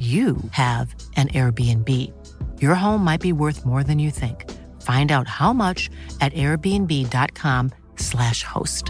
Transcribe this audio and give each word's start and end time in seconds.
you 0.00 0.36
have 0.52 0.88
an 1.16 1.28
Airbnb. 1.28 1.88
Your 2.60 2.74
home 2.74 3.04
might 3.04 3.20
be 3.22 3.32
worth 3.32 3.64
more 3.64 3.84
than 3.84 3.98
you 4.00 4.10
think. 4.10 4.36
Find 4.86 5.10
out 5.12 5.28
how 5.28 5.52
much 5.52 5.90
at 6.20 6.32
airbnb.com/slash 6.34 8.44
host. 8.54 8.84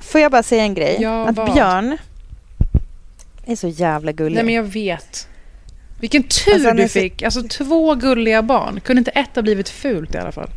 Får 0.00 0.20
jag 0.20 0.32
bara 0.32 0.42
säga 0.42 0.62
en 0.62 0.74
grej? 0.74 0.96
Ja, 1.00 1.28
att 1.28 1.36
vad? 1.36 1.52
Björn 1.54 1.98
är 3.46 3.56
så 3.56 3.68
jävla 3.68 4.12
gullig. 4.12 4.34
Nej, 4.34 4.44
men 4.44 4.54
jag 4.54 4.62
vet. 4.62 5.28
Vilken 6.00 6.22
tur 6.22 6.54
Alltså, 6.54 6.70
du 6.72 6.82
så- 6.82 6.88
fick. 6.88 7.22
Alltså 7.22 7.42
två 7.42 7.94
gulliga 7.94 8.42
barn. 8.42 8.80
Kunde 8.80 8.98
inte 9.00 9.10
ett 9.10 9.34
ha 9.36 9.42
blivit 9.42 9.68
fult 9.68 10.14
i 10.14 10.18
alla 10.18 10.32
fall? 10.32 10.50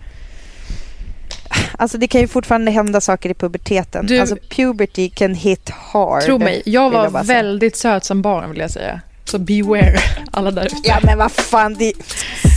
Alltså 1.77 1.97
det 1.97 2.07
kan 2.07 2.21
ju 2.21 2.27
fortfarande 2.27 2.71
hända 2.71 3.01
saker 3.01 3.29
i 3.29 3.33
puberteten. 3.33 4.05
Du- 4.05 4.19
Alltså 4.19 4.35
puberty 4.49 5.09
can 5.09 5.33
hit 5.33 5.69
hard. 5.69 6.21
Tro 6.23 6.37
mig, 6.39 6.61
jag 6.65 6.89
var 6.89 7.09
säga. 7.09 7.23
väldigt 7.23 7.75
söt 7.77 8.05
som 8.05 8.21
barn 8.21 8.49
vill 8.49 8.59
jag 8.59 8.71
säga. 8.71 9.01
Så 9.25 9.39
beware 9.39 9.97
alla 10.31 10.51
där 10.51 10.65
ute. 10.65 10.75
Ja 10.83 10.99
men 11.03 11.17
vad 11.17 11.31
fan, 11.31 11.73
det... 11.73 11.93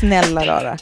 snälla 0.00 0.46
rara. 0.46 0.76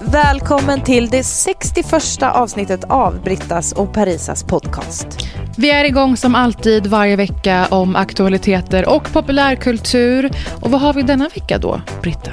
Välkommen 0.00 0.80
till 0.80 1.08
det 1.08 1.22
61 1.24 2.22
avsnittet 2.22 2.84
av 2.84 3.22
Brittas 3.22 3.72
och 3.72 3.92
Parisas 3.94 4.42
podcast. 4.44 5.06
Vi 5.56 5.70
är 5.70 5.84
igång 5.84 6.16
som 6.16 6.34
alltid 6.34 6.86
varje 6.86 7.16
vecka 7.16 7.66
om 7.70 7.96
aktualiteter 7.96 8.88
och 8.88 9.12
populärkultur. 9.12 10.30
Och 10.60 10.70
vad 10.70 10.80
har 10.80 10.94
vi 10.94 11.02
denna 11.02 11.28
vecka 11.28 11.58
då, 11.58 11.80
Britta? 12.02 12.30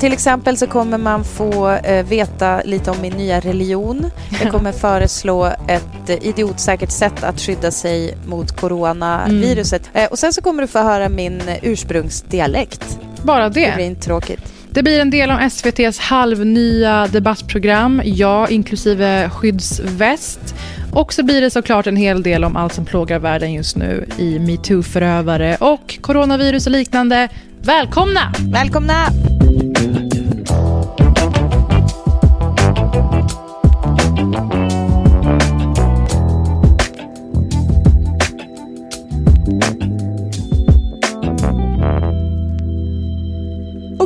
Till 0.00 0.12
exempel 0.12 0.56
så 0.56 0.66
kommer 0.66 0.98
man 0.98 1.24
få 1.24 1.70
eh, 1.70 2.06
veta 2.06 2.62
lite 2.64 2.90
om 2.90 2.96
min 3.02 3.12
nya 3.12 3.40
religion. 3.40 4.10
Jag 4.42 4.52
kommer 4.52 4.72
föreslå 4.86 5.44
ett 5.68 6.10
idiotsäkert 6.24 6.90
sätt 6.90 7.24
att 7.24 7.40
skydda 7.40 7.70
sig 7.70 8.16
mot 8.26 8.60
coronaviruset. 8.60 9.90
Eh, 9.94 10.04
och 10.04 10.18
sen 10.18 10.32
så 10.32 10.42
kommer 10.42 10.62
du 10.62 10.68
få 10.68 10.78
höra 10.78 11.08
min 11.08 11.42
ursprungsdialekt. 11.62 12.98
Bara 13.22 13.44
Det 13.48 13.50
blir 13.50 13.72
det. 13.76 13.82
inte 13.82 14.00
tråkigt. 14.02 14.52
Det 14.70 14.82
blir 14.82 15.00
en 15.00 15.10
del 15.10 15.30
om 15.30 15.38
SVTs 15.38 15.98
halvnya 15.98 17.06
debattprogram, 17.06 18.02
ja, 18.04 18.48
inklusive 18.48 19.30
skyddsväst. 19.30 20.54
Och 20.92 21.12
så 21.12 21.22
blir 21.22 21.40
det 21.40 21.50
såklart 21.50 21.86
en 21.86 21.96
hel 21.96 22.22
del 22.22 22.44
om 22.44 22.56
allt 22.56 22.72
som 22.72 22.84
plågar 22.84 23.18
världen 23.18 23.52
just 23.52 23.76
nu 23.76 24.06
i 24.18 24.38
metoo-förövare 24.38 25.56
och 25.60 25.98
coronavirus 26.00 26.66
och 26.66 26.72
liknande. 26.72 27.28
Välkomna! 27.60 28.32
Välkomna! 28.52 29.06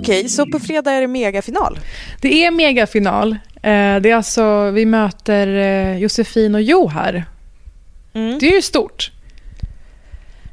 Okej, 0.01 0.29
så 0.29 0.47
på 0.47 0.59
fredag 0.59 0.93
är 0.93 1.01
det 1.01 1.07
megafinal. 1.07 1.79
Det 2.21 2.45
är 2.45 2.51
megafinal. 2.51 3.33
Eh, 3.55 3.97
Det 4.01 4.11
är 4.11 4.15
alltså, 4.15 4.71
vi 4.71 4.87
möter 4.87 5.47
eh, 5.47 5.99
Josefin 5.99 6.55
och 6.55 6.63
Jo 6.63 6.89
här. 6.89 7.25
Mm. 8.13 8.39
Det 8.39 8.49
är 8.51 8.55
ju 8.55 8.63
stort. 8.63 9.11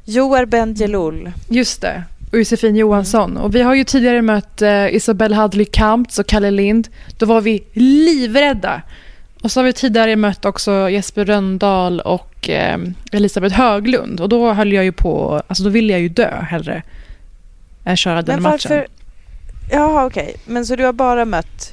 Joar 0.04 0.44
Bendjelloul. 0.44 1.32
Just 1.48 1.82
det. 1.82 2.02
Och 2.32 2.38
Josefin 2.38 2.76
Johansson. 2.76 3.36
Och 3.36 3.54
vi 3.54 3.62
har 3.62 3.74
ju 3.74 3.84
tidigare 3.84 4.22
mött 4.22 4.62
eh, 4.62 4.94
Isabelle 4.94 5.36
Hadley 5.36 5.64
Kamps 5.64 6.18
och 6.18 6.26
Kalle 6.26 6.50
Lind. 6.50 6.88
Då 7.18 7.26
var 7.26 7.40
vi 7.40 7.62
livrädda. 7.72 8.82
Och 9.42 9.52
så 9.52 9.60
har 9.60 9.64
vi 9.64 9.72
tidigare 9.72 10.16
mött 10.16 10.44
också 10.44 10.90
Jesper 10.90 11.24
Röndahl 11.24 12.00
och 12.00 12.48
eh, 12.48 12.78
Elisabeth 13.12 13.54
Höglund. 13.56 14.20
Och 14.20 14.28
då 14.28 14.52
höll 14.52 14.72
jag 14.72 14.84
ju 14.84 14.92
på, 14.92 15.42
alltså 15.46 15.64
då 15.64 15.70
ville 15.70 15.92
jag 15.92 16.00
ju 16.02 16.08
dö 16.08 16.40
hellre 16.42 16.82
än 17.84 17.96
köra 17.96 18.22
den 18.22 18.34
Men 18.34 18.42
matchen. 18.42 18.84
Jaha, 19.70 20.06
okej. 20.06 20.36
Men 20.44 20.66
så 20.66 20.76
du 20.76 20.84
har 20.84 20.92
bara 20.92 21.24
mött 21.24 21.72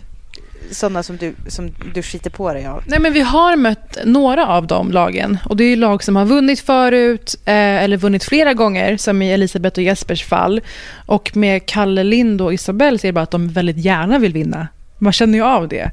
sådana 0.71 1.03
som 1.03 1.17
du, 1.17 1.35
som 1.47 1.69
du 1.93 2.01
skiter 2.01 2.29
på 2.29 2.53
dig 2.53 2.65
av? 2.65 2.83
Nej, 2.87 2.99
men 2.99 3.13
vi 3.13 3.21
har 3.21 3.55
mött 3.55 3.97
några 4.05 4.47
av 4.47 4.67
de 4.67 4.91
lagen. 4.91 5.37
Och 5.45 5.57
det 5.57 5.63
är 5.63 5.75
lag 5.75 6.03
som 6.03 6.15
har 6.15 6.25
vunnit 6.25 6.59
förut, 6.59 7.35
eh, 7.45 7.53
eller 7.55 7.97
vunnit 7.97 8.23
flera 8.23 8.53
gånger, 8.53 8.97
som 8.97 9.21
i 9.21 9.31
Elisabeth 9.33 9.79
och 9.79 9.83
Jespers 9.83 10.23
fall. 10.25 10.61
Och 11.05 11.31
med 11.37 11.65
Kalle 11.65 12.03
Lind 12.03 12.41
och 12.41 12.53
Isabelle 12.53 12.99
så 12.99 13.07
är 13.07 13.09
det 13.09 13.13
bara 13.13 13.21
att 13.21 13.31
de 13.31 13.47
väldigt 13.47 13.77
gärna 13.77 14.19
vill 14.19 14.33
vinna. 14.33 14.67
Man 14.97 15.13
känner 15.13 15.37
ju 15.37 15.43
av 15.43 15.67
det. 15.67 15.91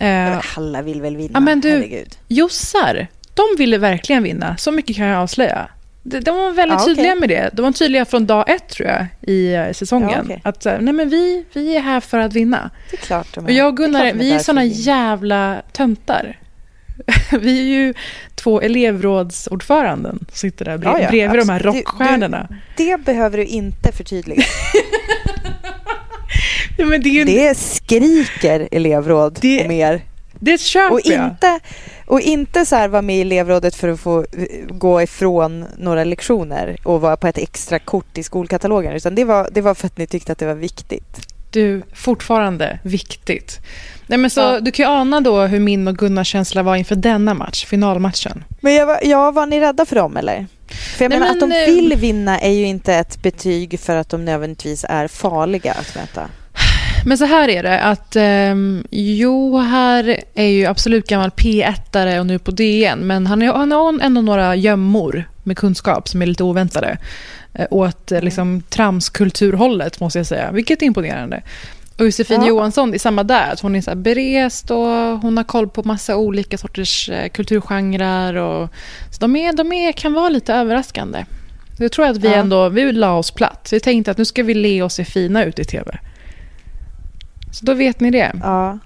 Eh, 0.00 0.40
Alla 0.56 0.82
vill 0.82 1.02
väl 1.02 1.16
vinna? 1.16 1.30
Ja, 1.34 1.40
men 1.40 1.60
du- 1.60 1.70
Herregud. 1.70 2.16
Jossar, 2.28 3.06
de 3.34 3.42
ville 3.58 3.78
verkligen 3.78 4.22
vinna. 4.22 4.56
Så 4.56 4.72
mycket 4.72 4.96
kan 4.96 5.06
jag 5.06 5.22
avslöja. 5.22 5.68
De, 6.02 6.20
var 6.30 6.50
väldigt 6.52 6.78
Ja, 6.78 6.82
okej. 6.82 6.94
tydliga 6.94 7.14
med 7.14 7.28
det. 7.28 7.50
De 7.52 7.62
var 7.62 7.72
tydliga 7.72 8.04
från 8.04 8.26
dag 8.26 8.50
ett, 8.50 8.68
tror 8.68 8.88
jag, 8.88 9.06
i 9.22 9.54
eh, 9.54 9.72
säsongen. 9.72 10.10
Ja, 10.10 10.22
okej. 10.24 10.40
Att 10.44 10.64
här, 10.64 10.78
nej, 10.80 10.94
men 10.94 11.08
vi, 11.08 11.44
vi 11.52 11.76
är 11.76 11.80
här 11.80 12.00
för 12.00 12.18
att 12.18 12.32
vinna. 12.32 12.70
Det 12.90 12.96
är 12.96 13.00
klart 13.00 13.34
de 13.34 13.44
är. 13.44 13.48
Och 13.48 13.54
jag 13.54 13.66
och 13.66 13.72
är 13.72 13.76
Gunnar, 13.86 14.04
de 14.04 14.12
vi 14.12 14.32
är 14.32 14.38
såna 14.38 14.64
jävla 14.64 15.62
töntar. 15.72 16.38
vi 17.40 17.58
är 17.60 17.64
ju 17.64 17.94
två 18.34 18.60
elevrådsordföranden 18.60 20.18
som 20.18 20.36
sitter 20.36 20.64
där 20.64 20.78
brev, 20.78 20.92
Ja, 20.92 21.00
ja, 21.02 21.10
bredvid 21.10 21.40
de 21.40 21.48
här 21.48 21.56
absolut. 21.56 21.74
Du- 21.74 21.80
rockstjärnorna. 21.80 22.48
Det 22.76 23.00
behöver 23.04 23.38
du 23.38 23.44
inte 23.44 23.92
förtydliga. 23.92 24.42
Ja, 26.78 26.86
det 26.86 27.08
är 27.08 27.12
ju 27.12 27.24
det... 27.24 27.58
Skriker 27.58 28.68
elevråd 28.72 29.38
Det- 29.40 29.64
om 29.64 29.70
er. 29.70 30.00
det 30.40 30.60
köper 30.60 30.92
Och 30.94 31.00
jag. 31.04 31.24
inte, 31.28 31.60
och 32.08 32.20
inte 32.20 32.66
så 32.66 32.76
här 32.76 32.88
vara 32.88 33.02
med 33.02 33.16
i 33.16 33.20
elevrådet 33.20 33.74
för 33.74 33.88
att 33.88 34.00
få 34.00 34.18
eh, 34.20 34.66
gå 34.68 35.02
ifrån 35.02 35.64
några 35.78 36.04
lektioner 36.04 36.76
och 36.84 37.00
vara 37.00 37.16
på 37.16 37.26
ett 37.26 37.38
extra 37.38 37.78
kort 37.78 38.18
i 38.18 38.22
skolkatalogen. 38.22 38.92
Utan 38.92 39.14
det 39.14 39.24
var, 39.24 39.48
det 39.52 39.60
var 39.60 39.74
för 39.74 39.86
att 39.86 39.98
ni 39.98 40.06
tyckte 40.06 40.32
att 40.32 40.38
det 40.38 40.46
var 40.46 40.54
viktigt. 40.54 41.18
Du, 41.50 41.82
fortfarande 41.94 42.78
viktigt. 42.82 43.60
Nej, 44.06 44.18
men 44.18 44.30
så, 44.30 44.40
Ja. 44.40 44.60
Du 44.60 44.70
kan 44.70 44.86
ju 44.86 44.90
ana 44.92 45.20
då 45.20 45.40
hur 45.40 45.60
min 45.60 45.88
och 45.88 45.96
Gunnars 45.96 46.28
känsla 46.28 46.62
var 46.62 46.76
inför 46.76 46.96
denna 46.96 47.34
match, 47.34 47.64
finalmatchen. 47.64 48.44
Men 48.60 48.74
jag 48.74 48.86
var, 48.86 48.98
ja, 49.02 49.30
var 49.30 49.46
ni 49.46 49.60
rädda 49.60 49.86
för 49.86 49.96
dem 49.96 50.16
eller? 50.16 50.46
För 50.96 51.04
jag 51.04 51.10
Nej, 51.10 51.18
menar 51.18 51.32
att 51.32 51.40
men, 51.40 51.50
de 51.50 51.56
eh, 51.56 51.74
vill 51.74 51.94
vinna 51.96 52.40
är 52.40 52.52
ju 52.52 52.64
inte 52.66 52.94
ett 52.94 53.22
betyg 53.22 53.80
för 53.80 53.96
att 53.96 54.08
de 54.08 54.24
nödvändigtvis 54.24 54.84
är 54.88 55.08
farliga 55.08 55.72
att 55.72 55.94
möta. 55.96 56.28
Men 57.08 57.18
så 57.18 57.24
här 57.24 57.48
är 57.48 57.62
det 57.62 57.80
att 57.80 58.16
um, 58.52 58.84
Jo 58.90 59.58
här 59.58 60.20
är 60.34 60.46
ju 60.46 60.66
absolut 60.66 61.08
gammal 61.08 61.30
P1-are 61.30 62.18
och 62.18 62.26
nu 62.26 62.38
på 62.38 62.50
DN 62.50 63.06
men 63.06 63.26
han, 63.26 63.42
är, 63.42 63.52
han 63.52 63.72
har 63.72 64.00
ändå 64.00 64.20
några 64.20 64.56
gömmor 64.56 65.24
med 65.42 65.58
kunskap 65.58 66.08
som 66.08 66.22
är 66.22 66.26
lite 66.26 66.44
oväntade. 66.44 66.98
Eh, 67.54 67.66
åt 67.70 68.12
eh, 68.12 68.22
liksom, 68.22 68.62
tramskulturhållet 68.62 70.00
måste 70.00 70.18
jag 70.18 70.26
säga, 70.26 70.52
vilket 70.52 70.82
är 70.82 70.86
imponerande. 70.86 71.42
Och 71.98 72.04
Josefin 72.04 72.40
Ja. 72.42 72.48
Johansson, 72.48 72.90
det 72.90 72.96
är 72.96 72.98
samma 72.98 73.22
där. 73.22 73.52
Att 73.52 73.60
hon 73.60 73.76
är 73.76 73.80
så 73.80 73.90
här 73.90 73.96
berest 73.96 74.70
och 74.70 74.86
hon 75.22 75.36
har 75.36 75.44
koll 75.44 75.68
på 75.68 75.82
massa 75.82 76.16
olika 76.16 76.58
sorters 76.58 77.08
eh, 77.08 77.28
kulturgenrer. 77.28 78.34
Och, 78.34 78.68
så 79.10 79.18
de, 79.20 79.36
är, 79.36 79.52
de 79.52 79.72
är, 79.72 79.92
kan 79.92 80.12
vara 80.12 80.28
lite 80.28 80.54
överraskande. 80.54 81.24
Jag 81.78 81.92
tror 81.92 82.06
att 82.06 82.16
vi 82.16 82.34
ändå 82.34 82.68
vi 82.68 82.92
la 82.92 83.18
oss 83.18 83.30
platt. 83.30 83.68
Vi 83.72 83.80
tänkte 83.80 84.10
att 84.10 84.18
nu 84.18 84.24
ska 84.24 84.42
vi 84.42 84.54
le 84.54 84.82
och 84.82 84.92
se 84.92 85.04
fina 85.04 85.44
ut 85.44 85.58
i 85.58 85.64
tv. 85.64 85.98
Så 87.58 87.64
då 87.64 87.74
vet 87.74 88.00
ni 88.00 88.10
det. 88.10 88.32
Ja, 88.42 88.78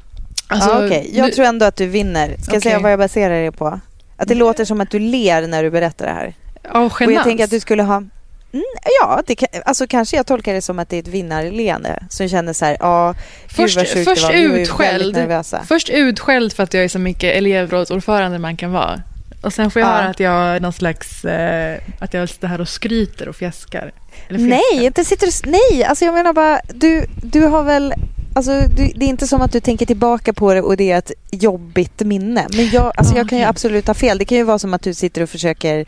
Alltså, 0.46 0.70
ja 0.70 0.86
okej. 0.86 1.10
Jag 1.12 1.26
nu- 1.26 1.32
tror 1.32 1.46
ändå 1.46 1.66
att 1.66 1.76
du 1.76 1.86
vinner. 1.86 2.36
Ska 2.42 2.52
jag 2.54 2.62
säga 2.62 2.78
vad 2.78 2.92
jag 2.92 2.98
baserar 2.98 3.42
det 3.44 3.52
på? 3.52 3.80
Att 4.16 4.28
det 4.28 4.34
låter 4.34 4.64
som 4.64 4.80
att 4.80 4.90
du 4.90 4.98
ler 4.98 5.46
när 5.46 5.62
du 5.62 5.70
berättar 5.70 6.06
det 6.06 6.12
här. 6.12 6.34
Av 6.70 6.84
Och 6.86 7.00
genans. 7.00 7.14
jag 7.16 7.24
tänker 7.24 7.44
att 7.44 7.50
du 7.50 7.60
skulle 7.60 7.82
ha... 7.82 7.96
Mm, 7.96 8.64
ja, 9.00 9.22
det 9.26 9.36
alltså 9.64 9.86
kanske 9.86 10.16
jag 10.16 10.26
tolkar 10.26 10.54
det 10.54 10.62
som 10.62 10.78
att 10.78 10.88
det 10.88 10.96
är 10.96 11.00
ett 11.00 11.08
vinnarleende 11.08 12.02
som 12.10 12.28
känner 12.28 12.52
så 12.52 12.64
här, 12.64 12.76
ja, 12.80 13.14
gud 13.48 13.50
Först- 13.56 13.76
vad 13.76 13.88
sjukt 13.88 14.04
först 14.08 14.28
det 14.28 14.48
var. 14.48 14.56
Utskälld. 14.58 15.16
nervösa. 15.16 15.60
Först 15.69 15.90
utskälld 15.90 16.52
för 16.52 16.62
att 16.62 16.74
jag 16.74 16.84
är 16.84 16.88
så 16.88 16.98
mycket 16.98 17.36
elevrådsordförande 17.36 18.38
man 18.38 18.56
kan 18.56 18.72
vara. 18.72 19.02
Och 19.42 19.52
sen 19.52 19.70
får 19.70 19.80
jag 19.82 19.88
Ja. 19.88 19.92
höra 19.94 20.08
att 20.08 20.20
jag 20.20 20.34
är 20.56 20.60
någon 20.60 20.72
slags, 20.72 21.24
eh, 21.24 21.78
att 21.98 22.14
jag 22.14 22.28
sitter 22.28 22.48
här 22.48 22.60
och 22.60 22.69
skryter 22.69 23.28
och 23.28 23.36
fjäskar. 23.36 23.92
Fjäskar. 24.28 24.46
Nej, 24.46 24.84
inte 24.86 25.04
sitter 25.04 25.26
du... 25.26 25.50
Nej, 25.50 25.84
alltså 25.84 26.04
jag 26.04 26.14
menar 26.14 26.32
bara, 26.32 26.60
du, 26.74 27.06
du 27.22 27.40
har 27.46 27.62
väl... 27.62 27.94
Alltså, 28.34 28.61
du, 28.76 28.93
det 28.96 29.05
är 29.05 29.08
inte 29.08 29.26
som 29.26 29.43
att 29.43 29.52
du 29.52 29.61
tänker 29.61 29.87
tillbaka 29.87 30.32
på 30.32 30.55
det 30.55 30.62
och 30.62 30.76
det 30.76 30.90
är 30.90 30.99
ett 30.99 31.12
jobbigt 31.31 32.00
minne. 32.00 32.46
Men 32.56 32.69
jag, 32.70 32.93
alltså, 32.96 33.17
jag 33.17 33.29
kan 33.29 33.38
ju 33.38 33.44
absolut 33.44 33.87
ha 33.87 33.94
fel. 33.94 34.19
Det 34.19 34.25
kan 34.25 34.38
ju 34.38 34.44
vara 34.44 34.58
som 34.58 34.75
att 34.75 34.82
du 34.82 34.94
sitter 34.94 35.23
och 35.23 35.31
försöker 35.31 35.87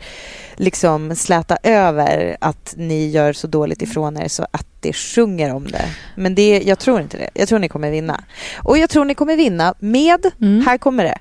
liksom 0.55 1.15
släta 1.15 1.57
över 1.63 2.37
att 2.41 2.73
ni 2.77 3.09
gör 3.09 3.33
så 3.33 3.47
dåligt 3.47 3.81
ifrån 3.81 4.17
er 4.17 4.27
så 4.27 4.47
att 4.51 4.67
det 4.79 4.93
sjunger 4.93 5.53
om 5.53 5.67
det. 5.67 5.85
Men 6.15 6.35
det, 6.35 6.61
jag 6.65 6.79
tror 6.79 7.01
inte 7.01 7.17
det. 7.17 7.29
Jag 7.33 7.47
tror 7.47 7.59
ni 7.59 7.69
kommer 7.69 7.91
vinna. 7.91 8.23
Och 8.63 8.77
jag 8.77 8.89
tror 8.89 9.05
ni 9.05 9.15
kommer 9.15 9.35
vinna 9.35 9.73
med, 9.79 10.25
Mm. 10.41 10.65
här 10.65 10.77
kommer 10.77 11.03
det, 11.03 11.17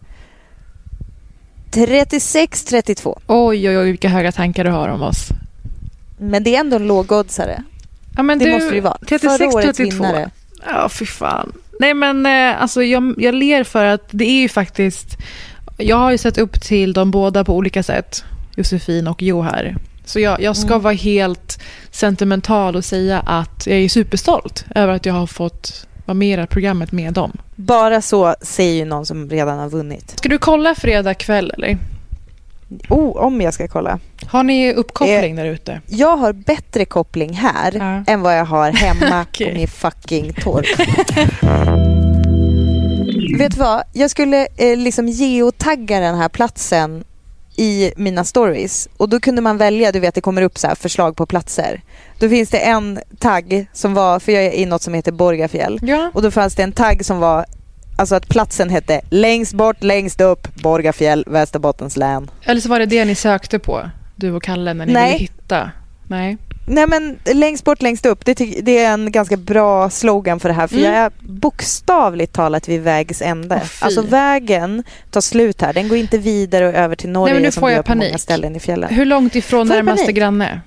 36-32. 1.70 3.18
Oj, 3.26 3.68
oj, 3.68 3.78
oj, 3.78 3.84
vilka 3.84 4.08
höga 4.08 4.32
tankar 4.32 4.64
du 4.64 4.70
har 4.70 4.88
om 4.88 5.02
oss. 5.02 5.28
Men 6.18 6.44
det 6.44 6.56
är 6.56 6.60
ändå 6.60 6.76
en 6.76 6.86
lågoddsare. 6.86 7.62
Ja, 8.16 8.22
men 8.22 8.38
Det 8.38 8.44
du, 8.44 8.50
måste 8.50 8.68
det 8.68 8.74
ju 8.74 8.80
vara. 8.80 8.98
36, 9.08 9.36
Förra 9.38 9.48
årets 9.48 9.76
32. 9.78 10.04
vinnare. 10.04 10.30
Ja, 10.64 10.88
fy 10.88 11.06
fan. 11.06 11.52
Nej, 11.80 11.94
men 11.94 12.26
eh, 12.26 12.62
alltså, 12.62 12.82
jag, 12.82 13.14
jag 13.18 13.34
ler 13.34 13.64
för 13.64 13.84
att 13.84 14.08
det 14.10 14.24
är 14.24 14.40
ju 14.40 14.48
faktiskt... 14.48 15.16
Jag 15.78 15.96
har 15.96 16.10
ju 16.10 16.18
sett 16.18 16.38
upp 16.38 16.60
till 16.62 16.92
de 16.92 17.10
båda 17.10 17.44
på 17.44 17.54
olika 17.56 17.82
sätt, 17.82 18.24
Josefin 18.56 19.08
och 19.08 19.22
Jo 19.22 19.42
här. 19.42 19.76
Så 20.04 20.20
jag, 20.20 20.40
jag 20.40 20.56
ska 20.56 20.68
Mm. 20.68 20.82
vara 20.82 20.94
helt 20.94 21.60
sentimental 21.90 22.76
och 22.76 22.84
säga 22.84 23.20
att 23.20 23.66
jag 23.66 23.78
är 23.78 23.88
superstolt 23.88 24.64
över 24.74 24.92
att 24.92 25.06
jag 25.06 25.14
har 25.14 25.26
fått 25.26 25.86
vara 26.06 26.14
med 26.14 26.28
i 26.32 26.36
det 26.36 26.42
här 26.42 26.46
programmet 26.46 26.92
med 26.92 27.12
dem. 27.12 27.32
Bara 27.56 28.02
så 28.02 28.34
säger 28.42 28.74
ju 28.74 28.84
någon 28.84 29.06
som 29.06 29.30
redan 29.30 29.58
har 29.58 29.68
vunnit. 29.68 30.14
Ska 30.18 30.28
du 30.28 30.38
kolla 30.38 30.74
fredag 30.74 31.14
kväll 31.14 31.50
eller? 31.56 31.78
Oh, 32.88 33.16
om 33.16 33.40
jag 33.40 33.54
ska 33.54 33.68
kolla. 33.68 33.98
Har 34.26 34.42
ni 34.42 34.72
uppkoppling 34.74 35.36
där 35.36 35.44
ute? 35.44 35.80
Jag 35.86 36.16
har 36.16 36.32
bättre 36.32 36.84
koppling 36.84 37.32
här 37.32 37.72
Ja. 37.76 38.12
än 38.12 38.20
vad 38.20 38.38
jag 38.38 38.44
har 38.44 38.70
hemma 38.72 39.22
Okej. 39.28 39.50
på 39.52 39.58
min 39.58 39.68
fucking 39.68 40.32
torp. 40.32 40.66
Vet 43.38 43.52
du 43.54 43.58
vad? 43.60 43.82
Jag 43.92 44.10
skulle 44.10 44.46
eh, 44.56 44.76
liksom 44.78 45.08
geotagga 45.08 46.00
den 46.00 46.14
här 46.18 46.28
platsen 46.28 47.04
i 47.56 47.92
mina 47.96 48.24
stories 48.24 48.88
och 48.96 49.08
då 49.08 49.20
kunde 49.20 49.42
man 49.42 49.58
välja, 49.58 49.92
du 49.92 50.00
vet 50.00 50.14
det 50.14 50.20
kommer 50.20 50.42
upp 50.42 50.58
så 50.58 50.66
här 50.66 50.74
förslag 50.74 51.16
på 51.16 51.26
platser. 51.26 51.80
Då 52.18 52.28
finns 52.28 52.50
det 52.50 52.58
en 52.58 53.00
tagg 53.18 53.66
som 53.72 53.94
var, 53.94 54.20
för 54.20 54.32
jag 54.32 54.44
är 54.44 54.52
i 54.52 54.66
något 54.66 54.82
som 54.82 54.94
heter 54.94 55.12
Borgafjäll 55.12 55.78
Ja. 55.82 56.10
och 56.14 56.22
då 56.22 56.30
fanns 56.30 56.54
det 56.54 56.62
en 56.62 56.72
tagg 56.72 57.04
som 57.04 57.18
var 57.18 57.44
Alltså 57.96 58.14
att 58.14 58.28
platsen 58.28 58.70
hette 58.70 59.00
längst 59.10 59.54
bort, 59.54 59.82
längst 59.82 60.20
upp, 60.20 60.54
Borgafjäll, 60.54 61.24
Västerbottens 61.26 61.96
län. 61.96 62.30
Eller 62.44 62.60
så 62.60 62.68
var 62.68 62.78
det 62.78 62.86
det 62.86 63.04
ni 63.04 63.14
sökte 63.14 63.58
på, 63.58 63.90
du 64.16 64.32
och 64.32 64.42
Kalle, 64.42 64.74
när 64.74 64.86
ni 64.86 64.92
Nej. 64.92 65.12
ville 65.12 65.18
hitta? 65.22 65.70
Nej. 66.08 66.36
Nej 66.66 66.86
men 66.86 67.18
längst 67.34 67.64
bort, 67.64 67.82
längst 67.82 68.06
upp, 68.06 68.24
det, 68.24 68.34
det 68.62 68.78
är 68.78 68.92
en 68.92 69.12
ganska 69.12 69.36
bra 69.36 69.90
slogan 69.90 70.40
för 70.40 70.48
det 70.48 70.54
här. 70.54 70.66
För 70.66 70.76
Mm. 70.76 70.92
jag 70.92 70.94
är 71.04 71.10
bokstavligt 71.20 72.32
talat 72.32 72.68
vid 72.68 72.80
vägs 72.82 73.22
ände. 73.22 73.60
Fy. 73.60 73.84
alltså 73.84 74.02
vägen 74.02 74.82
tar 75.10 75.20
slut 75.20 75.60
här. 75.62 75.72
Den 75.72 75.88
går 75.88 75.98
inte 75.98 76.18
vidare 76.18 76.68
och 76.68 76.74
över 76.74 76.96
till 76.96 77.10
Norge 77.10 77.34
Nej, 77.34 77.42
men 77.42 77.46
nu 77.48 77.52
får 77.52 77.70
jag 77.70 77.84
panik. 77.84 78.20
ställen 78.20 78.56
i 78.56 78.60
fjällen. 78.60 78.94
Hur 78.94 79.04
långt 79.04 79.34
ifrån 79.36 79.66
Får 79.68 79.74
närmaste 79.74 80.02
panik? 80.04 80.16
granne? 80.16 80.60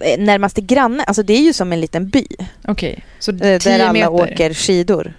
Eh, 0.00 0.18
Närmaste 0.20 0.60
granne, 0.60 1.02
alltså 1.04 1.22
det 1.22 1.32
är 1.32 1.40
ju 1.42 1.52
som 1.52 1.72
en 1.72 1.80
liten 1.80 2.08
by. 2.08 2.26
Okej, 2.64 3.04
så 3.18 3.32
eh, 3.32 3.38
10 3.38 3.58
Där 3.58 3.80
alla 3.80 3.92
meter? 3.92 4.10
åker 4.12 4.54
skidor. 4.54 5.12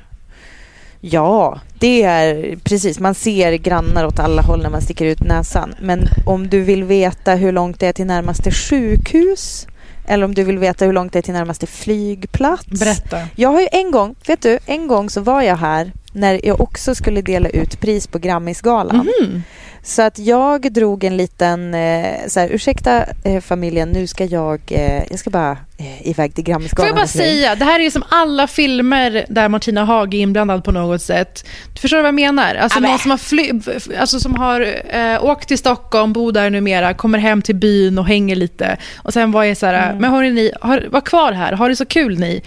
Ja, 1.01 1.59
det 1.79 2.03
är 2.03 2.55
precis. 2.63 2.99
Man 2.99 3.15
ser 3.15 3.53
grannar 3.53 4.05
åt 4.05 4.19
alla 4.19 4.41
håll 4.41 4.61
när 4.61 4.69
man 4.69 4.81
sticker 4.81 5.05
ut 5.05 5.23
näsan. 5.23 5.75
Men 5.81 6.07
om 6.25 6.47
du 6.49 6.61
vill 6.61 6.83
veta 6.83 7.35
hur 7.35 7.51
långt 7.51 7.79
det 7.79 7.87
är 7.87 7.93
till 7.93 8.05
närmaste 8.05 8.51
sjukhus 8.51 9.67
eller 10.07 10.25
om 10.25 10.35
du 10.35 10.43
vill 10.43 10.57
veta 10.57 10.85
hur 10.85 10.93
långt 10.93 11.13
det 11.13 11.19
är 11.19 11.23
till 11.23 11.33
närmaste 11.33 11.67
flygplats. 11.67 12.65
Berätta. 12.65 13.17
Jag 13.35 13.49
har 13.49 13.61
ju 13.61 13.67
en 13.71 13.91
gång, 13.91 14.15
vet 14.27 14.41
du, 14.41 14.59
en 14.65 14.87
gång 14.87 15.09
så 15.09 15.21
var 15.21 15.41
jag 15.41 15.55
här 15.55 15.91
när 16.13 16.39
jag 16.43 16.61
också 16.61 16.95
skulle 16.95 17.21
dela 17.21 17.49
ut 17.49 17.79
pris 17.81 18.07
på 18.07 18.19
Grammisgalan. 18.19 19.09
Mhm. 19.21 19.43
Så 19.83 20.01
att 20.01 20.19
jag 20.19 20.73
drog 20.73 21.03
en 21.03 21.17
liten, 21.17 21.73
eh, 21.73 22.05
så 22.27 22.39
här, 22.39 22.49
ursäkta 22.51 23.05
eh, 23.23 23.41
familjen, 23.41 23.89
nu 23.91 24.07
ska 24.07 24.25
jag, 24.25 24.61
eh, 24.67 25.03
jag 25.09 25.19
ska 25.19 25.29
bara 25.29 25.51
eh, 25.77 26.07
iväg 26.09 26.35
till 26.35 26.43
Får 26.45 26.51
Grammisgalan. 26.51 26.87
jag 26.87 26.95
bara 26.95 27.07
säga, 27.07 27.55
det 27.55 27.65
här 27.65 27.79
är 27.79 27.89
som 27.89 28.03
alla 28.09 28.47
filmer 28.47 29.25
där 29.29 29.49
Martina 29.49 29.85
Haag 29.85 30.13
är 30.13 30.17
inblandad 30.19 30.63
på 30.63 30.71
något 30.71 31.01
sätt. 31.01 31.45
Du 31.73 31.79
förstår 31.81 31.97
vad 31.97 32.07
jag 32.07 32.15
menar? 32.15 32.55
Alltså 32.55 32.77
Ja, 32.77 32.81
men- 32.81 32.89
någon 32.89 32.99
som 32.99 33.11
har, 33.11 33.17
fly, 33.17 33.51
alltså 33.99 34.19
som 34.19 34.35
har 34.35 34.67
åkt 35.21 35.47
till 35.47 35.57
Stockholm, 35.57 36.13
bor 36.13 36.31
där 36.31 36.49
numera, 36.49 36.93
kommer 36.93 37.19
hem 37.19 37.41
till 37.41 37.55
byn 37.55 37.97
och 37.99 38.05
hänger 38.07 38.35
lite. 38.35 38.77
Och 38.97 39.13
sen 39.13 39.31
var 39.31 39.43
jag 39.43 39.57
så 39.57 39.65
här, 39.65 39.89
Mm. 39.89 40.01
men 40.01 40.11
hörni 40.11 40.31
ni, 40.31 40.51
har, 40.61 40.87
var 40.91 41.01
kvar 41.01 41.31
här, 41.31 41.51
har 41.53 41.69
det 41.69 41.75
så 41.75 41.85
kul 41.85 42.19
ni? 42.19 42.41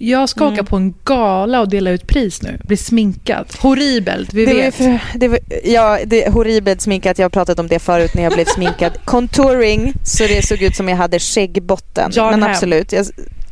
Jag 0.00 0.28
ska 0.28 0.40
Mm. 0.44 0.54
åka 0.54 0.64
på 0.64 0.76
en 0.76 0.94
gala 1.04 1.60
och 1.60 1.68
dela 1.68 1.90
ut 1.90 2.06
pris 2.06 2.42
nu. 2.42 2.58
Bli 2.64 2.76
sminkad. 2.76 3.46
Horribelt, 3.60 4.32
vi 4.34 4.46
Det 4.46 4.54
vet. 4.54 4.74
för, 4.74 4.98
det 5.14 5.28
var, 5.28 5.38
ja, 5.64 5.98
det 6.06 6.26
är 6.26 6.30
horribelt 6.30 6.80
sminkat. 6.80 7.18
Jag 7.18 7.24
har 7.24 7.30
pratat 7.30 7.58
om 7.58 7.68
det 7.68 7.78
förut 7.78 8.14
när 8.14 8.22
jag 8.22 8.32
blev 8.32 8.44
sminkad. 8.44 8.92
Contouring, 9.04 9.92
så 10.04 10.24
det 10.26 10.46
såg 10.46 10.62
ut 10.62 10.76
som 10.76 10.88
jag 10.88 10.96
hade 10.96 11.18
skäggbotten. 11.18 12.10
Jan 12.14 12.30
Men 12.30 12.42
Hem. 12.42 12.50
absolut, 12.52 12.92
jag, 12.92 13.06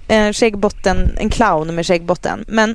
en 0.09 0.33
skäggbotten, 0.33 0.97
en 1.19 1.31
clown 1.31 1.75
med 1.75 1.87
skäggbotten. 1.87 2.45
Men 2.49 2.75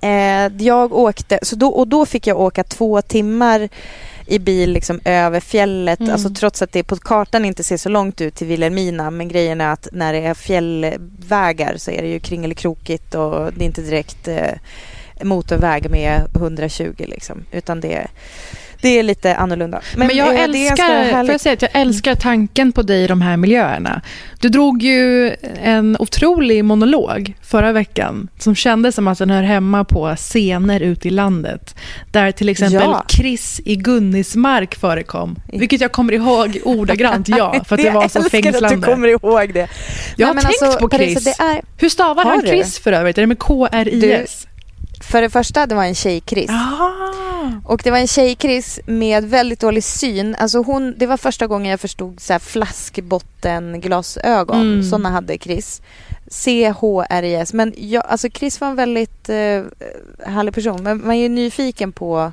eh, 0.00 0.52
jag 0.66 0.92
åkte, 0.92 1.38
så 1.42 1.56
då, 1.56 1.68
och 1.68 1.88
då 1.88 2.06
fick 2.06 2.26
jag 2.26 2.40
åka 2.40 2.64
två 2.64 3.02
timmar 3.02 3.68
i 4.26 4.38
bil 4.38 4.72
liksom 4.72 5.00
över 5.04 5.40
fjället, 5.40 6.00
Mm. 6.00 6.12
alltså 6.12 6.30
trots 6.30 6.62
att 6.62 6.72
det 6.72 6.82
på 6.82 6.96
kartan 6.96 7.44
inte 7.44 7.64
ser 7.64 7.76
så 7.76 7.88
långt 7.88 8.20
ut 8.20 8.34
till 8.34 8.46
Vilhelmina. 8.46 9.10
Men 9.10 9.28
grejen 9.28 9.60
är 9.60 9.72
att 9.72 9.88
när 9.92 10.12
det 10.12 10.18
är 10.18 10.34
fjällvägar 10.34 11.76
så 11.76 11.90
är 11.90 12.02
det 12.02 12.08
ju 12.08 12.20
kringelikrokigt 12.20 13.14
och 13.14 13.52
det 13.52 13.64
är 13.64 13.66
inte 13.66 13.82
direkt 13.82 14.28
eh, 14.28 14.50
motorväg 15.22 15.90
med 15.90 16.22
120 16.36 16.94
liksom. 16.98 17.44
Utan 17.52 17.80
det, 17.80 18.06
det 18.82 18.98
är 18.98 19.02
lite 19.02 19.36
annorlunda. 19.36 19.80
Men, 19.96 20.16
jag 20.16 20.34
eh, 20.34 20.42
älskar, 20.42 21.22
får 21.24 21.30
jag 21.30 21.40
säga 21.40 21.52
att 21.52 21.62
jag 21.62 21.70
älskar 21.74 22.14
tanken 22.14 22.72
på 22.72 22.82
dig 22.82 23.04
i 23.04 23.06
de 23.06 23.22
här 23.22 23.36
miljöerna. 23.36 24.02
Du 24.40 24.48
drog 24.48 24.82
ju 24.82 25.36
en 25.62 25.96
otrolig 25.98 26.64
monolog 26.64 27.34
förra 27.42 27.72
veckan 27.72 28.28
som 28.38 28.54
kändes 28.54 28.94
som 28.94 29.08
att 29.08 29.18
den 29.18 29.30
hör 29.30 29.42
hemma 29.42 29.84
på 29.84 30.14
scener 30.16 30.80
ute 30.80 31.08
i 31.08 31.10
landet. 31.10 31.74
Där 32.10 32.32
till 32.32 32.48
exempel 32.48 32.80
Ja. 32.82 33.04
Chris 33.08 33.60
i 33.64 33.76
Gunnismark 33.76 34.74
förekom. 34.74 35.36
Vilket 35.52 35.80
jag 35.80 35.92
kommer 35.92 36.12
ihåg 36.12 36.58
ordagrant, 36.64 37.28
ja. 37.28 37.64
För 37.68 37.74
att 37.74 37.82
det 37.82 37.90
var 37.90 38.08
så 38.08 38.18
jag 38.18 38.24
älskar 38.24 38.38
att 38.38 38.44
du 38.44 38.52
fängslande. 38.52 38.86
kommer 38.86 39.08
ihåg 39.08 39.54
det. 39.54 39.68
Jag 40.16 40.26
har 40.26 40.34
Nej, 40.34 40.44
men 40.44 40.52
tänkt 40.52 40.62
alltså, 40.62 40.78
på 40.78 40.88
Parisa, 40.88 41.20
Chris. 41.20 41.36
det 41.38 41.44
är, 41.44 41.62
Hur 41.76 41.88
stavar 41.88 42.24
Har 42.24 42.30
han 42.30 42.40
du? 42.40 42.46
Chris 42.46 42.78
för 42.78 42.92
övrigt? 42.92 43.18
Är 43.18 43.22
det 43.22 43.26
med 43.26 43.38
K-R-I-S? 43.38 44.46
För 45.02 45.22
det 45.22 45.30
första, 45.30 45.66
det 45.66 45.74
var 45.74 45.84
en 45.84 45.94
tjej-Chris. 45.94 46.50
Ah. 46.50 46.90
Och 47.64 47.80
det 47.84 47.90
var 47.90 47.98
en 47.98 48.06
tjej-Chris 48.06 48.80
med 48.86 49.24
väldigt 49.24 49.60
dålig 49.60 49.84
syn. 49.84 50.36
Alltså 50.38 50.62
hon, 50.62 50.94
det 50.98 51.06
var 51.06 51.16
första 51.16 51.46
gången 51.46 51.70
jag 51.70 51.80
förstod 51.80 52.20
så 52.20 52.32
här 52.32 52.40
flaskbottenglasögon. 52.40 54.60
Mm. 54.60 54.82
Sådana 54.82 55.10
hade 55.10 55.38
Chris. 55.38 55.82
C-H-R-I-S. 56.28 57.52
Men 57.52 57.74
jag, 57.76 58.04
alltså 58.06 58.28
Chris 58.28 58.60
var 58.60 58.68
en 58.68 58.76
väldigt 58.76 59.28
eh, 59.28 59.62
härlig 60.26 60.54
person. 60.54 60.82
Men 60.82 60.98
man 61.00 61.10
är 61.10 61.20
ju 61.22 61.28
nyfiken 61.28 61.92
på 61.92 62.32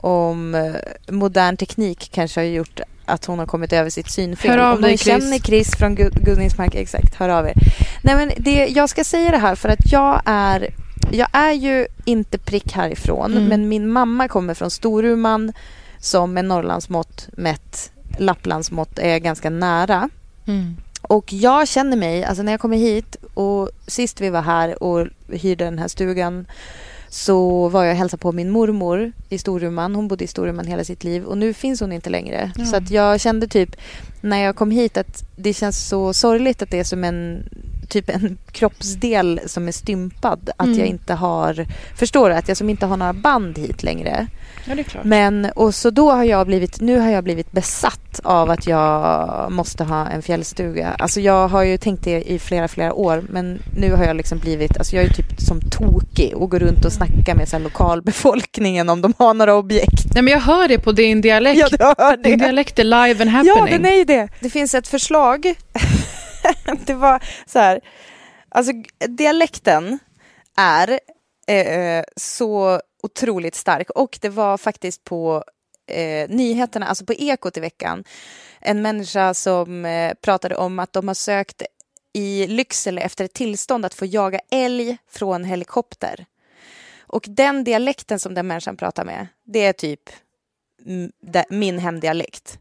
om 0.00 0.54
eh, 0.54 0.74
modern 1.12 1.56
teknik 1.56 2.10
kanske 2.12 2.40
har 2.40 2.44
gjort 2.44 2.80
att 3.04 3.24
hon 3.24 3.38
har 3.38 3.46
kommit 3.46 3.72
över 3.72 3.90
sitt 3.90 4.10
synfel. 4.10 4.50
Hör 4.50 4.58
av 4.58 4.76
om 4.76 4.82
dig, 4.82 4.98
Chris. 4.98 5.22
känner 5.22 5.38
Chris 5.38 5.76
från 5.76 5.96
Gu- 5.96 6.24
Gunningsmark, 6.24 6.74
exakt, 6.74 7.14
hör 7.14 7.28
av 7.28 7.46
er. 7.46 7.54
Nej, 8.02 8.16
men 8.16 8.30
det, 8.36 8.66
jag 8.66 8.88
ska 8.88 9.04
säga 9.04 9.30
det 9.30 9.38
här 9.38 9.54
för 9.54 9.68
att 9.68 9.92
jag 9.92 10.22
är 10.24 10.68
jag 11.12 11.28
är 11.32 11.52
ju 11.52 11.86
inte 12.04 12.38
prick 12.38 12.72
härifrån, 12.72 13.32
Mm. 13.32 13.44
men 13.44 13.68
min 13.68 13.88
mamma 13.92 14.28
kommer 14.28 14.54
från 14.54 14.70
Storuman 14.70 15.52
som 15.98 16.32
med 16.34 16.44
Norrlandsmått 16.44 17.28
mätt, 17.32 17.92
Lapplandsmått 18.18 18.98
är 18.98 19.18
ganska 19.18 19.50
nära. 19.50 20.10
Mm. 20.46 20.76
Och 21.02 21.32
jag 21.32 21.68
känner 21.68 21.96
mig, 21.96 22.24
alltså 22.24 22.42
när 22.42 22.52
jag 22.52 22.60
kommer 22.60 22.76
hit 22.76 23.16
och 23.34 23.70
sist 23.86 24.20
vi 24.20 24.30
var 24.30 24.42
här 24.42 24.82
och 24.82 25.06
hyrde 25.32 25.64
den 25.64 25.78
här 25.78 25.88
stugan 25.88 26.46
så 27.08 27.68
var 27.68 27.84
jag 27.84 27.92
och 27.92 27.98
hälsade 27.98 28.20
på 28.20 28.32
min 28.32 28.50
mormor 28.50 29.12
i 29.28 29.38
Storuman. 29.38 29.94
Hon 29.94 30.08
bodde 30.08 30.24
i 30.24 30.26
Storuman 30.26 30.66
hela 30.66 30.84
sitt 30.84 31.04
liv 31.04 31.24
och 31.24 31.38
nu 31.38 31.54
finns 31.54 31.80
hon 31.80 31.92
inte 31.92 32.10
längre. 32.10 32.52
Ja. 32.56 32.64
Så 32.64 32.76
att 32.76 32.90
jag 32.90 33.20
kände 33.20 33.48
typ 33.48 33.76
när 34.20 34.38
jag 34.38 34.56
kom 34.56 34.70
hit 34.70 34.96
att 34.96 35.24
det 35.36 35.54
känns 35.54 35.88
så 35.88 36.12
sorgligt 36.14 36.62
att 36.62 36.70
det 36.70 36.78
är 36.80 36.84
som 36.84 37.04
en 37.04 37.48
typ 37.88 38.08
en 38.10 38.38
kroppsdel 38.52 39.40
som 39.46 39.68
är 39.68 39.72
stympad. 39.72 40.50
Att 40.56 40.66
Mm. 40.66 40.78
jag 40.78 40.88
inte 40.88 41.14
har, 41.14 41.66
förstår 41.96 42.30
du? 42.30 42.36
Att 42.36 42.48
jag 42.48 42.56
som 42.56 42.70
inte 42.70 42.86
har 42.86 42.96
några 42.96 43.12
band 43.12 43.58
hit 43.58 43.82
längre. 43.82 44.26
Ja, 44.64 44.74
det 44.74 44.80
är 44.80 44.84
klart. 44.84 45.04
Men 45.04 45.44
och 45.54 45.74
så 45.74 45.90
då 45.90 46.10
har 46.10 46.24
jag 46.24 46.46
blivit, 46.46 46.80
nu 46.80 46.98
har 46.98 47.10
jag 47.10 47.24
blivit 47.24 47.52
besatt 47.52 48.20
av 48.24 48.50
att 48.50 48.66
jag 48.66 49.52
måste 49.52 49.84
ha 49.84 50.06
en 50.08 50.22
fjällstuga. 50.22 50.88
Alltså 50.98 51.20
jag 51.20 51.48
har 51.48 51.62
ju 51.62 51.78
tänkt 51.78 52.04
det 52.04 52.22
i 52.30 52.38
flera, 52.38 52.68
flera 52.68 52.92
år 52.92 53.24
men 53.28 53.62
nu 53.78 53.92
har 53.92 54.04
jag 54.04 54.16
liksom 54.16 54.38
blivit, 54.38 54.76
alltså 54.78 54.96
jag 54.96 55.04
är 55.04 55.08
typ 55.08 55.40
som 55.40 55.60
tokig 55.60 56.36
och 56.36 56.50
går 56.50 56.58
runt 56.58 56.84
och 56.84 56.92
snackar 56.92 57.34
med 57.34 57.48
så 57.48 57.56
här 57.56 57.62
lokalbefolkningen 57.64 58.88
om 58.88 59.00
de 59.00 59.14
har 59.18 59.34
några 59.34 59.54
objekt. 59.54 60.14
Nej, 60.14 60.22
men 60.22 60.32
jag 60.32 60.40
hör 60.40 60.68
det 60.68 60.78
på 60.78 60.92
din 60.92 61.20
dialekt. 61.20 61.60
Ja, 61.60 61.94
du 61.96 62.02
hör 62.04 62.16
Din 62.16 62.38
det. 62.38 62.44
dialekt 62.44 62.78
är 62.78 62.84
live 62.84 63.22
and 63.22 63.30
happening. 63.30 63.56
Ja, 63.56 63.66
den 63.70 63.86
är 63.86 63.96
ju 63.96 64.04
det. 64.04 64.28
Det 64.40 64.50
finns 64.50 64.74
ett 64.74 64.88
förslag. 64.88 65.54
det 66.86 66.94
var 66.94 67.24
så 67.46 67.58
här, 67.58 67.80
alltså 68.48 68.72
dialekten 69.08 69.98
är 70.56 71.00
eh, 71.46 71.78
eh, 71.78 72.04
så 72.16 72.80
otroligt 73.02 73.54
stark 73.54 73.90
och 73.90 74.18
det 74.20 74.28
var 74.28 74.58
faktiskt 74.58 75.04
på 75.04 75.44
eh, 75.86 76.28
nyheterna, 76.28 76.86
alltså 76.86 77.04
på 77.04 77.12
Ekot 77.12 77.56
i 77.56 77.60
veckan, 77.60 78.04
en 78.60 78.82
människa 78.82 79.34
som 79.34 79.84
eh, 79.84 80.14
pratade 80.14 80.56
om 80.56 80.78
att 80.78 80.92
de 80.92 81.08
har 81.08 81.14
sökt 81.14 81.62
i 82.12 82.46
Lycksele 82.46 83.00
efter 83.00 83.24
ett 83.24 83.34
tillstånd 83.34 83.84
att 83.84 83.94
få 83.94 84.06
jaga 84.06 84.40
älg 84.50 84.98
från 85.10 85.44
helikopter. 85.44 86.26
Och 87.00 87.24
den 87.28 87.64
dialekten 87.64 88.18
som 88.18 88.34
den 88.34 88.46
människan 88.46 88.76
pratar 88.76 89.04
med, 89.04 89.26
det 89.44 89.64
är 89.64 89.72
typ 89.72 90.10
min 91.50 91.78
hemdialekt. 91.78 92.58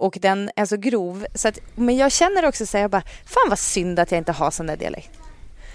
Och 0.00 0.18
den 0.20 0.50
är 0.56 0.64
så 0.64 0.76
grov. 0.76 1.26
Så 1.34 1.48
att, 1.48 1.58
men 1.74 1.96
jag 1.96 2.12
känner 2.12 2.44
också 2.44 2.66
så 2.66 2.76
här, 2.76 2.84
jag 2.84 2.90
bara, 2.90 3.02
fan 3.24 3.48
vad 3.48 3.58
synd 3.58 3.98
att 3.98 4.10
jag 4.10 4.18
inte 4.18 4.32
har 4.32 4.50
sån 4.50 4.66
där 4.66 4.76
dialekt. 4.76 5.10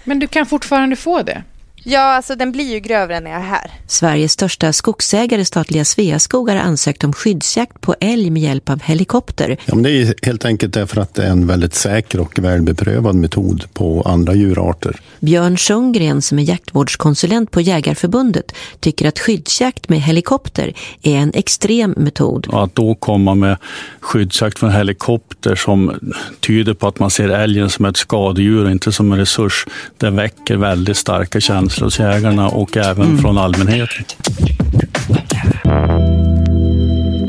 Men 0.04 0.18
du 0.18 0.26
kan 0.26 0.46
fortfarande 0.46 0.96
få 0.96 1.22
det. 1.22 1.42
Ja, 1.88 2.00
alltså 2.00 2.34
den 2.34 2.52
blir 2.52 2.72
ju 2.72 2.80
grövre 2.80 3.20
när 3.20 3.30
jag 3.30 3.40
är 3.40 3.44
här. 3.44 3.70
Sveriges 3.86 4.32
största 4.32 4.72
skogsägare, 4.72 5.44
statliga 5.44 5.84
Sveaskog, 5.84 6.48
har 6.48 6.56
ansökt 6.56 7.04
om 7.04 7.12
skyddsjakt 7.12 7.80
på 7.80 7.94
älg 8.00 8.30
med 8.30 8.42
hjälp 8.42 8.70
av 8.70 8.82
helikopter. 8.82 9.56
Ja, 9.64 9.74
men 9.74 9.82
det 9.82 9.90
är 9.90 10.14
helt 10.22 10.44
enkelt 10.44 10.74
därför 10.74 11.00
att 11.00 11.14
det 11.14 11.22
är 11.22 11.30
en 11.30 11.46
väldigt 11.46 11.74
säker 11.74 12.20
och 12.20 12.38
välbeprövad 12.38 13.14
metod 13.14 13.64
på 13.74 14.02
andra 14.02 14.34
djurarter. 14.34 15.00
Björn 15.20 15.58
Sundgren, 15.58 16.22
som 16.22 16.38
är 16.38 16.42
jaktvårdskonsulent 16.42 17.50
på 17.50 17.60
Jägarförbundet, 17.60 18.52
tycker 18.80 19.08
att 19.08 19.18
skyddsjakt 19.18 19.88
med 19.88 20.00
helikopter 20.00 20.72
är 21.02 21.16
en 21.16 21.32
extrem 21.34 21.94
metod. 21.96 22.48
Att 22.52 22.74
då 22.74 22.94
komma 22.94 23.34
med 23.34 23.56
skyddsjakt 24.00 24.58
från 24.58 24.70
helikopter 24.70 25.54
som 25.54 26.00
tyder 26.40 26.74
på 26.74 26.88
att 26.88 26.98
man 26.98 27.10
ser 27.10 27.28
älgen 27.28 27.70
som 27.70 27.84
ett 27.84 27.96
skadedjur 27.96 28.64
och 28.64 28.70
inte 28.70 28.92
som 28.92 29.12
en 29.12 29.18
resurs, 29.18 29.66
det 29.98 30.10
väcker 30.10 30.56
väldigt 30.56 30.96
starka 30.96 31.40
känslor 31.40 31.75
hos 31.84 31.98
jägarna 31.98 32.48
och 32.48 32.76
även 32.76 33.18
från 33.18 33.38
allmänheten. 33.38 34.04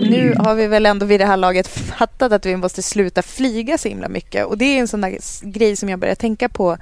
Nu 0.10 0.36
har 0.40 0.56
vi 0.56 0.68
väl 0.68 0.86
ändå 0.86 1.06
vid 1.06 1.20
det 1.20 1.26
här 1.26 1.38
laget 1.38 1.68
fattat 1.68 2.32
att 2.32 2.46
vi 2.46 2.58
måste 2.58 2.82
sluta 2.82 3.22
flyga 3.22 3.78
så 3.78 3.90
himla 3.90 4.10
mycket. 4.10 4.46
Och 4.46 4.58
det 4.58 4.66
är 4.66 4.80
en 4.80 4.88
sån 4.88 5.02
där 5.02 5.18
grej 5.42 5.76
som 5.76 5.90
jag 5.90 6.00
börjar 6.00 6.16
tänka 6.16 6.50
på 6.50 6.78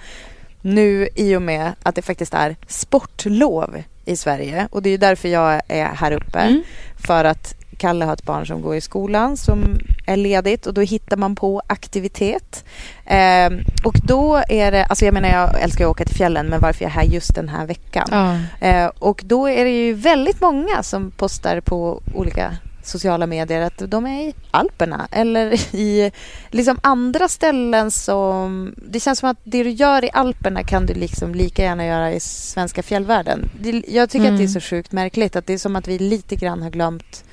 nu 0.61 1.09
i 1.15 1.35
och 1.35 1.41
med 1.41 1.71
att 1.83 1.95
det 1.95 2.01
faktiskt 2.01 2.33
är 2.33 2.55
sportlov 2.67 3.83
i 4.05 4.15
Sverige. 4.15 4.67
Och 4.71 4.81
det 4.81 4.89
är 4.89 4.97
därför 4.97 5.29
jag 5.29 5.61
är 5.67 5.85
här 5.85 6.11
uppe. 6.11 6.63
För 7.07 7.25
att 7.25 7.54
Kalle 7.75 8.05
har 8.05 8.13
ett 8.13 8.23
barn 8.25 8.47
som 8.47 8.61
går 8.61 8.75
i 8.75 8.81
skolan 8.81 9.37
som 9.37 9.79
är 10.05 10.17
ledigt 10.17 10.67
och 10.67 10.73
då 10.73 10.81
hittar 10.81 11.17
man 11.17 11.35
på 11.35 11.61
aktivitet. 11.67 12.65
Ehm, 13.05 13.59
och 13.83 13.95
då 14.03 14.43
är 14.49 14.71
det, 14.71 14.85
alltså 14.85 15.05
jag 15.05 15.13
menar 15.13 15.29
jag 15.29 15.61
älskar 15.61 15.85
att 15.85 15.91
åka 15.91 16.05
till 16.05 16.15
fjällen 16.15 16.47
men 16.47 16.59
varför 16.59 16.83
jag 16.83 16.89
är 16.89 16.95
här 16.95 17.03
just 17.03 17.35
den 17.35 17.49
här 17.49 17.65
veckan. 17.65 18.07
Ja. 18.11 18.67
Eh, 18.67 18.91
och 18.99 19.21
då 19.25 19.49
är 19.49 19.65
det 19.65 19.85
ju 19.85 19.93
väldigt 19.93 20.41
många 20.41 20.83
som 20.83 21.11
postar 21.11 21.59
på 21.59 22.01
olika 22.13 22.57
sociala 22.87 23.27
medier 23.27 23.61
att 23.61 23.91
de 23.91 24.05
är 24.05 24.21
i 24.21 24.33
Alperna 24.51 25.07
eller 25.11 25.53
i 25.75 26.11
liksom 26.49 26.79
andra 26.83 27.27
ställen 27.27 27.91
som... 27.91 28.75
Det 28.77 28.99
känns 28.99 29.19
som 29.19 29.29
att 29.29 29.37
det 29.43 29.63
du 29.63 29.69
gör 29.69 30.05
i 30.05 30.09
Alperna 30.13 30.63
kan 30.63 30.85
du 30.85 30.93
liksom 30.93 31.35
lika 31.35 31.63
gärna 31.63 31.85
göra 31.85 32.13
i 32.13 32.19
svenska 32.19 32.83
fjällvärlden. 32.83 33.49
Jag 33.87 34.09
tycker 34.09 34.31
att 34.31 34.37
det 34.37 34.43
är 34.43 34.47
så 34.47 34.61
sjukt 34.61 34.91
märkligt 34.91 35.35
att 35.35 35.47
det 35.47 35.53
är 35.53 35.57
som 35.57 35.75
att 35.75 35.87
vi 35.87 35.99
lite 35.99 36.35
grann 36.35 36.61
har 36.61 36.69
glömt 36.69 37.23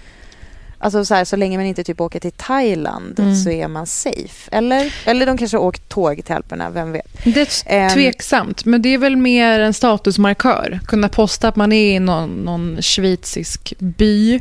Alltså 0.83 1.05
så, 1.05 1.15
här, 1.15 1.25
så 1.25 1.37
länge 1.37 1.59
man 1.59 1.67
inte 1.67 1.85
typ 1.85 2.01
åker 2.01 2.21
till 2.21 2.33
Thailand 2.33 3.19
Mm. 3.21 3.37
så 3.37 3.51
är 3.51 3.69
man 3.69 3.87
safe. 3.87 4.49
Eller, 4.57 4.95
eller 5.05 5.27
de 5.27 5.39
kanske 5.39 5.57
har 5.57 5.65
åkt 5.65 5.89
tåg 5.89 6.25
till 6.25 6.35
Alperna, 6.35 6.71
vem 6.71 6.93
vet. 6.93 7.25
Det 7.25 7.65
är 7.67 7.81
Ehm. 7.85 7.91
tveksamt, 7.91 8.65
men 8.65 8.83
det 8.83 8.89
är 8.89 8.99
väl 8.99 9.17
mer 9.17 9.61
en 9.61 9.73
statusmarkör. 9.75 10.81
Kunna 10.87 11.09
posta 11.09 11.49
att 11.49 11.57
man 11.57 11.73
är 11.73 11.97
i 11.97 11.99
någon, 11.99 12.31
någon 12.31 12.83
schweizisk 12.83 13.75
by 13.79 14.41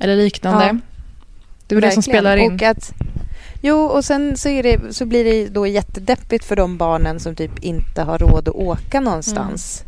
eller 0.00 0.16
liknande. 0.16 0.64
Ja. 0.66 0.76
det 1.66 1.74
är 1.74 1.80
väl 1.80 1.82
det 1.88 1.90
som 1.90 2.00
Verkligen. 2.00 2.02
spelar 2.02 2.36
in. 2.36 2.54
Och 2.54 2.62
att, 2.62 2.92
jo, 3.62 3.76
och 3.80 4.04
sen 4.04 4.36
så, 4.36 4.48
det, 4.48 4.80
så 4.90 5.04
blir 5.06 5.24
det 5.24 5.48
då 5.48 5.66
jättedeppigt 5.66 6.44
för 6.44 6.56
de 6.56 6.76
barnen 6.78 7.20
som 7.20 7.34
typ 7.34 7.58
inte 7.64 8.02
har 8.02 8.18
råd 8.18 8.48
att 8.48 8.54
åka 8.54 9.00
någonstans. 9.00 9.84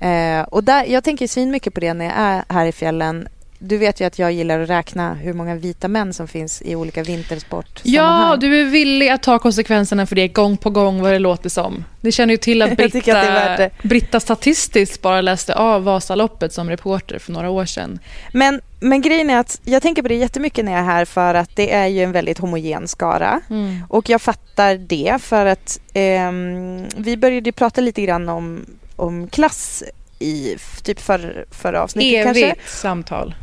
Mm. 0.00 0.40
Eh, 0.40 0.44
och 0.48 0.64
där, 0.64 0.84
jag 0.84 1.04
tänker 1.04 1.26
svin 1.28 1.50
mycket 1.50 1.74
på 1.74 1.80
det 1.80 1.94
när 1.94 2.04
jag 2.04 2.14
är 2.16 2.44
här 2.48 2.66
i 2.66 2.72
fjällen. 2.72 3.28
Du 3.58 3.78
vet 3.78 4.00
ju 4.00 4.04
att 4.04 4.18
jag 4.18 4.32
gillar 4.32 4.60
att 4.60 4.70
räkna 4.70 5.14
hur 5.14 5.32
många 5.32 5.54
vita 5.54 5.88
män 5.88 6.14
som 6.14 6.28
finns 6.28 6.62
i 6.62 6.74
olika 6.74 7.02
vintersportsammanhang. 7.02 8.30
Ja, 8.30 8.36
du 8.36 8.60
är 8.60 8.64
villig 8.64 9.08
att 9.08 9.22
ta 9.22 9.38
konsekvenserna 9.38 10.06
för 10.06 10.16
det 10.16 10.28
gång 10.28 10.56
på 10.56 10.70
gång 10.70 11.02
vad 11.02 11.12
det 11.12 11.18
låter 11.18 11.48
som. 11.48 11.84
Det 12.00 12.12
känner 12.12 12.34
ju 12.34 12.38
till 12.38 12.62
att 12.62 12.78
tycker 12.92 13.14
att 13.14 13.56
Britta, 13.56 13.88
Britta 13.88 14.20
statistiskt 14.20 15.02
bara 15.02 15.20
läste 15.20 15.54
av 15.54 15.84
Vasaloppet 15.84 16.52
som 16.52 16.70
reporter 16.70 17.18
för 17.18 17.32
några 17.32 17.50
år 17.50 17.64
sedan. 17.64 17.98
Men, 18.32 18.60
men 18.80 19.02
grejen 19.02 19.30
är 19.30 19.38
att 19.38 19.60
jag 19.64 19.82
tänker 19.82 20.02
på 20.02 20.08
det 20.08 20.14
jättemycket 20.14 20.64
när 20.64 20.72
jag 20.72 20.80
är 20.80 20.84
här 20.84 21.04
för 21.04 21.34
att 21.34 21.56
det 21.56 21.72
är 21.74 21.86
ju 21.86 22.02
en 22.02 22.12
väldigt 22.12 22.38
homogen 22.38 22.88
skara. 22.88 23.40
Och 23.88 24.08
jag 24.08 24.22
fattar 24.22 24.74
det 24.74 25.22
för 25.22 25.46
att 25.46 25.80
ehm, 25.94 26.86
vi 26.96 27.16
började 27.16 27.52
prata 27.52 27.80
lite 27.80 28.02
grann 28.02 28.28
om, 28.28 28.66
om 28.96 29.28
klass 29.28 29.82
i 30.18 30.56
typ 30.82 31.00
för, 31.00 31.46
förra 31.50 31.82
avsnittet 31.82 32.24
kanske. 32.24 32.46
Evigt 32.46 32.68
samtal. 32.68 33.34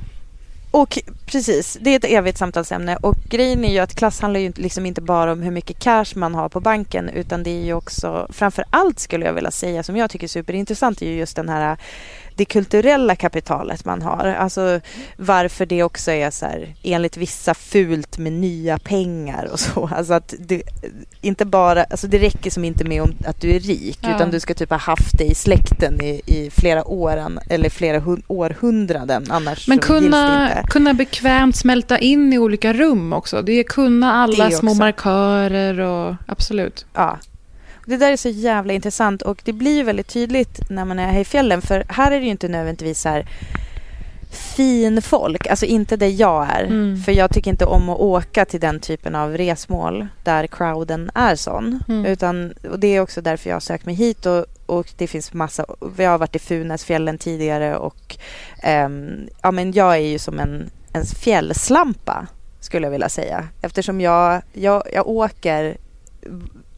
Och 0.76 1.00
precis, 1.26 1.78
det 1.82 1.90
är 1.90 1.96
ett 1.96 2.06
evigt 2.06 2.38
samtalsämne. 2.38 2.96
Och 2.96 3.16
grejen 3.30 3.66
är 3.66 3.72
ju 3.74 3.80
att 3.80 3.96
klass 3.96 4.22
handlar 4.22 4.40
ju 4.40 4.52
liksom 4.56 4.86
inte 4.86 5.02
bara 5.02 5.32
om 5.32 5.42
hur 5.42 5.52
mycket 5.52 5.80
cash 5.80 6.06
man 6.16 6.36
har 6.36 6.50
på 6.50 6.60
banken 6.60 7.10
utan 7.10 7.44
det 7.44 7.50
är 7.50 7.66
ju 7.66 7.74
också, 7.74 8.28
framför 8.30 8.66
allt 8.70 9.00
skulle 9.00 9.26
jag 9.26 9.34
vilja 9.34 9.52
säga, 9.52 9.84
som 9.84 9.98
jag 9.98 10.10
tycker 10.10 10.26
är 10.26 10.30
superintressant 10.30 11.02
är 11.02 11.06
ju 11.06 11.16
just 11.16 11.36
den 11.36 11.50
här 11.50 11.78
det 12.36 12.46
kulturella 12.46 13.16
kapitalet 13.16 13.86
man 13.86 14.02
har. 14.02 14.26
Alltså 14.40 14.80
varför 15.18 15.66
det 15.66 15.84
också 15.84 16.12
är 16.12 16.32
så 16.32 16.46
här, 16.46 16.76
enligt 16.84 17.18
vissa 17.18 17.54
fult 17.54 18.18
med 18.18 18.34
nya 18.34 18.78
pengar 18.80 19.50
och 19.54 19.60
så. 19.60 19.90
Alltså 19.96 20.14
att 20.14 20.34
det, 20.40 20.62
inte 21.22 21.46
bara, 21.46 21.84
alltså 21.84 22.08
det 22.08 22.18
räcker 22.20 22.50
som 22.52 22.64
inte 22.66 22.84
med 22.86 23.02
om 23.02 23.14
att 23.26 23.42
du 23.42 23.56
är 23.56 23.60
rik 23.60 24.00
Ja. 24.02 24.16
utan 24.16 24.32
du 24.32 24.40
ska 24.40 24.54
typ 24.54 24.70
ha 24.70 24.78
haft 24.78 25.18
det 25.18 25.24
i 25.26 25.36
släkten 25.36 26.02
i, 26.02 26.22
i 26.26 26.50
flera 26.50 26.86
åren 26.88 27.40
eller 27.50 27.70
flera 27.70 28.00
hun, 28.00 28.24
århundraden 28.28 29.26
annars 29.30 29.68
Men 29.68 29.80
kunna, 29.80 30.50
inte. 30.50 30.64
kunna 30.70 30.94
bekvämt 30.94 31.56
smälta 31.56 32.00
in 32.00 32.34
i 32.34 32.38
olika 32.38 32.74
rum 32.74 33.14
också. 33.14 33.42
Det 33.42 33.52
är 33.52 33.64
kunna 33.64 34.14
alla 34.14 34.46
Det 34.46 34.52
små 34.56 34.72
också. 34.72 34.80
markörer 34.80 35.80
och 35.80 36.16
absolut. 36.28 36.86
Ja. 36.94 37.20
Det 37.86 37.98
där 37.98 38.12
är 38.12 38.18
så 38.18 38.30
jävla 38.30 38.74
intressant 38.74 39.22
och 39.22 39.42
det 39.46 39.54
blir 39.54 39.76
ju 39.76 39.84
väldigt 39.84 40.08
tydligt 40.08 40.70
när 40.70 40.86
man 40.86 41.00
är 41.00 41.08
här 41.08 41.20
i 41.20 41.26
fjällen 41.26 41.62
för 41.62 41.86
här 41.90 42.12
är 42.12 42.20
det 42.20 42.26
ju 42.26 42.32
inte 42.32 42.48
nödvändigtvis 42.48 43.02
så 43.02 43.10
här 43.10 43.26
fin 44.36 45.02
folk, 45.02 45.48
alltså 45.48 45.66
inte 45.66 45.98
där 45.98 46.22
jag 46.22 46.48
är. 46.50 46.64
Mm. 46.64 46.98
För 46.98 47.12
jag 47.12 47.34
tycker 47.34 47.52
inte 47.52 47.66
om 47.66 47.90
att 47.90 48.00
åka 48.00 48.46
till 48.46 48.60
den 48.60 48.80
typen 48.80 49.16
av 49.16 49.38
resmål 49.38 50.08
där 50.24 50.48
crowden 50.48 51.12
är 51.16 51.36
sån. 51.36 51.84
Mm. 51.88 52.06
Utan, 52.06 52.54
och 52.72 52.80
det 52.80 52.88
är 52.88 53.02
också 53.02 53.22
därför 53.22 53.50
jag 53.50 53.56
har 53.56 53.62
sökt 53.62 53.86
mig 53.86 53.96
hit 53.96 54.26
och, 54.26 54.46
och 54.66 54.88
det 54.98 55.08
finns 55.08 55.34
massa, 55.34 55.66
vi 55.96 56.06
har 56.06 56.18
varit 56.18 56.36
i 56.36 56.40
Funäsfjällen 56.40 57.18
tidigare 57.18 57.78
och 57.78 58.18
ehm, 58.64 59.28
ja 59.42 59.52
men 59.52 59.72
jag 59.72 59.94
är 59.94 60.08
ju 60.08 60.20
som 60.20 60.40
en, 60.40 60.70
en 60.94 61.06
fjällslampa 61.06 62.28
skulle 62.60 62.86
jag 62.86 62.92
vilja 62.92 63.10
säga. 63.10 63.48
Eftersom 63.62 64.02
jag, 64.02 64.42
jag, 64.54 64.84
jag 64.94 65.08
åker 65.08 65.78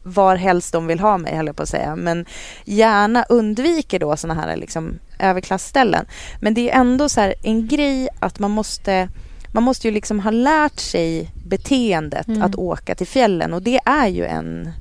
var 0.08 0.36
helst 0.36 0.72
de 0.72 0.86
vill 0.86 1.00
ha 1.00 1.18
mig, 1.18 1.36
höll 1.36 1.46
jag 1.46 1.56
på 1.56 1.62
att 1.62 1.68
säga. 1.68 1.96
Men 1.96 2.24
gärna 2.64 3.24
undviker 3.28 3.98
då 3.98 4.16
såna 4.16 4.34
här 4.34 4.56
liksom 4.56 4.98
överklassställen. 5.18 6.06
Men 6.40 6.54
det 6.54 6.70
är 6.70 6.80
ändå 6.80 7.08
så 7.08 7.20
här 7.20 7.34
en 7.42 7.68
grej 7.68 8.08
att 8.20 8.38
man 8.38 8.50
måste 8.50 9.08
man 9.52 9.62
måste 9.62 9.88
ju 9.88 9.94
liksom 9.94 10.20
ha 10.20 10.30
lärt 10.30 10.80
sig 10.80 11.30
beteendet 11.46 12.28
Mm. 12.28 12.42
att 12.42 12.54
åka 12.54 12.94
till 12.94 13.06
fjällen 13.06 13.52
och 13.54 13.62
det 13.62 13.80
är 13.84 14.06
ju 14.06 14.24
en 14.24 14.72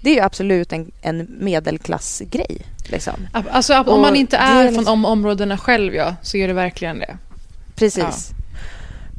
det 0.00 0.10
är 0.10 0.14
ju 0.14 0.20
absolut 0.20 0.72
en, 0.72 0.92
en 1.02 1.26
medelklassgrej. 1.40 2.66
Liksom. 2.90 3.14
Alltså 3.50 3.80
om 3.80 4.00
man 4.00 4.16
inte 4.16 4.36
är 4.36 4.50
är 4.56 4.64
från 4.64 4.66
liksom- 4.66 4.84
de 4.84 5.04
områdena 5.04 5.58
själv 5.58 5.94
ja, 5.94 6.14
så 6.22 6.36
är 6.36 6.48
det 6.48 6.54
verkligen 6.54 6.98
det. 6.98 7.16
Precis. 7.74 8.30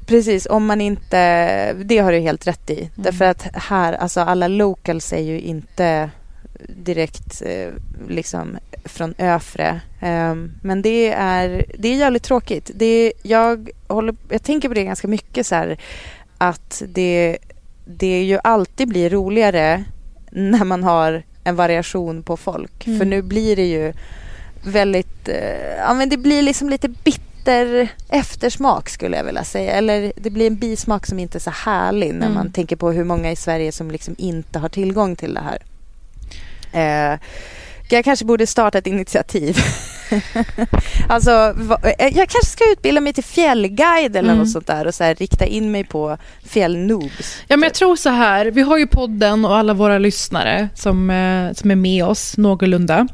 Precis, 0.06 0.48
om 0.50 0.66
man 0.66 0.82
inte... 0.82 1.74
Det 1.74 1.98
har 1.98 2.12
du 2.12 2.20
helt 2.20 2.48
rätt 2.48 2.70
i. 2.70 2.80
Mm. 2.80 2.92
Därför 2.96 3.26
att 3.26 3.48
här, 3.54 3.94
alltså 3.94 4.22
alla 4.22 4.48
locals 4.48 5.14
är 5.14 5.22
ju 5.22 5.40
inte 5.40 6.10
direkt 6.68 7.42
eh, 7.46 7.74
liksom 8.08 8.58
från 8.86 9.14
Öfre. 9.18 9.82
Um, 10.02 10.52
men 10.62 10.82
det 10.82 11.10
är, 11.14 11.66
det 11.78 11.88
är 11.88 11.96
jävligt 11.96 12.24
tråkigt. 12.24 12.72
Det, 12.76 13.14
jag, 13.22 13.70
håller, 13.88 14.16
jag 14.30 14.44
tänker 14.44 14.68
på 14.68 14.74
det 14.74 14.84
ganska 14.84 15.08
mycket 15.08 15.48
så 15.48 15.56
här, 15.56 15.78
att 16.38 16.84
det, 16.88 17.38
det 17.86 18.24
ju 18.24 18.40
alltid 18.44 18.88
blir 18.88 19.10
roligare 19.10 19.84
när 20.32 20.66
man 20.66 20.84
har 20.84 21.24
en 21.44 21.56
variation 21.56 22.24
på 22.24 22.38
folk. 22.38 22.88
Mm. 22.88 23.00
För 23.00 23.06
nu 23.06 23.22
blir 23.22 23.56
det 23.56 23.66
ju 23.66 23.94
väldigt, 24.66 25.30
eh, 25.30 25.76
ja 25.78 25.94
men 25.94 26.10
det 26.10 26.18
blir 26.18 26.42
liksom 26.42 26.70
lite 26.70 26.90
bitter 26.90 27.33
eftersmak 28.10 28.90
skulle 28.90 29.18
jag 29.18 29.24
vilja 29.24 29.44
säga. 29.44 29.72
Eller 29.72 30.14
det 30.16 30.30
blir 30.30 30.48
en 30.48 30.56
bismak 30.56 31.06
som 31.06 31.20
inte 31.20 31.38
är 31.38 31.40
så 31.40 31.50
härlig 31.50 32.14
när 32.14 32.26
mm. 32.26 32.34
man 32.34 32.52
tänker 32.52 32.76
på 32.76 32.92
hur 32.92 33.04
många 33.04 33.32
i 33.32 33.36
Sverige 33.36 33.72
som 33.72 33.92
liksom 33.92 34.16
inte 34.18 34.60
har 34.60 34.70
tillgång 34.70 35.16
till 35.16 35.34
det 35.34 35.42
här. 35.42 35.64
Eh, 36.74 37.20
jag 37.90 38.06
kanske 38.06 38.26
borde 38.26 38.48
starta 38.48 38.78
ett 38.78 38.88
initiativ. 38.88 39.58
alltså, 41.10 41.56
eh, 41.84 42.08
jag 42.18 42.30
kanske 42.30 42.52
ska 42.52 42.72
utbilda 42.72 43.02
mig 43.02 43.14
till 43.14 43.24
fjällguide 43.24 44.16
eller 44.16 44.30
mm. 44.30 44.38
något 44.38 44.50
sånt 44.50 44.68
där 44.68 44.88
och 44.88 44.96
så 44.96 45.04
här, 45.04 45.16
rikta 45.16 45.46
in 45.46 45.72
mig 45.72 45.84
på 45.84 46.18
fjällnoobs. 46.46 47.38
Ja, 47.48 47.58
men 47.58 47.64
jag 47.64 47.74
tror 47.74 47.96
så 47.96 48.10
här, 48.10 48.46
vi 48.46 48.62
har 48.62 48.78
ju 48.78 48.88
podden 48.88 49.46
och 49.46 49.58
alla 49.58 49.74
våra 49.74 49.98
lyssnare 49.98 50.70
som, 50.76 51.10
eh, 51.10 51.54
som 51.54 51.72
är 51.72 51.76
med 51.76 52.06
oss 52.06 52.38
någorlunda. 52.38 53.08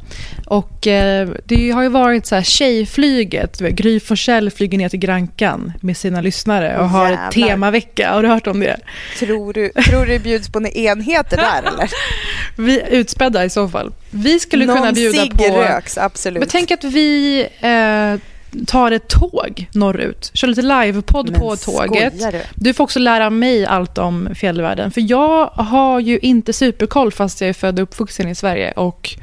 Och 0.45 0.87
eh, 0.87 1.29
det 1.45 1.71
har 1.71 1.83
ju 1.83 1.89
varit 1.89 2.25
så 2.25 2.35
här 2.35 2.43
tjejflyget, 2.43 3.59
Gry 3.59 3.99
Forssell 3.99 4.51
flyger 4.51 4.77
ner 4.77 4.89
till 4.89 4.99
Grankan 4.99 5.73
med 5.81 5.97
sina 5.97 6.21
lyssnare 6.21 6.77
och 6.77 6.83
oh, 6.83 6.89
har 6.89 7.11
ett 7.11 7.31
temavecka. 7.31 8.13
Har 8.13 8.23
du 8.23 8.29
hört 8.29 8.47
om 8.47 8.59
det? 8.59 8.79
Tror 9.19 9.53
du, 9.53 9.69
tror 9.69 10.05
du 10.05 10.19
bjuds 10.19 10.49
på 10.49 10.67
enheter 10.67 11.37
där 11.37 11.63
eller? 11.63 11.89
Vi 12.55 12.83
utspädda 12.89 13.45
i 13.45 13.49
så 13.49 13.67
fall. 13.69 13.93
Vi 14.09 14.39
skulle 14.39 14.65
Någon 14.65 14.77
kunna 14.77 14.91
bjuda 14.91 15.25
på... 15.25 15.47
Någon 15.47 15.57
röks, 15.57 15.97
absolut. 15.97 16.39
Men 16.39 16.49
tänk 16.49 16.71
att 16.71 16.83
vi 16.89 17.41
eh, 17.59 18.19
tar 18.67 18.91
ett 18.91 19.07
tåg 19.07 19.67
norrut. 19.73 20.31
Kör 20.33 20.47
lite 20.47 20.61
livepodd 20.61 21.33
på 21.35 21.55
tåget. 21.55 22.31
Du? 22.31 22.41
du 22.55 22.73
får 22.73 22.83
också 22.83 22.99
lära 22.99 23.29
mig 23.29 23.65
allt 23.65 23.97
om 23.97 24.29
fjällvärlden. 24.35 24.91
För 24.91 25.11
jag 25.11 25.45
har 25.45 25.99
ju 25.99 26.19
inte 26.19 26.53
superkoll 26.53 27.11
fast 27.11 27.41
jag 27.41 27.49
är 27.49 27.53
född 27.53 27.79
och 27.79 27.83
uppvuxen 27.83 28.27
i 28.27 28.35
Sverige. 28.35 28.71
Och 28.71 29.17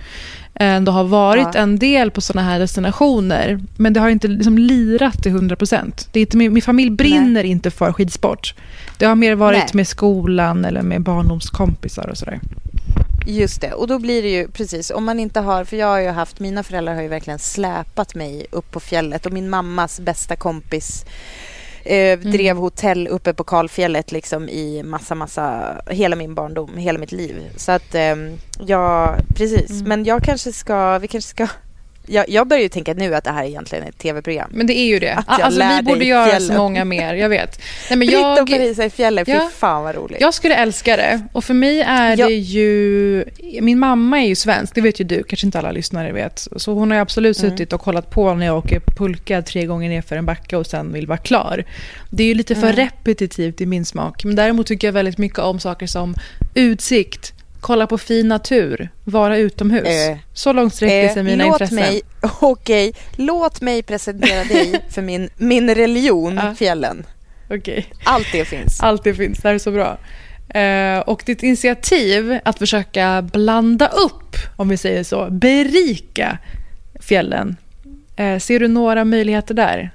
ändå 0.55 0.93
har 0.93 1.05
varit 1.05 1.49
ja. 1.55 1.61
en 1.61 1.79
del 1.79 2.11
på 2.11 2.21
såna 2.21 2.43
här 2.43 2.59
destinationer. 2.59 3.61
Men 3.77 3.93
det 3.93 4.01
har 4.01 4.09
inte 4.09 4.29
liksom 4.29 4.59
lirat 4.59 5.23
till 5.23 5.33
100 5.33 5.57
procent. 5.57 6.09
Min, 6.33 6.53
min 6.53 6.63
familj 6.63 6.91
brinner 6.91 7.43
Nej. 7.43 7.47
inte 7.47 7.71
för 7.71 7.93
skidsport. 7.93 8.55
Det 8.99 9.07
har 9.07 9.15
mer 9.15 9.35
varit 9.35 9.59
Nej. 9.59 9.71
med 9.73 9.89
skolan 9.89 10.65
eller 10.65 10.83
med 10.83 11.03
barndomskompisar 11.03 12.09
och 12.09 12.17
sådär. 12.17 12.41
Just 13.29 13.61
det, 13.61 13.73
och 13.73 13.87
då 13.87 13.99
blir 13.99 14.23
det 14.23 14.29
ju 14.29 14.49
precis 14.49 14.91
om 14.91 15.05
man 15.05 15.21
inte 15.21 15.41
har, 15.41 15.65
för 15.65 15.77
jag 15.77 15.87
har 15.87 16.01
ju 16.01 16.09
haft, 16.09 16.41
mina 16.41 16.63
föräldrar 16.63 16.95
har 16.95 17.03
ju 17.03 17.09
verkligen 17.09 17.39
släpat 17.39 18.15
mig 18.15 18.47
upp 18.51 18.71
på 18.71 18.81
fjället 18.81 19.27
och 19.27 19.33
min 19.33 19.51
mammas 19.51 20.01
bästa 20.01 20.37
kompis 20.37 21.05
eh, 21.85 22.13
mm. 22.13 22.31
drev 22.31 22.57
hotell 22.57 23.09
uppe 23.09 23.35
på 23.35 23.45
kalfjället 23.45 24.13
liksom 24.13 24.49
i 24.49 24.83
massa, 24.83 25.15
massa, 25.15 25.77
hela 25.91 26.17
min 26.17 26.35
barndom, 26.35 26.77
hela 26.77 26.99
mitt 26.99 27.13
liv. 27.13 27.35
Så 27.57 27.73
att 27.73 27.95
eh, 27.95 28.17
ja, 28.67 29.17
precis. 29.37 29.71
Mm. 29.71 29.89
Men 29.89 30.05
jag 30.05 30.23
kanske 30.23 30.53
ska, 30.53 30.99
vi 30.99 31.09
kanske 31.09 31.31
ska 31.31 31.49
jag, 32.07 32.29
jag 32.29 32.47
börjar 32.47 32.63
ju 32.63 32.69
tänka 32.69 32.95
nu 32.95 33.15
att 33.15 33.25
det 33.25 33.31
här 33.31 33.45
är 33.45 33.49
egentligen 33.49 33.85
ett 33.85 33.99
tv-program. 33.99 34.51
Men 34.53 34.67
det 34.67 34.79
är 34.79 34.87
ju 34.87 34.99
det. 34.99 35.25
Alltså, 35.27 35.63
vi 35.77 35.83
borde 35.83 36.05
göra 36.05 36.27
fjällen. 36.27 36.49
så 36.49 36.55
många 36.55 36.85
mer, 36.85 37.15
jag 37.15 37.29
vet. 37.29 37.61
Nej, 37.91 37.99
men 37.99 38.09
jag, 38.09 38.43
och 38.43 38.49
Parisa 38.49 38.85
i 38.85 38.91
fjällen, 38.91 39.25
ja, 39.29 39.49
fy 39.51 39.57
fan 39.59 39.83
vad 39.83 39.95
roligt. 39.95 40.21
Jag 40.21 40.35
skulle 40.35 40.55
älska 40.55 40.97
det. 40.97 41.23
Och 41.33 41.45
för 41.45 41.55
mig 41.55 41.81
är 41.81 42.17
ja. 42.19 42.27
det 42.27 42.35
ju... 42.35 43.25
Min 43.61 43.79
mamma 43.79 44.21
är 44.21 44.27
ju 44.27 44.35
svensk, 44.35 44.75
det 44.75 44.81
vet 44.81 45.01
ju 45.01 45.05
du, 45.05 45.23
kanske 45.23 45.47
inte 45.47 45.59
alla 45.59 45.73
lyssnare 45.73 46.13
vet. 46.13 46.49
Så 46.57 46.73
hon 46.73 46.91
har 46.91 46.99
absolut 46.99 47.39
mm. 47.39 47.51
suttit 47.51 47.73
och 47.73 47.81
kollat 47.81 48.11
på 48.11 48.35
när 48.35 48.47
jag 48.47 48.59
åker 48.59 48.81
pulka 48.81 49.43
tre 49.43 49.67
gånger 49.67 49.89
ner 49.89 50.03
för 50.03 50.17
en 50.17 50.27
backe 50.27 50.57
och 50.57 50.67
sen 50.67 50.93
vill 50.93 51.07
vara 51.07 51.19
klar. 51.19 51.65
Det 52.11 52.23
är 52.23 52.27
ju 52.27 52.35
lite 52.35 52.55
för 52.55 52.73
mm. 52.73 52.77
repetitivt 52.77 53.61
i 53.61 53.67
min 53.67 53.85
smak. 53.85 54.25
Men 54.25 54.37
däremot 54.37 54.67
tycker 54.67 54.89
jag 54.89 54.93
väldigt 54.93 55.19
mycket 55.19 55.39
om 55.39 55.61
saker 55.61 55.87
som 55.87 56.15
utsikt, 56.55 57.36
kolla 57.67 57.87
på 57.87 57.99
fin 57.99 58.29
natur, 58.29 58.89
vara 59.05 59.39
utomhus. 59.39 59.89
Eh, 59.89 60.17
så 60.33 60.53
långt 60.53 60.75
sträcker 60.75 61.09
sig 61.09 61.23
mina 61.23 61.45
låt 61.45 61.53
intressen. 61.53 61.77
Mig, 61.77 62.03
okay, 62.41 62.93
låt 63.17 63.61
mig 63.61 63.83
presentera 63.83 64.45
dig 64.45 64.81
för 64.91 65.03
min, 65.03 65.31
min 65.37 65.75
religion, 65.75 66.39
ah. 66.39 66.55
fjällen. 66.55 67.07
Okay. 67.51 67.85
Allt 68.05 68.27
det 68.33 68.45
finns. 68.45 68.81
Allt 68.81 69.05
det 69.05 69.15
finns, 69.15 69.39
det 69.39 69.49
här 69.49 69.55
är 69.55 69.59
så 69.59 69.71
bra. 69.71 69.99
Eh, 70.61 70.99
och 70.99 71.23
ditt 71.27 71.43
initiativ 71.43 72.39
att 72.45 72.59
försöka 72.59 73.23
blanda 73.33 73.89
upp, 73.89 74.37
om 74.57 74.69
vi 74.69 74.77
säger 74.77 75.05
så, 75.05 75.31
berika 75.31 76.39
fjällen. 77.01 77.57
Eh, 78.17 78.39
ser 78.39 78.61
du 78.61 78.69
några 78.69 79.05
möjligheter 79.05 79.55
där? 79.55 79.91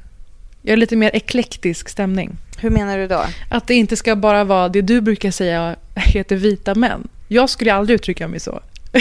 Gör 0.62 0.78
lite 0.78 0.96
mer 0.96 1.12
eklektisk 1.14 1.90
stämning. 1.90 2.38
Hur 2.58 2.70
menar 2.70 2.98
du 2.98 3.08
då? 3.08 3.26
Att 3.50 3.68
det 3.68 3.74
inte 3.74 3.96
ska 3.96 4.16
bara 4.16 4.44
vara 4.44 4.70
det 4.70 4.82
du 4.82 5.02
brukar 5.02 5.32
säga 5.32 5.76
heter 5.96 6.36
vita 6.36 6.76
män. 6.76 7.08
Jag 7.34 7.50
skulle 7.50 7.74
aldrig 7.74 7.96
uttrycka 7.96 8.28
mig 8.28 8.40
så. 8.40 8.62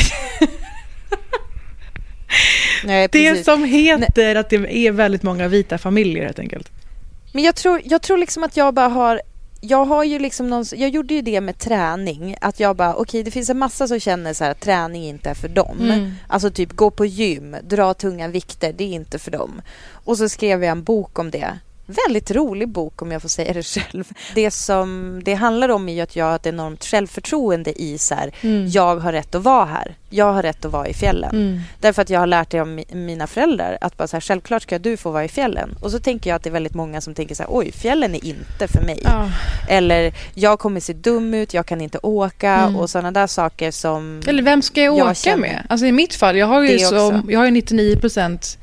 Nej, 2.85 3.09
det 3.13 3.45
som 3.45 3.65
heter 3.65 4.35
Nej. 4.35 4.37
att 4.37 4.51
det 4.51 4.77
är 4.77 4.93
väldigt 4.93 5.23
många 5.23 5.49
vita 5.49 5.79
familjer 5.79 6.25
helt 6.25 6.39
enkelt. 6.39 6.71
Men 7.33 7.45
jag 7.45 7.57
tror, 7.57 7.81
jag 7.85 8.03
tror 8.03 8.19
liksom 8.19 8.45
att 8.45 8.57
jag 8.57 8.75
bara 8.75 8.89
har 8.89 9.21
jag 9.61 9.85
har 9.85 10.05
ju 10.05 10.19
liksom 10.19 10.51
någon, 10.51 10.65
jag 10.73 10.91
gjorde 10.91 11.15
ju 11.15 11.23
det 11.23 11.41
med 11.41 11.59
träning. 11.59 12.37
Att 12.41 12.61
jag 12.61 12.77
bara, 12.77 12.95
okej 12.95 13.03
okay, 13.03 13.23
det 13.23 13.31
finns 13.31 13.51
en 13.51 13.59
massa 13.59 13.89
som 13.89 14.01
känner 14.01 14.35
så 14.35 14.45
här 14.45 14.51
att 14.51 14.61
träning 14.61 15.05
inte 15.05 15.31
är 15.31 15.35
för 15.35 15.49
dem. 15.49 15.79
Mm. 15.81 16.13
Alltså 16.29 16.51
typ 16.51 16.73
gå 16.73 16.91
på 16.91 17.07
gym, 17.07 17.57
dra 17.63 17.95
tunga 17.95 18.29
vikter, 18.29 18.73
det 18.73 18.85
är 18.85 18.93
inte 18.93 19.19
för 19.19 19.31
dem. 19.31 19.63
Och 19.93 20.19
så 20.19 20.29
skrev 20.29 20.65
jag 20.65 20.71
en 20.71 20.83
bok 20.83 21.19
om 21.19 21.31
det 21.31 21.59
väldigt 22.07 22.31
rolig 22.31 22.69
bok 22.69 23.03
om 23.03 23.13
jag 23.13 23.23
får 23.23 23.29
säga 23.29 23.53
det 23.53 23.63
själv. 23.67 24.05
Det 24.35 24.51
som 24.51 25.21
det 25.25 25.35
handlar 25.35 25.69
om 25.69 25.89
är 25.89 26.03
att 26.03 26.17
jag 26.17 26.25
har 26.25 26.37
ett 26.37 26.47
enormt 26.47 26.85
självförtroende 26.85 27.83
i 27.83 27.99
så 27.99 28.15
här, 28.15 28.35
mm. 28.41 28.69
jag 28.69 28.97
har 28.97 29.13
rätt 29.13 29.35
att 29.35 29.43
vara 29.43 29.65
här. 29.65 29.95
Jag 30.13 30.33
har 30.33 30.43
rätt 30.43 30.65
att 30.65 30.73
vara 30.73 30.89
i 30.89 30.95
fjällen. 30.95 31.31
Mm. 31.31 31.61
Därför 31.81 32.03
att 32.03 32.11
jag 32.11 32.21
har 32.21 32.27
lärt 32.27 32.51
det 32.51 32.61
av 32.61 32.83
mina 32.93 33.27
föräldrar 33.27 33.79
att 33.81 33.97
bara 33.97 34.09
så 34.09 34.17
här, 34.17 34.21
självklart 34.21 34.63
ska 34.63 34.79
du 34.79 34.97
få 34.97 35.11
vara 35.11 35.25
i 35.25 35.29
fjällen. 35.29 35.77
Och 35.81 35.91
så 35.91 35.99
tänker 35.99 36.31
jag 36.31 36.37
att 36.37 36.43
det 36.43 36.51
är 36.51 36.53
väldigt 36.53 36.75
många 36.75 37.01
som 37.01 37.15
tänker 37.15 37.35
så 37.35 37.43
här, 37.43 37.51
oj, 37.53 37.73
fjällen 37.73 38.15
är 38.15 38.25
inte 38.25 38.69
för 38.69 38.83
mig. 38.83 39.03
Oh. 39.05 39.29
Eller 39.69 40.15
jag 40.35 40.59
kommer 40.59 40.81
se 40.81 40.93
dum 40.93 41.35
ut, 41.35 41.55
jag 41.55 41.67
kan 41.67 41.81
inte 41.81 41.99
åka 42.03 42.51
mm. 42.51 42.77
och 42.77 42.91
sådana 42.91 43.11
där 43.11 43.27
saker 43.27 43.71
som... 43.71 44.23
Eller 44.27 44.43
vem 44.43 44.63
ska 44.63 44.83
jag, 44.83 44.99
jag 44.99 45.05
åka 45.07 45.15
känner... 45.15 45.39
med? 45.39 45.67
Alltså 45.69 45.87
i 45.87 45.93
mitt 45.93 46.15
fall, 46.15 46.37
jag 46.37 46.47
har 46.47 46.63
ju, 46.63 46.79
så, 46.79 47.23
jag 47.29 47.39
har 47.39 47.45
ju 47.45 47.51
99 47.51 47.97
procent 47.97 48.59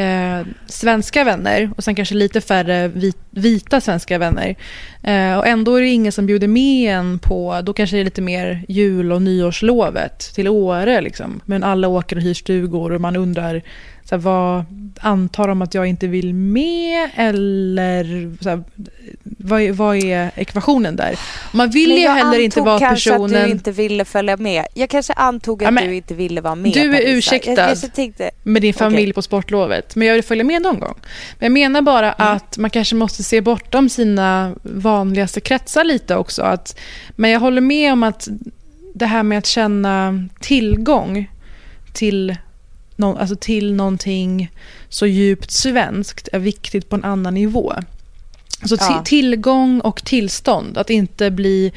eh, 0.00 0.46
svenska 0.66 1.24
vänner 1.24 1.70
och 1.76 1.84
sen 1.84 1.94
kanske 1.94 2.14
lite 2.14 2.40
färre 2.40 2.88
vit, 2.88 3.18
vita 3.30 3.80
svenska 3.80 4.18
vänner. 4.18 4.56
Eh, 5.02 5.38
och 5.38 5.46
ändå 5.46 5.74
är 5.74 5.80
det 5.80 5.88
ingen 5.88 6.12
som 6.12 6.26
bjuder 6.26 6.48
med 6.48 6.94
en 6.94 7.18
på, 7.18 7.60
då 7.62 7.72
kanske 7.72 7.96
det 7.96 8.02
är 8.02 8.04
lite 8.04 8.22
mer 8.22 8.64
jul 8.68 9.12
och 9.12 9.22
nyårslovet 9.22 10.18
till 10.34 10.48
Åre. 10.48 11.00
Liksom. 11.00 11.40
Men 11.44 11.64
alla 11.64 11.88
åker 11.88 12.16
och 12.16 12.22
hyr 12.22 12.34
stugor 12.34 12.92
och 12.92 13.00
man 13.00 13.16
undrar 13.16 13.62
så 14.10 14.16
här, 14.16 14.22
vad 14.22 14.64
antar 15.00 15.48
de 15.48 15.62
att 15.62 15.74
jag 15.74 15.86
inte 15.86 16.06
vill 16.06 16.34
med 16.34 17.10
eller 17.14 18.36
så 18.42 18.48
här, 18.48 18.62
vad, 19.22 19.60
är, 19.60 19.72
vad 19.72 19.96
är 19.96 20.30
ekvationen 20.36 20.96
där? 20.96 21.18
Man 21.52 21.70
vill 21.70 21.90
ju 21.90 22.08
heller 22.08 22.38
inte 22.38 22.60
vara 22.60 22.78
personen... 22.78 22.90
Jag 23.14 23.14
antog 23.14 23.30
kanske 23.30 23.40
att 23.40 23.46
du 23.46 23.50
inte 23.50 23.72
ville 23.72 24.04
följa 24.04 24.36
med. 24.36 24.66
Jag 24.74 24.90
kanske 24.90 25.12
antog 25.12 25.62
att 25.62 25.66
ja, 25.66 25.70
men, 25.70 25.88
du 25.88 25.94
inte 25.94 26.14
ville 26.14 26.40
vara 26.40 26.54
med. 26.54 26.72
Du 26.72 26.96
är 26.96 27.16
ursäktad 27.16 27.52
jag, 27.52 27.76
jag 27.82 27.94
tänkte, 27.94 28.30
med 28.42 28.62
din 28.62 28.74
familj 28.74 29.02
okay. 29.02 29.12
på 29.12 29.22
sportlovet, 29.22 29.96
men 29.96 30.08
jag 30.08 30.14
vill 30.14 30.24
följa 30.24 30.44
med 30.44 30.62
någon 30.62 30.80
gång. 30.80 30.94
Men 31.38 31.46
jag 31.46 31.52
menar 31.52 31.82
bara 31.82 32.12
mm. 32.12 32.36
att 32.36 32.58
man 32.58 32.70
kanske 32.70 32.94
måste 32.94 33.22
se 33.22 33.40
bortom 33.40 33.88
sina 33.88 34.54
vanligaste 34.62 35.40
kretsar 35.40 35.84
lite 35.84 36.16
också. 36.16 36.42
Att, 36.42 36.78
men 37.16 37.30
jag 37.30 37.40
håller 37.40 37.60
med 37.60 37.92
om 37.92 38.02
att 38.02 38.28
det 38.94 39.06
här 39.06 39.22
med 39.22 39.38
att 39.38 39.46
känna 39.46 40.24
tillgång 40.40 41.30
till 41.92 42.36
no, 43.00 43.16
alltså 43.18 43.36
till 43.36 43.74
någonting 43.74 44.50
så 44.88 45.06
djupt 45.06 45.50
svenskt 45.50 46.28
är 46.32 46.38
viktigt 46.38 46.88
på 46.88 46.96
en 46.96 47.04
annan 47.04 47.34
nivå. 47.34 47.74
Alltså 48.62 48.76
ja. 48.80 49.02
tillgång 49.04 49.80
och 49.80 50.04
tillstånd, 50.04 50.78
att 50.78 50.90
inte 50.90 51.30
bli 51.30 51.72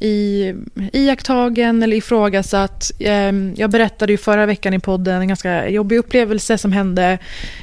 i, 0.00 0.54
iakttagen 0.92 1.82
eller 1.82 1.96
ifrågasatt. 1.96 2.90
Ehm, 3.00 3.54
jag 3.56 3.70
berättade 3.70 4.12
ju 4.12 4.18
förra 4.18 4.46
veckan 4.46 4.74
i 4.74 4.78
podden 4.78 5.20
en 5.20 5.28
ganska 5.28 5.68
jobbig 5.68 5.98
upplevelse 5.98 6.58
som 6.58 6.72
hände 6.72 7.18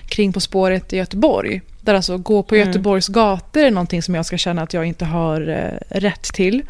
kring 0.07 0.33
På 0.33 0.39
spåret 0.39 0.93
i 0.93 0.97
Göteborg. 0.97 1.61
Där 1.81 1.93
alltså 1.93 2.17
gå 2.17 2.43
på 2.43 2.55
mm. 2.55 2.67
Göteborgs 2.67 3.07
gator 3.07 3.63
är 3.63 3.71
någonting 3.71 4.01
som 4.01 4.15
jag 4.15 4.25
ska 4.25 4.37
känna 4.37 4.61
att 4.61 4.73
jag 4.73 4.85
inte 4.85 5.05
har 5.05 5.49
eh, 5.49 5.97
rätt 5.99 6.23
till. 6.23 6.63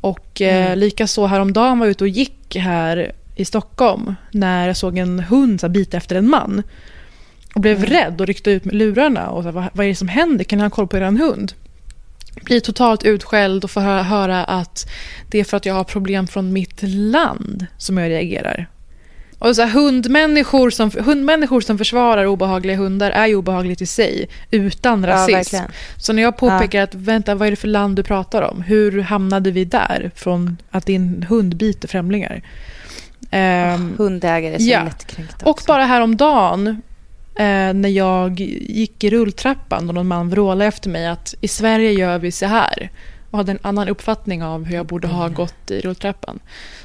Och 0.00 0.40
eh, 0.40 0.66
mm. 0.66 0.78
likaså 0.78 1.26
häromdagen 1.26 1.78
var 1.78 1.86
jag 1.86 1.90
ute 1.90 2.04
och 2.04 2.08
gick 2.08 2.56
här 2.56 3.12
i 3.36 3.44
Stockholm 3.44 4.14
när 4.30 4.66
jag 4.66 4.76
såg 4.76 4.98
en 4.98 5.20
hund 5.20 5.60
så 5.60 5.66
här, 5.66 5.72
bita 5.72 5.96
efter 5.96 6.16
en 6.16 6.30
man. 6.30 6.62
Och 7.54 7.60
blev 7.60 7.76
mm. 7.76 7.90
rädd 7.90 8.20
och 8.20 8.26
ryckte 8.26 8.50
ut 8.50 8.64
med 8.64 8.74
lurarna. 8.74 9.28
Och 9.28 9.42
så 9.42 9.48
här, 9.48 9.52
vad, 9.52 9.64
vad 9.72 9.86
är 9.86 9.88
det 9.88 9.94
som 9.94 10.08
händer? 10.08 10.44
Kan 10.44 10.58
ni 10.58 10.62
ha 10.62 10.70
koll 10.70 10.88
på 10.88 10.96
er 10.96 11.02
hund? 11.02 11.52
Blir 12.42 12.60
totalt 12.60 13.04
utskälld 13.04 13.64
och 13.64 13.70
får 13.70 13.80
höra 13.80 14.44
att 14.44 14.90
det 15.30 15.40
är 15.40 15.44
för 15.44 15.56
att 15.56 15.66
jag 15.66 15.74
har 15.74 15.84
problem 15.84 16.26
från 16.26 16.52
mitt 16.52 16.82
land 16.82 17.66
som 17.78 17.98
jag 17.98 18.10
reagerar. 18.10 18.68
Och 19.38 19.56
så 19.56 19.62
här, 19.62 19.68
hundmänniskor, 19.68 20.70
som, 20.70 20.90
hundmänniskor 20.98 21.60
som 21.60 21.78
försvarar 21.78 22.24
obehagliga 22.24 22.76
hundar 22.76 23.10
är 23.10 23.26
ju 23.26 23.34
obehagligt 23.34 23.82
i 23.82 23.86
sig, 23.86 24.28
utan 24.50 25.02
Ja, 25.02 25.08
rasism. 25.08 25.32
verkligen. 25.32 25.64
så 25.96 26.12
när 26.12 26.22
jag 26.22 26.36
påpekar 26.36 26.82
att 26.82 26.94
vänta, 26.94 27.34
vad 27.34 27.46
är 27.46 27.50
det 27.50 27.56
för 27.56 27.68
land 27.68 27.96
du 27.96 28.02
pratar 28.02 28.42
om? 28.42 28.62
Hur 28.62 29.00
hamnade 29.00 29.50
vi 29.50 29.64
där 29.64 30.10
från 30.14 30.56
att 30.70 30.86
din 30.86 31.26
hund 31.28 31.56
biter 31.56 31.88
främlingar? 31.88 32.42
Ehm, 33.30 33.94
Hundägare 33.98 34.54
är 34.54 34.58
så 34.58 34.70
ja. 34.70 34.84
lättkränkta 34.84 35.46
och 35.46 35.60
bara 35.66 35.84
häromdagen 35.84 36.68
eh, 37.36 37.72
när 37.74 37.88
jag 37.88 38.40
gick 38.40 39.04
i 39.04 39.10
rulltrappan 39.10 39.88
och 39.88 39.94
någon 39.94 40.08
man 40.08 40.30
vrålade 40.30 40.64
efter 40.64 40.90
mig 40.90 41.06
att 41.06 41.34
i 41.40 41.48
Sverige 41.48 41.92
gör 41.92 42.18
vi 42.18 42.32
så 42.32 42.46
här 42.46 42.90
och 43.30 43.38
hade 43.38 43.52
en 43.52 43.58
annan 43.62 43.88
uppfattning 43.88 44.42
av 44.42 44.64
hur 44.64 44.76
jag 44.76 44.86
borde 44.86 45.08
ha 45.08 45.28
gått 45.28 45.70
i 45.70 45.80
rulltrappan. 45.80 46.38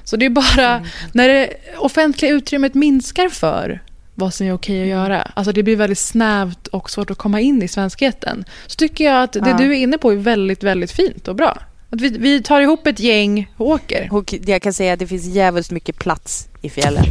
Så 0.03 0.17
det 0.17 0.25
är 0.25 0.29
bara 0.29 0.85
när 1.13 1.27
det 1.27 1.49
offentliga 1.77 2.31
utrymmet 2.31 2.73
minskar 2.73 3.29
för 3.29 3.79
vad 4.15 4.33
som 4.33 4.47
är 4.47 4.53
okej 4.53 4.81
att 4.81 4.87
göra, 4.87 5.21
alltså 5.21 5.51
det 5.51 5.63
blir 5.63 5.75
väldigt 5.75 5.99
snävt 5.99 6.67
och 6.67 6.89
svårt 6.89 7.11
att 7.11 7.17
komma 7.17 7.39
in 7.39 7.61
i 7.63 7.67
svenskheten, 7.67 8.45
så 8.67 8.75
tycker 8.75 9.03
jag 9.03 9.23
att 9.23 9.33
det 9.33 9.39
Ja. 9.45 9.57
du 9.57 9.71
är 9.71 9.77
inne 9.77 9.97
på 9.97 10.11
är 10.11 10.15
väldigt, 10.15 10.63
väldigt 10.63 10.91
fint 10.91 11.27
och 11.27 11.35
bra. 11.35 11.57
Att 11.93 12.01
vi, 12.01 12.09
vi 12.09 12.43
tar 12.43 12.61
ihop 12.61 12.87
ett 12.87 12.99
gäng 12.99 13.51
och 13.57 13.67
åker. 13.67 14.07
Och 14.11 14.33
jag 14.45 14.61
kan 14.61 14.73
säga 14.73 14.93
att 14.93 14.99
det 14.99 15.07
finns 15.07 15.25
jävligt 15.25 15.71
mycket 15.71 15.99
plats 15.99 16.47
i 16.61 16.69
fjällen. 16.69 17.05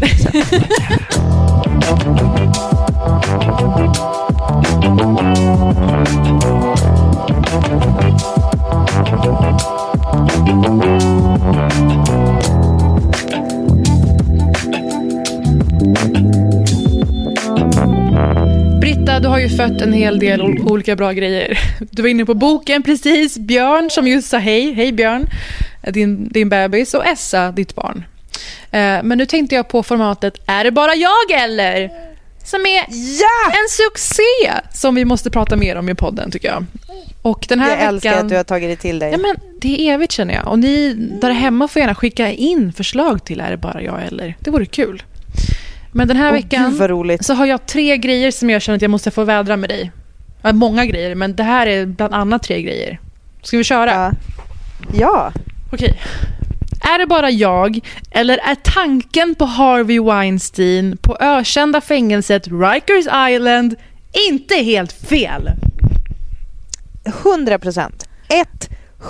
du 19.23 19.29
har 19.29 19.39
ju 19.39 19.49
fött 19.49 19.81
en 19.81 19.93
hel 19.93 20.19
del 20.19 20.41
ol- 20.43 20.61
olika 20.73 20.97
bra 20.97 21.13
grejer. 21.13 21.59
Du 21.91 22.03
var 22.03 22.09
inne 22.09 22.25
på 22.27 22.35
boken 22.35 22.83
precis. 22.83 23.39
Björn 23.39 23.91
som 23.91 24.07
just 24.07 24.29
sa 24.29 24.39
hej. 24.39 24.73
Hej 24.73 24.93
Björn, 24.93 25.27
din, 25.93 26.29
din 26.29 26.49
bebis. 26.49 26.95
Och 26.95 27.07
Essa, 27.07 27.53
ditt 27.53 27.75
barn. 27.75 28.05
Eh, 28.71 29.03
Men 29.03 29.19
nu 29.19 29.27
tänkte 29.27 29.55
jag 29.55 29.69
på 29.69 29.83
formatet 29.83 30.35
Är 30.47 30.65
det 30.65 30.71
bara 30.71 30.95
jag 30.95 31.31
eller? 31.43 31.91
Som 32.45 32.61
är 32.67 32.85
Ja! 33.21 33.51
en 33.53 33.69
succé 33.71 34.53
som 34.73 34.95
vi 34.95 35.05
måste 35.05 35.31
prata 35.31 35.57
mer 35.57 35.77
om 35.77 35.89
i 35.89 35.95
podden 35.95 36.31
tycker 36.31 36.49
jag. 36.49 36.65
Och 37.23 37.47
den 37.49 37.61
här 37.61 37.69
Jag 37.71 37.77
veckan... 37.77 37.95
älskar 37.95 38.15
att 38.15 38.29
du 38.29 38.37
har 38.37 38.45
tagit 38.45 38.71
det 38.71 38.77
till 38.77 38.99
dig. 38.99 39.11
Ja, 39.13 39.19
men 39.19 39.37
det 39.61 39.81
är 39.89 39.95
evigt 39.95 40.13
känner 40.13 40.35
jag. 40.35 40.49
Och 40.49 40.59
ni 40.59 40.93
där 40.95 41.31
hemma 41.31 41.69
får 41.69 41.81
gärna 41.81 41.95
skicka 41.95 42.31
in 42.33 42.73
förslag 42.73 43.25
till 43.25 43.41
Är 43.41 43.51
det 43.51 43.57
bara 43.57 43.83
jag 43.83 44.07
eller? 44.07 44.37
Det 44.41 44.51
vore 44.51 44.67
kul. 44.67 45.03
Men 45.93 46.09
den 46.09 46.17
här 46.17 46.29
Åh, 46.29 46.33
veckan 46.33 46.79
så 47.21 47.35
har 47.35 47.47
jag 47.47 47.67
tre 47.67 47.97
grejer 47.97 48.31
som 48.31 48.51
jag 48.51 48.63
känner 48.63 48.77
att 48.77 48.83
jag 48.83 48.91
måste 48.91 49.11
få 49.11 49.25
vädra 49.25 49.57
med 49.57 49.71
dig. 49.71 49.93
Många 50.53 50.87
grejer, 50.87 51.15
men 51.15 51.37
det 51.37 51.43
här 51.43 51.67
är 51.67 51.87
bland 51.87 52.15
annat 52.15 52.43
tre 52.43 52.63
grejer. 52.63 53.01
Ska 53.43 53.57
vi 53.57 53.65
köra? 53.65 53.91
Ja. 53.91 54.13
ja. 54.95 55.33
Okej. 55.73 56.01
Är 56.95 56.99
det 56.99 57.07
bara 57.07 57.31
jag, 57.31 57.81
eller 58.11 58.39
är 58.39 58.55
tanken 58.55 59.35
på 59.35 59.45
Harvey 59.45 60.01
Weinstein 60.01 60.97
på 60.97 61.17
ökända 61.21 61.81
fängelset 61.81 62.49
Rikers 62.49 63.07
Island 63.31 63.75
inte 64.31 64.55
helt 64.55 64.93
fel? 64.93 65.51
100 67.25 67.59
procent. 67.59 68.09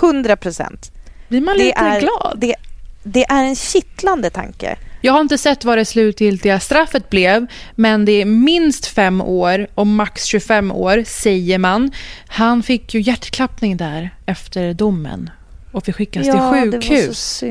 100 0.01 0.35
procent. 0.37 0.91
Blir 1.29 1.41
man 1.41 1.57
Det 1.57 1.63
lite 1.63 1.79
är, 1.79 1.99
glad? 1.99 2.37
det, 2.37 2.55
det 3.03 3.23
är 3.23 3.43
en 3.43 3.55
kittlande 3.55 4.29
tanke. 4.29 4.77
Jag 5.01 5.13
har 5.13 5.21
inte 5.21 5.37
sett 5.37 5.65
vad 5.65 5.77
det 5.77 5.85
slutgiltiga 5.85 6.59
straffet 6.59 7.09
blev, 7.09 7.47
men 7.75 8.05
det 8.05 8.11
är 8.21 8.25
minst 8.25 8.85
fem 8.85 9.21
år 9.21 9.67
och 9.75 9.87
max 9.87 10.25
25 10.25 10.71
år, 10.71 11.03
säger 11.07 11.57
man. 11.57 11.91
Han 12.27 12.63
fick 12.63 12.93
ju 12.93 13.01
hjärtklappning 13.01 13.77
där 13.77 14.09
efter 14.25 14.73
domen 14.73 15.29
och 15.71 15.85
fick 15.85 15.95
skickas 15.95 16.27
ja, 16.27 16.33
till 16.53 16.71
sjukhus 16.71 17.43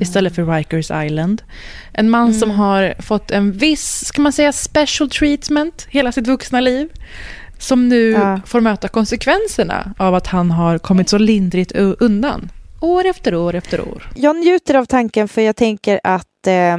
istället 0.00 0.34
för 0.34 0.56
Rikers 0.56 0.90
Island. 1.06 1.42
En 1.92 2.10
man 2.10 2.34
som 2.34 2.50
Mm. 2.50 2.60
har 2.60 2.94
fått 3.02 3.30
en 3.30 3.52
viss, 3.52 4.04
ska 4.04 4.22
man 4.22 4.32
säga, 4.32 4.52
special 4.52 5.10
treatment 5.10 5.86
hela 5.90 6.12
sitt 6.12 6.26
vuxna 6.26 6.60
liv. 6.60 6.88
Som 7.58 7.88
nu 7.88 8.10
Ja. 8.10 8.40
får 8.46 8.60
möta 8.60 8.88
konsekvenserna 8.88 9.94
av 9.98 10.14
att 10.14 10.26
han 10.26 10.50
har 10.50 10.78
kommit 10.78 11.08
så 11.08 11.18
lindrigt 11.18 11.72
undan. 12.00 12.50
År 12.80 13.04
efter 13.06 13.34
år 13.34 13.54
efter 13.54 13.80
år. 13.80 14.10
Jag 14.14 14.36
njuter 14.36 14.74
av 14.74 14.84
tanken 14.84 15.28
för 15.28 15.40
jag 15.42 15.56
tänker 15.56 16.00
att 16.42 16.46
eh, 16.46 16.76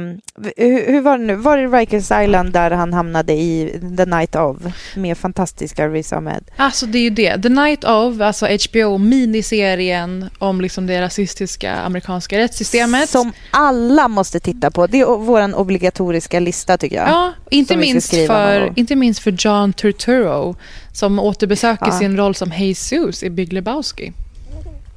hur, 0.56 0.92
hur 0.92 1.00
var 1.00 1.18
det 1.18 1.24
nu? 1.24 1.34
Var 1.34 1.56
det 1.56 1.66
Rikers 1.66 2.10
Island 2.24 2.52
där 2.52 2.70
han 2.70 2.92
hamnade 2.92 3.32
i 3.32 3.80
The 3.96 4.04
Night 4.04 4.36
of 4.36 4.56
med 4.96 5.18
fantastiska 5.18 5.88
Riz 5.88 6.12
Ahmed? 6.12 6.44
Alltså 6.56 6.86
det 6.86 6.98
är 6.98 7.02
ju 7.02 7.10
det. 7.10 7.42
The 7.42 7.48
Night 7.48 7.84
of, 7.84 8.20
alltså 8.20 8.46
HBO-miniserien 8.46 10.30
om 10.38 10.60
liksom 10.60 10.86
det 10.86 11.02
rasistiska 11.02 11.74
amerikanska 11.74 12.38
rättssystemet. 12.38 13.08
Som 13.08 13.32
alla 13.50 14.08
måste 14.08 14.40
titta 14.40 14.70
på. 14.70 14.86
Det 14.86 15.00
är 15.00 15.06
vår 15.16 15.54
obligatoriska 15.58 16.40
lista 16.40 16.78
tycker 16.78 16.96
jag. 16.96 17.08
Ja, 17.08 17.32
inte 17.50 17.76
minst, 17.76 18.10
för, 18.26 18.72
inte 18.76 18.96
minst 18.96 19.20
för 19.20 19.30
John 19.38 19.72
Turturro 19.72 20.56
som 20.92 21.18
återbesöker 21.18 21.86
Ja. 21.86 21.98
sin 21.98 22.16
roll 22.16 22.34
som 22.34 22.52
Jesus 22.52 23.22
i 23.22 23.30
Big 23.30 23.52
Lebowski. 23.52 24.12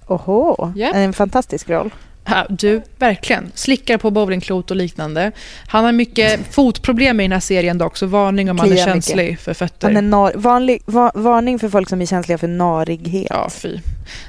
Oho, 0.08 0.72
Ja. 0.76 0.92
en 0.94 1.14
fantastisk 1.14 1.70
roll. 1.70 1.90
Du, 2.50 2.82
verkligen. 3.00 3.52
Slickar 3.56 3.98
på 3.98 4.12
bowlingklot 4.12 4.72
och 4.72 4.78
liknande. 4.78 5.32
Han 5.68 5.86
har 5.86 5.92
mycket 5.92 6.40
fotproblem 6.54 7.20
i 7.20 7.24
den 7.24 7.32
här 7.32 7.40
serien 7.40 7.78
dock, 7.78 7.98
så 7.98 8.06
varning 8.06 8.50
om 8.50 8.56
man 8.58 8.66
är 8.66 8.70
Kliar 8.72 8.86
känslig 8.86 9.40
för 9.40 9.54
fötter. 9.54 9.88
Han 9.88 9.98
är 9.98 10.02
nar- 10.02 10.34
vanlig, 10.36 10.82
va- 10.86 11.12
varning 11.16 11.60
för 11.60 11.70
folk 11.70 11.90
som 11.90 12.02
är 12.02 12.06
känsliga 12.06 12.38
för 12.38 12.48
narighet. 12.48 13.28
Ja, 13.30 13.50
fy. 13.50 13.78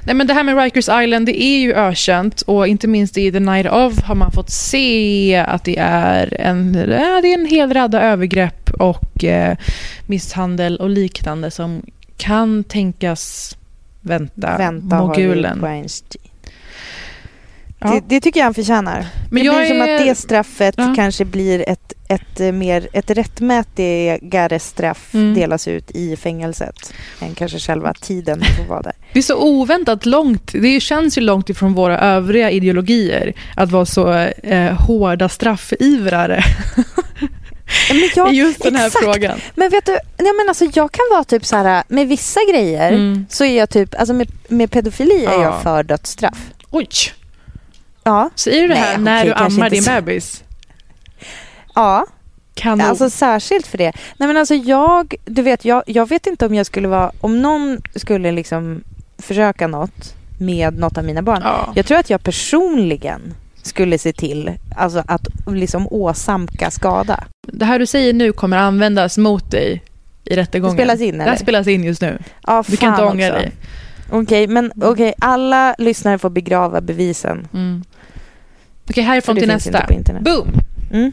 Nej, 0.05 0.15
men 0.15 0.27
det 0.27 0.33
här 0.33 0.43
med 0.43 0.57
Rikers 0.63 0.89
Island, 1.03 1.25
det 1.25 1.43
är 1.43 1.59
ju 1.59 1.73
ökänt 1.73 2.41
och 2.41 2.67
inte 2.67 2.87
minst 2.87 3.17
i 3.17 3.31
The 3.31 3.39
Night 3.39 3.67
of 3.71 3.99
har 4.03 4.15
man 4.15 4.31
fått 4.31 4.49
se 4.49 5.35
att 5.47 5.63
det 5.63 5.77
är 5.79 6.41
en, 6.41 6.73
det 6.73 6.95
är 6.95 7.33
en 7.33 7.45
hel 7.45 7.73
radda 7.73 8.01
övergrepp 8.01 8.69
och 8.69 9.23
eh, 9.23 9.57
misshandel 10.07 10.77
och 10.77 10.89
liknande 10.89 11.51
som 11.51 11.81
kan 12.17 12.63
tänkas 12.63 13.57
vänta, 14.01 14.57
Vänta 14.57 14.95
har 14.95 15.07
mogulen. 15.07 15.61
Weinstein. 15.61 16.21
Ja. 17.81 17.87
Det, 17.89 18.03
det 18.07 18.21
tycker 18.21 18.39
jag 18.39 18.45
han 18.45 18.53
förtjänar. 18.53 19.07
Men 19.31 19.43
det 19.43 19.49
blir 19.49 19.65
som 19.67 19.81
är- 19.81 19.95
att 19.95 20.05
det 20.05 20.15
straffet 20.15 20.75
Ja. 20.77 20.93
kanske 20.95 21.25
blir 21.25 21.69
ett, 21.69 21.93
ett, 22.09 22.39
eh, 22.39 22.51
mer, 22.51 22.87
ett 22.93 23.09
rättmätigare 23.11 24.59
straff 24.59 25.13
Mm. 25.13 25.33
delas 25.33 25.67
ut 25.67 25.91
i 25.91 26.15
fängelset 26.15 26.93
än 27.21 27.35
kanske 27.35 27.59
själva 27.59 27.93
tiden 27.93 28.41
får 28.57 28.63
vara 28.63 28.81
där. 28.81 28.93
Det 29.13 29.19
är 29.19 29.23
så 29.23 29.37
oväntat 29.43 30.05
långt, 30.05 30.51
det 30.53 30.79
känns 30.79 31.17
ju 31.17 31.21
långt 31.21 31.49
ifrån 31.49 31.73
våra 31.73 31.99
övriga 31.99 32.51
ideologier 32.51 33.33
att 33.55 33.71
vara 33.71 33.85
så 33.85 34.13
eh, 34.43 34.73
hårda 34.73 35.29
straffivrare 35.29 36.43
Men 37.91 38.09
jag, 38.15 38.33
i 38.33 38.37
just 38.37 38.63
den 38.63 38.75
här 38.75 38.87
exakt. 38.87 39.05
frågan. 39.05 39.39
Men 39.55 39.69
vet 39.69 39.85
du, 39.85 39.91
nej 40.17 40.33
men 40.37 40.45
alltså 40.49 40.65
jag 40.73 40.91
kan 40.91 41.03
vara 41.11 41.23
typ 41.23 41.45
så 41.45 41.55
här 41.55 41.83
med 41.87 42.07
vissa 42.07 42.39
grejer 42.51 42.91
Mm. 42.91 43.25
så 43.29 43.43
är 43.45 43.57
jag 43.57 43.69
typ, 43.69 43.95
alltså 43.99 44.13
med, 44.13 44.27
med 44.47 44.71
pedofili 44.71 45.25
är 45.25 45.31
Ja. 45.31 45.43
jag 45.43 45.61
för 45.63 45.83
dödsstraff. 45.83 46.37
Oj, 46.71 46.87
Ja, 48.09 48.29
säger 48.35 48.61
du 48.61 48.67
det 48.67 48.73
Nej, 48.73 48.83
här 48.83 48.97
när 48.97 49.21
okej, 49.21 49.33
du 49.37 49.43
ammar 49.55 49.69
din 49.69 49.83
så. 49.83 49.91
bebis? 49.91 50.43
ja. 51.75 52.05
Kanon. 52.53 52.81
Alltså 52.87 53.09
särskilt 53.09 53.67
för 53.67 53.77
det. 53.77 53.91
Nej 54.17 54.27
men 54.27 54.37
alltså 54.37 54.55
jag, 54.55 55.15
du 55.25 55.41
vet, 55.41 55.65
jag, 55.65 55.83
jag 55.85 56.09
vet 56.09 56.27
inte 56.27 56.45
om 56.45 56.55
jag 56.55 56.65
skulle 56.65 56.87
vara, 56.87 57.11
om 57.21 57.41
någon 57.41 57.81
skulle 57.95 58.31
liksom 58.31 58.83
försöka 59.17 59.67
något 59.67 60.13
med 60.39 60.77
något 60.79 60.97
av 60.97 61.03
mina 61.03 61.21
barn. 61.21 61.41
ja. 61.43 61.73
Jag 61.75 61.85
tror 61.85 61.97
att 61.97 62.09
jag 62.09 62.23
personligen 62.23 63.33
skulle 63.63 63.97
se 63.97 64.13
till 64.13 64.51
alltså 64.75 65.03
att 65.07 65.21
liksom 65.47 65.87
åsamka 65.87 66.71
skada. 66.71 67.23
Det 67.47 67.65
här 67.65 67.79
du 67.79 67.85
säger 67.85 68.13
nu 68.13 68.31
kommer 68.31 68.57
användas 68.57 69.17
mot 69.17 69.51
dig 69.51 69.83
i 70.25 70.35
rättegången. 70.35 70.75
Det 70.75 70.81
spelas 70.83 71.01
in, 71.01 71.17
Det 71.17 71.23
eller? 71.23 71.31
här 71.31 71.39
spelas 71.39 71.67
in 71.67 71.83
just 71.83 72.01
nu. 72.01 72.19
Ja, 72.47 72.63
Du 72.67 72.77
kan 72.77 72.89
inte 72.89 73.03
ångra 73.03 73.29
dig. 73.33 73.51
Okej, 74.11 74.47
men 74.47 74.71
okej, 74.83 75.13
alla 75.19 75.75
lyssnare 75.77 76.17
får 76.17 76.29
begrava 76.29 76.81
bevisen. 76.81 77.47
Mm. 77.53 77.83
Okej, 78.89 79.03
härifrån 79.03 79.35
till 79.35 79.47
nästa. 79.47 79.87
Boom! 80.19 80.53
Mm. 80.91 81.11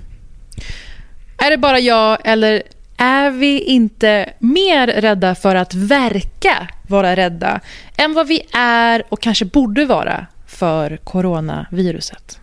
Är 1.39 1.51
det 1.51 1.57
bara 1.57 1.79
jag 1.79 2.19
eller 2.25 2.63
är 2.97 3.31
vi 3.31 3.61
inte 3.61 4.33
mer 4.39 4.87
rädda 4.87 5.35
för 5.35 5.55
att 5.55 5.75
verka 5.75 6.69
vara 6.89 7.17
rädda 7.17 7.61
än 7.97 8.15
vad 8.15 8.27
vi 8.27 8.43
är 8.53 9.03
och 9.09 9.21
kanske 9.21 9.45
borde 9.45 9.85
vara 9.85 10.27
för 10.47 10.97
coronaviruset? 10.97 12.41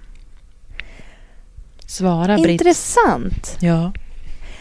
Svara, 1.86 2.38
Britt. 2.38 2.62
Intressant. 2.62 3.58
Ja. 3.60 3.93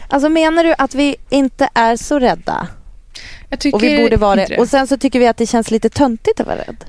Alltså 0.07 0.29
menar 0.29 0.63
du 0.63 0.75
att 0.77 0.95
vi 0.95 1.15
inte 1.29 1.69
är 1.73 1.95
så 1.95 2.19
rädda? 2.19 2.67
Jag 3.49 3.59
tycker 3.59 3.75
Och 3.75 3.83
vi 3.83 3.97
borde 3.97 4.17
vara 4.17 4.35
det. 4.35 4.57
Och 4.57 4.69
sen 4.69 4.87
så 4.87 4.97
tycker 4.97 5.19
vi 5.19 5.27
att 5.27 5.37
det 5.37 5.45
känns 5.45 5.71
lite 5.71 5.89
töntigt 5.89 6.39
att 6.39 6.47
vara 6.47 6.57
rädd. 6.57 6.85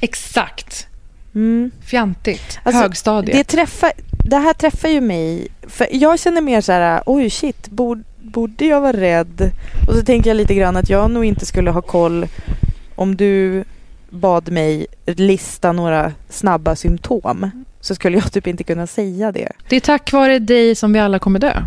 Exakt. 0.00 0.86
Mm. 1.34 1.70
Fjantigt. 1.82 2.58
Alltså, 2.62 2.82
Högstadiet. 2.82 3.36
Det 3.36 3.44
träffar, 3.44 3.92
det 4.24 4.36
här 4.36 4.52
träffar 4.52 4.88
ju 4.88 5.00
mig. 5.00 5.48
För 5.62 5.86
jag 5.90 6.18
känner 6.18 6.40
mer 6.40 6.60
så 6.60 6.72
här, 6.72 7.02
oj 7.06 7.30
shit, 7.30 7.68
borde, 7.68 8.02
borde 8.22 8.64
jag 8.64 8.80
vara 8.80 8.96
rädd? 8.96 9.50
Och 9.88 9.94
så 9.94 10.02
tänker 10.02 10.30
jag 10.30 10.36
lite 10.36 10.54
grann 10.54 10.76
att 10.76 10.90
jag 10.90 11.10
nog 11.10 11.24
inte 11.24 11.46
skulle 11.46 11.70
ha 11.70 11.82
koll 11.82 12.26
om 12.94 13.16
du 13.16 13.64
bad 14.10 14.52
mig 14.52 14.86
lista 15.06 15.72
några 15.72 16.12
snabba 16.28 16.76
symptom 16.76 17.50
så 17.80 17.94
skulle 17.94 18.18
jag 18.18 18.32
typ 18.32 18.46
inte 18.46 18.64
kunna 18.64 18.86
säga 18.86 19.32
det. 19.32 19.52
Det 19.68 19.76
är 19.76 19.80
tack 19.80 20.12
vare 20.12 20.38
dig 20.38 20.74
som 20.74 20.92
vi 20.92 20.98
alla 20.98 21.18
kommer 21.18 21.38
dö. 21.38 21.62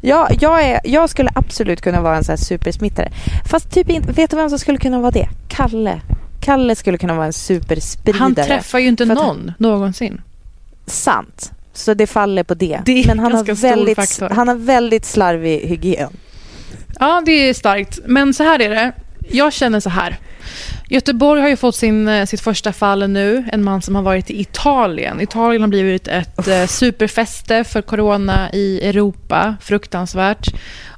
Ja, 0.00 0.28
jag, 0.40 0.64
är, 0.64 0.80
jag 0.84 1.10
skulle 1.10 1.30
absolut 1.34 1.80
kunna 1.80 2.00
vara 2.00 2.16
en 2.16 2.24
sån 2.24 2.32
här 2.32 2.36
supersmittare. 2.36 3.12
Fast 3.50 3.70
typ 3.70 3.90
inte, 3.90 4.12
vet 4.12 4.30
du 4.30 4.36
vem 4.36 4.50
som 4.50 4.58
skulle 4.58 4.78
kunna 4.78 5.00
vara 5.00 5.10
det? 5.10 5.28
Kalle. 5.48 6.00
Kalle 6.46 6.76
skulle 6.76 6.98
kunna 6.98 7.14
vara 7.14 7.26
en 7.26 7.32
superspridare. 7.32 8.18
Han 8.22 8.34
träffar 8.34 8.78
ju 8.78 8.88
inte 8.88 9.04
någon 9.04 9.16
han- 9.16 9.52
någonsin. 9.58 10.20
Sant. 10.86 11.52
Så 11.72 11.94
det 11.94 12.06
faller 12.06 12.42
på 12.42 12.54
det. 12.54 12.80
Det 12.84 13.06
Men 13.06 13.18
han 13.18 13.32
har, 13.32 13.44
väldigt, 13.54 14.20
han 14.32 14.48
har 14.48 14.54
väldigt 14.54 15.04
slarvig 15.04 15.60
hygien. 15.60 16.12
Ja, 17.00 17.22
det 17.26 17.32
är 17.32 17.54
starkt. 17.54 17.98
Men 18.06 18.34
så 18.34 18.42
här 18.42 18.60
är 18.60 18.68
det. 18.68 18.92
Jag 19.30 19.52
känner 19.52 19.80
så 19.80 19.90
här. 19.90 20.18
Göteborg 20.88 21.40
har 21.40 21.48
ju 21.48 21.56
fått 21.56 21.74
sin, 21.74 22.08
eh, 22.08 22.26
sitt 22.26 22.40
första 22.40 22.72
fall 22.72 23.10
nu. 23.10 23.44
En 23.52 23.64
man 23.64 23.82
som 23.82 23.94
har 23.94 24.02
varit 24.02 24.30
i 24.30 24.40
Italien. 24.40 25.20
Italien 25.20 25.62
har 25.62 25.68
blivit 25.68 26.08
ett 26.08 26.48
eh, 26.48 26.66
superfäste 26.66 27.64
för 27.64 27.82
corona 27.82 28.50
i 28.52 28.80
Europa. 28.88 29.56
Fruktansvärt. 29.60 30.48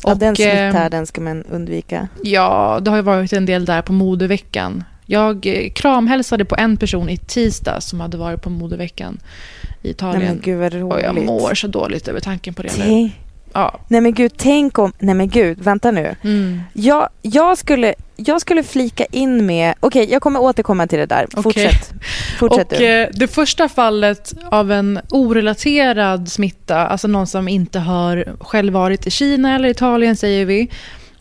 Ja, 0.02 0.14
den 0.14 0.28
eh, 0.28 0.34
smitthärden 0.34 1.06
ska 1.06 1.20
man 1.20 1.44
undvika. 1.44 2.08
Ja, 2.22 2.78
det 2.82 2.90
har 2.90 2.96
ju 2.96 3.02
varit 3.02 3.32
en 3.32 3.46
del 3.46 3.64
där 3.64 3.82
på 3.82 3.92
modeveckan. 3.92 4.84
Jag 5.10 5.46
eh, 5.46 5.70
kramhälsade 5.70 6.44
på 6.44 6.56
en 6.58 6.76
person 6.76 7.08
i 7.08 7.16
tisdag 7.16 7.80
som 7.80 8.00
hade 8.00 8.16
varit 8.16 8.42
på 8.42 8.50
modeveckan 8.50 9.18
i 9.62 9.66
Nej 9.82 9.90
Italien. 9.90 10.22
men 10.24 10.40
gud 10.44 10.58
vad 10.58 10.74
och 10.74 11.00
jag 11.00 11.10
roligt. 11.16 11.24
mår 11.26 11.54
så 11.54 11.66
dåligt 11.66 12.08
över 12.08 12.20
tanken 12.20 12.54
på 12.54 12.62
det 12.62 12.78
nu. 12.78 13.10
Ja. 13.52 13.80
Nej 13.88 14.00
men 14.00 14.14
gud, 14.14 14.32
tänk 14.36 14.78
om... 14.78 14.92
Nej 14.98 15.14
men 15.14 15.28
gud, 15.28 15.58
vänta 15.60 15.90
nu. 15.90 16.16
Mm. 16.24 16.60
Jag, 16.72 17.08
jag, 17.22 17.58
skulle, 17.58 17.94
jag 18.16 18.40
skulle 18.40 18.62
flika 18.62 19.04
in 19.04 19.46
med... 19.46 19.74
Okej, 19.80 20.08
jag 20.12 20.22
kommer 20.22 20.40
återkomma 20.40 20.86
till 20.86 20.98
det 20.98 21.06
där. 21.06 21.26
Okej. 21.34 21.42
Fortsätt. 21.42 21.92
Fortsätt 22.38 22.72
och 22.72 22.78
du. 22.78 22.86
eh, 23.02 23.08
det 23.14 23.28
första 23.28 23.68
fallet 23.68 24.32
av 24.50 24.72
en 24.72 25.00
orelaterad 25.10 26.28
smitta, 26.28 26.86
alltså 26.86 27.08
någon 27.08 27.26
som 27.26 27.48
inte 27.48 27.78
har 27.78 28.24
själv 28.40 28.72
varit 28.72 29.06
i 29.06 29.10
Kina 29.10 29.54
eller 29.54 29.68
Italien 29.68 30.16
säger 30.16 30.44
vi, 30.46 30.68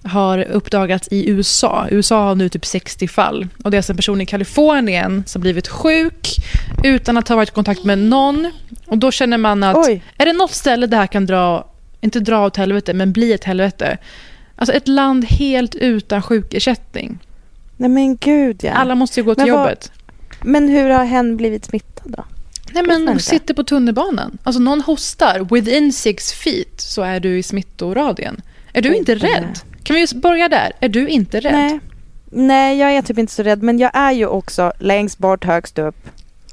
har 0.07 0.39
uppdagats 0.39 1.07
i 1.11 1.29
USA. 1.29 1.87
USA 1.91 2.23
har 2.23 2.35
nu 2.35 2.49
typ 2.49 2.65
60 2.65 3.07
fall. 3.07 3.47
Och 3.63 3.71
det 3.71 3.75
är 3.75 3.79
alltså 3.79 3.93
en 3.93 3.97
person 3.97 4.21
i 4.21 4.25
Kalifornien 4.25 5.23
som 5.27 5.41
blivit 5.41 5.67
sjuk 5.67 6.35
utan 6.83 7.17
att 7.17 7.27
ha 7.27 7.35
varit 7.35 7.49
i 7.49 7.51
kontakt 7.51 7.83
med 7.83 7.99
någon. 7.99 8.51
Och 8.87 8.97
då 8.97 9.11
känner 9.11 9.37
man 9.37 9.63
att, 9.63 9.87
Oj. 9.87 10.03
är 10.17 10.25
det 10.25 10.33
något 10.33 10.51
ställe 10.53 10.87
det 10.87 10.97
här 10.97 11.07
kan 11.07 11.25
dra, 11.25 11.67
inte 12.01 12.19
dra 12.19 12.45
åt 12.45 12.57
helvete, 12.57 12.93
men 12.93 13.13
bli 13.13 13.33
ett 13.33 13.43
helvete. 13.43 13.97
Alltså 14.55 14.73
ett 14.73 14.87
land 14.87 15.25
helt 15.25 15.75
utan 15.75 16.21
sjukersättning. 16.21 17.19
Nej 17.77 17.89
men 17.89 18.17
gud 18.17 18.59
ja. 18.63 18.71
Alla 18.71 18.95
måste 18.95 19.19
ju 19.19 19.23
gå 19.23 19.35
till 19.35 19.45
Men 19.45 19.53
vad- 19.55 19.61
jobbet. 19.63 19.91
Men 20.43 20.69
hur 20.69 20.89
har 20.89 21.05
hen 21.05 21.37
blivit 21.37 21.65
smittad 21.65 22.11
då? 22.17 22.25
Nej, 22.71 22.83
men 22.83 23.09
inte. 23.09 23.23
sitter 23.23 23.53
på 23.53 23.63
tunnelbanan. 23.63 24.37
Alltså 24.43 24.61
någon 24.61 24.81
hostar, 24.81 25.47
within 25.55 25.93
six 25.93 26.33
feet 26.33 26.81
så 26.81 27.01
är 27.01 27.19
du 27.19 27.37
i 27.37 27.43
smittoradien. 27.43 28.41
Är 28.73 28.81
du 28.81 28.95
inte 28.95 29.15
rädd? 29.15 29.59
Kan 29.88 29.95
vi 29.95 30.06
börja 30.15 30.50
där? 30.50 30.71
Är 30.80 30.89
du 30.89 31.08
inte 31.08 31.39
rädd? 31.39 31.54
Nej. 31.54 31.80
Nej, 32.32 32.78
jag 32.78 32.91
är 32.91 33.02
typ 33.02 33.17
inte 33.17 33.34
så 33.34 33.43
rädd. 33.43 33.63
Men 33.63 33.80
jag 33.80 33.91
är 33.93 34.12
ju 34.12 34.26
också 34.28 34.73
längst 34.80 35.17
bort, 35.17 35.45
högst 35.45 35.80
upp. 35.80 35.95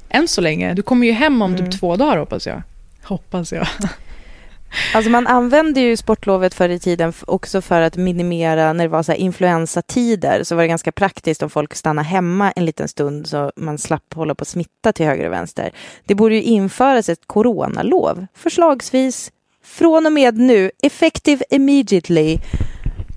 Än 0.09 0.27
så 0.27 0.41
länge. 0.41 0.73
Du 0.73 0.81
kommer 0.81 1.07
ju 1.07 1.13
hem 1.13 1.41
om 1.41 1.53
Mm. 1.55 1.65
typ 1.71 1.79
två 1.79 1.95
dagar 1.95 2.17
hoppas 2.17 2.47
jag. 2.47 2.61
Hoppas 3.03 3.51
jag. 3.51 3.67
Alltså 4.93 5.11
man 5.11 5.27
använde 5.27 5.79
ju 5.81 5.97
sportlovet 5.97 6.53
förr 6.53 6.69
i 6.69 6.79
tiden 6.79 7.13
också 7.27 7.61
för 7.61 7.81
att 7.81 7.97
minimera 7.97 8.73
när 8.73 8.83
det 8.83 8.87
var 8.89 9.03
så 9.03 9.11
här 9.11 9.19
influensatider 9.19 10.43
så 10.43 10.55
var 10.55 10.61
det 10.63 10.67
ganska 10.67 10.91
praktiskt 10.91 11.43
om 11.43 11.49
folk 11.49 11.75
stannade 11.75 12.07
hemma 12.07 12.51
en 12.51 12.65
liten 12.65 12.87
stund 12.87 13.27
så 13.27 13.51
man 13.55 13.77
slapp 13.77 14.13
hålla 14.13 14.35
på 14.35 14.41
och 14.41 14.47
smitta 14.47 14.93
till 14.93 15.05
höger 15.05 15.25
och 15.25 15.33
vänster. 15.33 15.71
Det 16.05 16.15
borde 16.15 16.35
ju 16.35 16.41
införas 16.41 17.09
ett 17.09 17.27
coronalov, 17.27 18.25
förslagsvis 18.33 19.31
från 19.63 20.05
och 20.05 20.11
med 20.11 20.37
nu, 20.37 20.71
effective 20.83 21.43
immediately, 21.49 22.37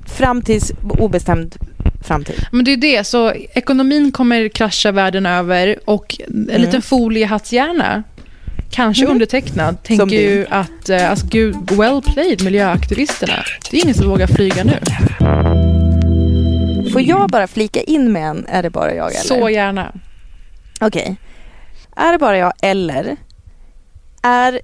fram 0.09 0.43
tills 0.43 0.73
obestämd 0.99 1.57
framtid. 2.03 2.47
Men 2.53 2.65
det 2.65 2.73
är 2.73 2.77
det, 2.77 3.05
så 3.07 3.33
ekonomin 3.33 4.13
kommer 4.13 4.49
krascha 4.49 4.93
världen 4.93 5.27
över 5.27 5.79
och 5.85 6.17
en 6.27 6.49
Mm. 6.51 6.61
liten 6.63 6.83
foliehatthjärna, 6.83 8.03
kanske 8.71 9.03
Mm. 9.05 9.13
undertecknad, 9.13 9.83
tänker 9.83 10.07
Som 10.07 10.11
ju 10.11 10.47
att, 10.51 10.89
eh, 10.89 11.11
alltså 11.11 11.27
gud, 11.27 11.57
well 11.71 12.03
played 12.03 12.45
miljöaktivisterna. 12.45 13.35
Det 13.71 13.77
är 13.77 13.83
ingen 13.85 13.95
som 13.95 14.09
vågar 14.09 14.27
flyga 14.27 14.65
nu. 14.65 14.79
Får 16.93 17.01
jag 17.03 17.31
bara 17.31 17.47
flika 17.47 17.81
in 17.83 18.13
med 18.13 18.23
en, 18.31 18.47
är 18.49 18.63
det 18.63 18.71
bara 18.71 18.95
jag 18.95 19.11
eller? 19.11 19.21
Så 19.21 19.49
gärna. 19.51 19.93
Okej. 20.81 21.17
Är 21.97 22.13
det 22.13 22.19
bara 22.19 22.39
jag 22.39 22.53
eller 22.63 23.17
är 24.23 24.61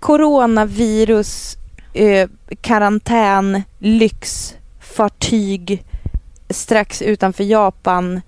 coronavirus, 0.00 1.56
eh, 1.94 2.28
karantän, 2.60 3.62
lyxfartyg 4.92 5.84
strax 6.50 7.02
utanför 7.02 7.44
Japan 7.44 8.20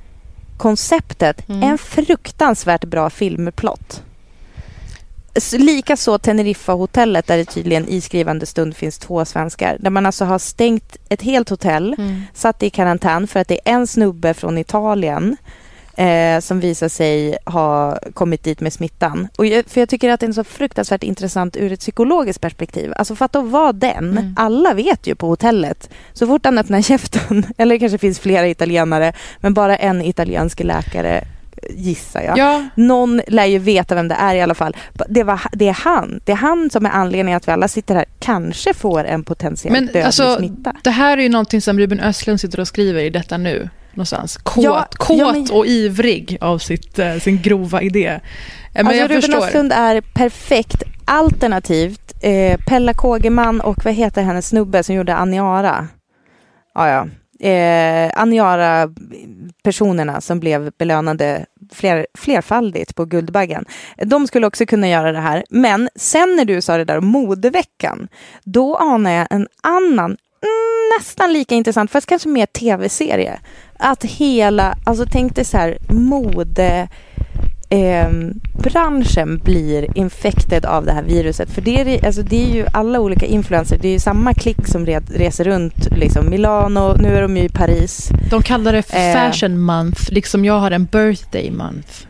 konceptet 0.57 1.49
Mm. 1.49 1.63
en 1.63 1.79
fruktansvärt 1.79 2.85
bra 2.85 3.11
filmplott. 3.11 4.03
Likaså 5.53 6.19
Teneriffa-hotellet 6.19 7.27
där 7.27 7.37
det 7.37 7.45
tydligen 7.45 7.89
i 7.89 8.01
skrivande 8.01 8.47
stund 8.47 8.77
finns 8.77 8.99
två 8.99 9.25
svenskar. 9.25 9.77
Där 9.81 9.91
man 9.91 10.07
alltså 10.07 10.25
har 10.25 10.39
stängt 10.39 10.97
ett 11.09 11.23
helt 11.23 11.49
hotell 11.49 11.97
satt 12.35 12.63
i 12.63 12.71
karantän 12.71 13.27
för 13.27 13.41
att 13.41 13.49
det 13.49 13.61
är 13.65 13.73
en 13.73 13.87
snubbe 13.87 14.35
från 14.35 14.59
Italien 14.59 15.37
eh, 15.97 16.41
som 16.41 16.61
visar 16.61 16.89
sig 16.89 17.37
ha 17.45 17.99
kommit 18.15 18.43
dit 18.45 18.61
med 18.61 18.73
smittan. 18.73 19.29
Och 19.39 19.47
jag, 19.47 19.65
för 19.67 19.81
jag 19.81 19.89
tycker 19.89 20.11
att 20.11 20.21
det 20.21 20.27
är 20.27 20.33
så 20.33 20.45
fruktansvärt 20.45 21.03
intressant 21.03 21.57
ur 21.57 21.73
ett 21.73 21.81
psykologiskt 21.81 22.41
perspektiv. 22.41 22.93
Alltså 22.97 23.15
för 23.17 23.25
att 23.25 23.35
vara 23.37 23.73
den, 23.73 24.05
Mm. 24.19 24.35
alla 24.37 24.75
vet 24.75 25.07
ju 25.07 25.15
på 25.15 25.27
hotellet, 25.29 25.91
så 26.13 26.27
fort 26.27 26.45
han 26.45 26.59
öppnar 26.59 26.83
käften, 26.93 27.47
eller 27.59 27.75
det 27.75 27.79
kanske 27.79 27.99
finns 27.99 28.19
flera 28.19 28.49
italienare, 28.49 29.13
men 29.41 29.55
bara 29.55 29.77
en 29.77 30.03
italiensk 30.03 30.61
läkare 30.65 31.25
gissar 31.71 32.23
jag. 32.23 32.39
Ja, 32.39 32.65
Någon 32.75 33.21
lär 33.29 33.45
ju 33.45 33.59
veta 33.59 33.95
vem 33.95 34.09
det 34.09 34.15
är 34.15 34.35
i 34.35 34.41
alla 34.41 34.55
fall. 34.55 34.77
Det, 35.09 35.23
var, 35.23 35.41
det 35.53 35.69
är 35.69 35.73
han. 35.73 36.21
Det 36.25 36.33
är 36.33 36.37
han 36.37 36.71
som 36.71 36.87
är 36.87 36.91
anledningen 36.91 37.37
att 37.37 37.49
vi 37.49 37.53
alla 37.53 37.69
sitter 37.69 37.95
här 37.95 38.05
kanske 38.21 38.75
får 38.75 39.05
en 39.05 39.25
potentiellt 39.25 39.73
Men 39.73 39.87
dödlig 39.87 40.03
alltså, 40.03 40.37
smitta. 40.37 40.77
det 40.83 40.91
här 40.91 41.19
är 41.19 41.23
ju 41.23 41.29
någonting 41.29 41.61
som 41.61 41.79
Ruben 41.79 42.01
Östlund 42.01 42.41
sitter 42.41 42.61
och 42.61 42.69
skriver 42.69 43.03
i 43.03 43.11
detta 43.11 43.37
nu. 43.37 43.69
Någonstans. 43.95 44.37
Kåt, 44.37 44.65
Ja, 44.65 44.87
kåt 44.93 45.19
ja, 45.19 45.33
men- 45.33 45.47
och 45.53 45.67
ivrig 45.67 46.39
av 46.41 46.59
sitt, 46.59 46.99
eh, 46.99 47.15
sin 47.17 47.43
grova 47.43 47.83
idé. 47.83 48.07
Eh, 48.07 48.21
Men 48.75 48.87
alltså 48.87 49.01
jag 49.01 49.11
Ruben 49.11 49.23
förstår. 49.23 49.39
Östlund 49.47 49.73
är 49.73 50.01
perfekt. 50.01 50.83
Alternativt 51.05 52.13
eh, 52.23 52.59
Pella 52.67 52.95
Kågeman 52.95 53.61
och 53.61 53.85
vad 53.85 53.95
heter 53.95 54.23
hennes 54.23 54.49
snubbe 54.49 54.83
som 54.83 54.95
gjorde 54.95 55.15
Aniara? 55.17 55.89
Ja, 56.75 56.89
ja. 56.89 57.07
Eh, 57.49 58.11
Aniara-personerna 58.15 60.21
som 60.21 60.41
blev 60.41 60.71
belönade 60.79 61.47
fler, 61.73 62.07
flerfaldigt 62.19 62.95
på 62.95 63.05
Guldbaggen. 63.05 63.65
De 64.05 64.27
skulle 64.27 64.47
också 64.47 64.67
kunna 64.67 64.89
göra 64.89 65.13
det 65.13 65.21
här. 65.21 65.45
Men 65.51 65.89
sen 65.97 66.37
när 66.37 66.45
du 66.45 66.61
sa 66.61 66.77
det 66.77 66.85
där 66.85 66.99
om 66.99 67.07
modeveckan, 67.07 68.09
då 68.45 68.77
anar 68.77 69.11
jag 69.11 69.27
en 69.31 69.49
annan, 69.63 70.17
nästan 70.99 71.33
lika 71.33 71.55
intressant, 71.55 71.91
fast 71.91 72.07
kanske 72.07 72.29
mer 72.29 72.47
tv-serie. 72.47 73.39
Att 73.79 74.05
hela, 74.05 74.77
alltså 74.85 75.07
tänk 75.13 75.35
dig 75.35 75.45
så 75.45 75.57
här, 75.57 75.79
mode 75.89 76.89
eh, 77.69 78.09
branschen 78.63 79.39
blir 79.39 79.99
infected 79.99 80.65
av 80.65 80.87
det 80.87 80.93
här 80.93 81.03
viruset. 81.03 81.51
För 81.51 81.63
det 81.63 81.81
är, 81.81 82.07
alltså 82.07 82.23
det 82.23 82.45
är 82.51 82.55
ju 82.55 82.67
alla 82.73 83.01
olika 83.01 83.27
influencers, 83.27 83.81
det 83.81 83.89
är 83.89 83.93
ju 83.93 83.99
samma 83.99 84.35
klick 84.35 84.67
som 84.67 84.87
red, 84.87 85.11
reser 85.11 85.45
runt 85.45 85.89
liksom 85.97 86.31
Milano, 86.31 86.97
nu 86.99 87.17
är 87.17 87.23
de 87.23 87.37
ju 87.37 87.43
i 87.43 87.49
Paris. 87.49 88.11
De 88.31 88.43
kallar 88.43 88.73
det 88.73 88.83
för 88.83 88.97
Eh. 88.97 89.13
fashion 89.13 89.59
month, 89.59 90.13
liksom 90.13 90.45
jag 90.45 90.59
har 90.59 90.71
en 90.71 90.85
birthday 90.85 91.51
month. 91.51 92.07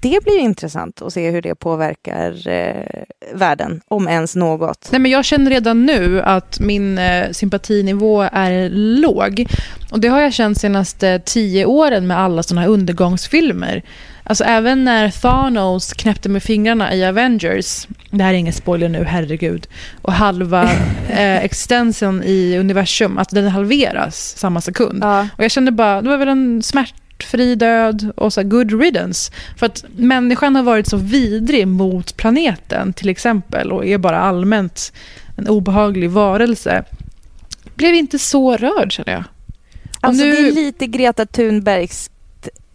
Det 0.00 0.24
blir 0.24 0.38
intressant 0.38 1.02
att 1.02 1.12
se 1.12 1.30
hur 1.30 1.42
det 1.42 1.54
påverkar 1.54 2.48
eh, 2.48 3.02
världen, 3.34 3.80
om 3.88 4.08
ens 4.08 4.36
något. 4.36 4.88
Nej, 4.92 5.00
men 5.00 5.10
jag 5.10 5.24
känner 5.24 5.50
redan 5.50 5.86
nu 5.86 6.20
att 6.20 6.60
min 6.60 6.98
eh, 6.98 7.30
sympatinivå 7.30 8.28
är 8.32 8.68
låg. 8.70 9.46
Och 9.90 10.00
det 10.00 10.08
har 10.08 10.20
jag 10.20 10.32
känt 10.32 10.60
senaste 10.60 11.18
tio 11.18 11.64
åren 11.64 12.06
med 12.06 12.18
alla 12.18 12.42
såna 12.42 12.60
här 12.60 12.68
undergångsfilmer. 12.68 13.82
Alltså 14.28 14.44
även 14.44 14.84
när 14.84 15.10
Thanos 15.10 15.92
knäppte 15.92 16.28
med 16.28 16.42
fingrarna 16.42 16.94
i 16.94 17.04
Avengers, 17.04 17.86
det 18.10 18.24
här 18.24 18.34
är 18.34 18.38
ingen 18.38 18.52
spoiler 18.52 18.88
nu, 18.88 19.04
herregud, 19.04 19.66
och 20.02 20.12
halva 20.12 20.62
eh, 21.08 21.44
extension 21.44 22.22
i 22.24 22.58
universum, 22.58 23.18
att 23.18 23.30
den 23.30 23.48
halveras 23.48 24.36
samma 24.36 24.60
sekund. 24.60 24.98
Ja. 25.02 25.28
Och 25.36 25.44
jag 25.44 25.50
kände 25.50 25.70
bara, 25.70 26.02
det 26.02 26.08
var 26.08 26.16
väl 26.16 26.28
en 26.28 26.62
fri 27.24 27.54
död 27.54 28.12
och 28.16 28.32
så 28.32 28.42
good 28.42 28.80
riddance. 28.80 29.32
För 29.56 29.66
att 29.66 29.84
människan 29.96 30.56
har 30.56 30.62
varit 30.62 30.86
så 30.88 30.96
vidrig 30.96 31.68
mot 31.68 32.16
planeten 32.16 32.92
till 32.92 33.08
exempel 33.08 33.72
och 33.72 33.86
är 33.86 33.98
bara 33.98 34.18
allmänt 34.18 34.92
en 35.36 35.48
obehaglig 35.48 36.10
varelse. 36.10 36.84
Blev 37.74 37.94
inte 37.94 38.18
så 38.18 38.56
rörd 38.56 38.92
känner 38.92 39.12
jag. 39.12 39.20
Och 39.22 39.24
Alltså 40.00 40.24
nu- 40.24 40.32
det 40.32 40.48
är 40.48 40.52
lite 40.52 40.86
Greta 40.86 41.26
Thunbergs 41.26 42.10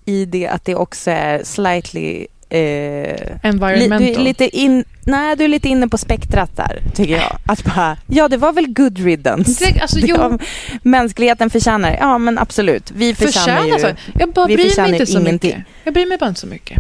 i 0.05 0.25
det 0.25 0.47
att 0.47 0.65
det 0.65 0.75
också 0.75 1.11
är 1.11 1.43
slightly... 1.43 2.27
Eh, 2.53 2.59
li, 2.59 3.39
Environmental. 3.43 3.99
du, 3.99 4.13
är 4.13 4.19
lite 4.23 4.57
in, 4.57 4.83
nej, 5.05 5.35
du 5.35 5.43
är 5.43 5.47
lite 5.47 5.69
inne 5.69 5.87
på 5.87 5.97
spektrat 5.97 6.55
där, 6.57 6.81
tycker 6.95 7.13
jag. 7.15 7.37
Att 7.45 7.63
bara, 7.63 7.97
ja 8.07 8.27
det 8.27 8.37
var 8.37 8.53
väl 8.53 8.73
good 8.73 8.97
riddance. 8.99 9.65
Det- 9.65 9.81
alltså, 9.81 9.99
Det 9.99 10.07
jo. 10.07 10.17
var- 10.17 10.39
mänskligheten 10.81 11.49
förtjänar 11.49 11.97
Ja 11.99 12.17
men 12.17 12.39
absolut. 12.39 12.91
Vi 12.91 13.15
förtjänar, 13.15 13.57
Förtjänar 13.61 13.77
ju... 13.89 13.95
så. 13.95 14.19
Jag 14.19 14.33
bara 14.33 14.47
vi 14.47 14.55
bryr 14.55 14.81
mig 14.81 14.91
inte 14.91 15.05
så 15.05 15.19
ingenting. 15.19 15.49
mycket. 15.51 15.65
Jag 15.83 15.93
bryr 15.93 16.05
mig 16.05 16.17
bara 16.17 16.27
inte 16.29 16.41
så 16.41 16.47
mycket. 16.47 16.77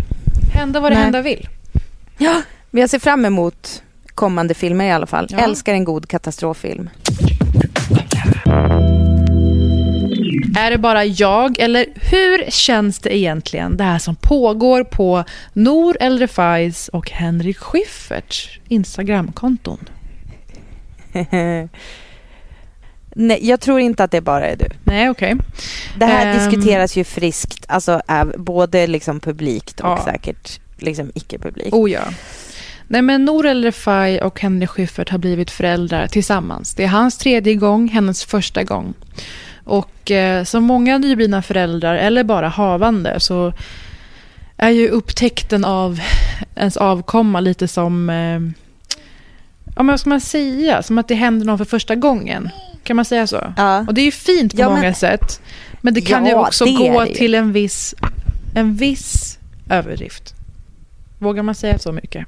Hända 0.53 0.79
vad 0.79 0.91
det 0.91 0.95
hända 0.95 1.21
vill. 1.21 1.47
Ja, 2.17 2.41
men 2.71 2.81
jag 2.81 2.89
ser 2.89 2.99
fram 2.99 3.25
emot 3.25 3.83
kommande 4.15 4.53
filmer 4.53 4.85
i 4.85 4.91
alla 4.91 5.05
fall. 5.07 5.27
Ja. 5.29 5.37
Älskar 5.39 5.73
en 5.73 5.83
god 5.83 6.07
katastroffilm. 6.07 6.89
Är 10.57 10.71
det 10.71 10.77
bara 10.77 11.05
jag 11.05 11.59
eller 11.59 11.85
hur 11.95 12.51
känns 12.51 12.99
det 12.99 13.17
egentligen 13.17 13.77
det 13.77 13.83
här 13.83 13.99
som 13.99 14.15
pågår 14.15 14.83
på 14.83 15.23
Nor 15.53 15.97
El 15.99 16.19
Refais 16.19 16.87
och 16.87 17.11
Henrik 17.11 17.57
Schyfferts 17.57 18.49
Instagramkonton? 18.67 19.77
Nej, 23.15 23.39
jag 23.41 23.59
tror 23.61 23.79
inte 23.79 24.03
att 24.03 24.11
det 24.11 24.21
bara 24.21 24.45
är 24.47 24.55
du. 24.55 24.65
Nej, 24.83 25.09
okej. 25.09 25.35
Det 25.97 26.05
här 26.05 26.27
Ehm. 26.27 26.37
diskuteras 26.51 26.95
ju 26.97 27.03
friskt, 27.03 27.65
alltså 27.67 28.01
både 28.37 28.87
liksom 28.87 29.19
publikt 29.19 29.79
och 29.79 29.87
Ja. 29.89 30.03
säkert 30.05 30.59
liksom 30.77 31.11
icke-publikt. 31.15 31.73
Oh 31.73 31.91
ja. 31.91 32.01
Nej, 32.87 33.01
men 33.01 33.25
Nor 33.25 33.45
El 33.45 33.63
Refai 33.63 34.19
och 34.21 34.41
Henrik 34.41 34.69
Schyffert 34.69 35.09
har 35.09 35.17
blivit 35.17 35.51
föräldrar 35.51 36.07
tillsammans. 36.07 36.73
Det 36.75 36.83
är 36.83 36.87
hans 36.87 37.17
tredje 37.17 37.53
gång, 37.55 37.87
hennes 37.87 38.23
första 38.25 38.63
gång. 38.63 38.93
Och 39.63 40.11
eh, 40.11 40.43
som 40.43 40.63
många 40.63 40.97
nyblivna 40.97 41.41
föräldrar, 41.41 41.95
eller 41.95 42.23
bara 42.23 42.47
havande, 42.47 43.19
så 43.19 43.53
är 44.57 44.69
ju 44.69 44.89
upptäckten 44.89 45.65
av 45.65 45.99
ens 46.55 46.77
avkomma 46.77 47.39
lite 47.39 47.67
som... 47.67 48.09
Eh, 48.09 48.39
ja, 49.75 49.83
men 49.83 49.87
vad 49.87 49.99
ska 49.99 50.09
man 50.09 50.21
säga? 50.21 50.83
Som 50.83 50.97
att 50.97 51.07
det 51.07 51.15
händer 51.15 51.45
någon 51.45 51.57
för 51.57 51.65
första 51.65 51.95
gången. 51.95 52.49
Kan 52.83 52.95
man 52.95 53.05
säga 53.05 53.27
så? 53.27 53.53
Ja. 53.57 53.79
Och 53.87 53.93
det 53.93 54.01
är 54.01 54.05
ju 54.05 54.11
fint 54.11 54.55
på 54.55 54.61
Ja, 54.61 54.69
men- 54.69 54.77
många 54.79 54.93
sätt. 54.93 55.41
Men 55.81 55.93
det 55.93 56.01
kan 56.01 56.25
ju 56.25 56.31
Ja, 56.31 56.47
också 56.47 56.65
det 56.65 56.71
är 56.71 56.93
gå 56.93 57.05
ju. 57.05 57.13
till 57.13 57.35
en 57.35 57.51
viss, 57.51 57.95
en 58.55 58.75
viss 58.75 59.37
överdrift. 59.69 60.33
Vågar 61.19 61.43
man 61.43 61.55
säga 61.55 61.79
så 61.79 61.91
mycket? 61.91 62.25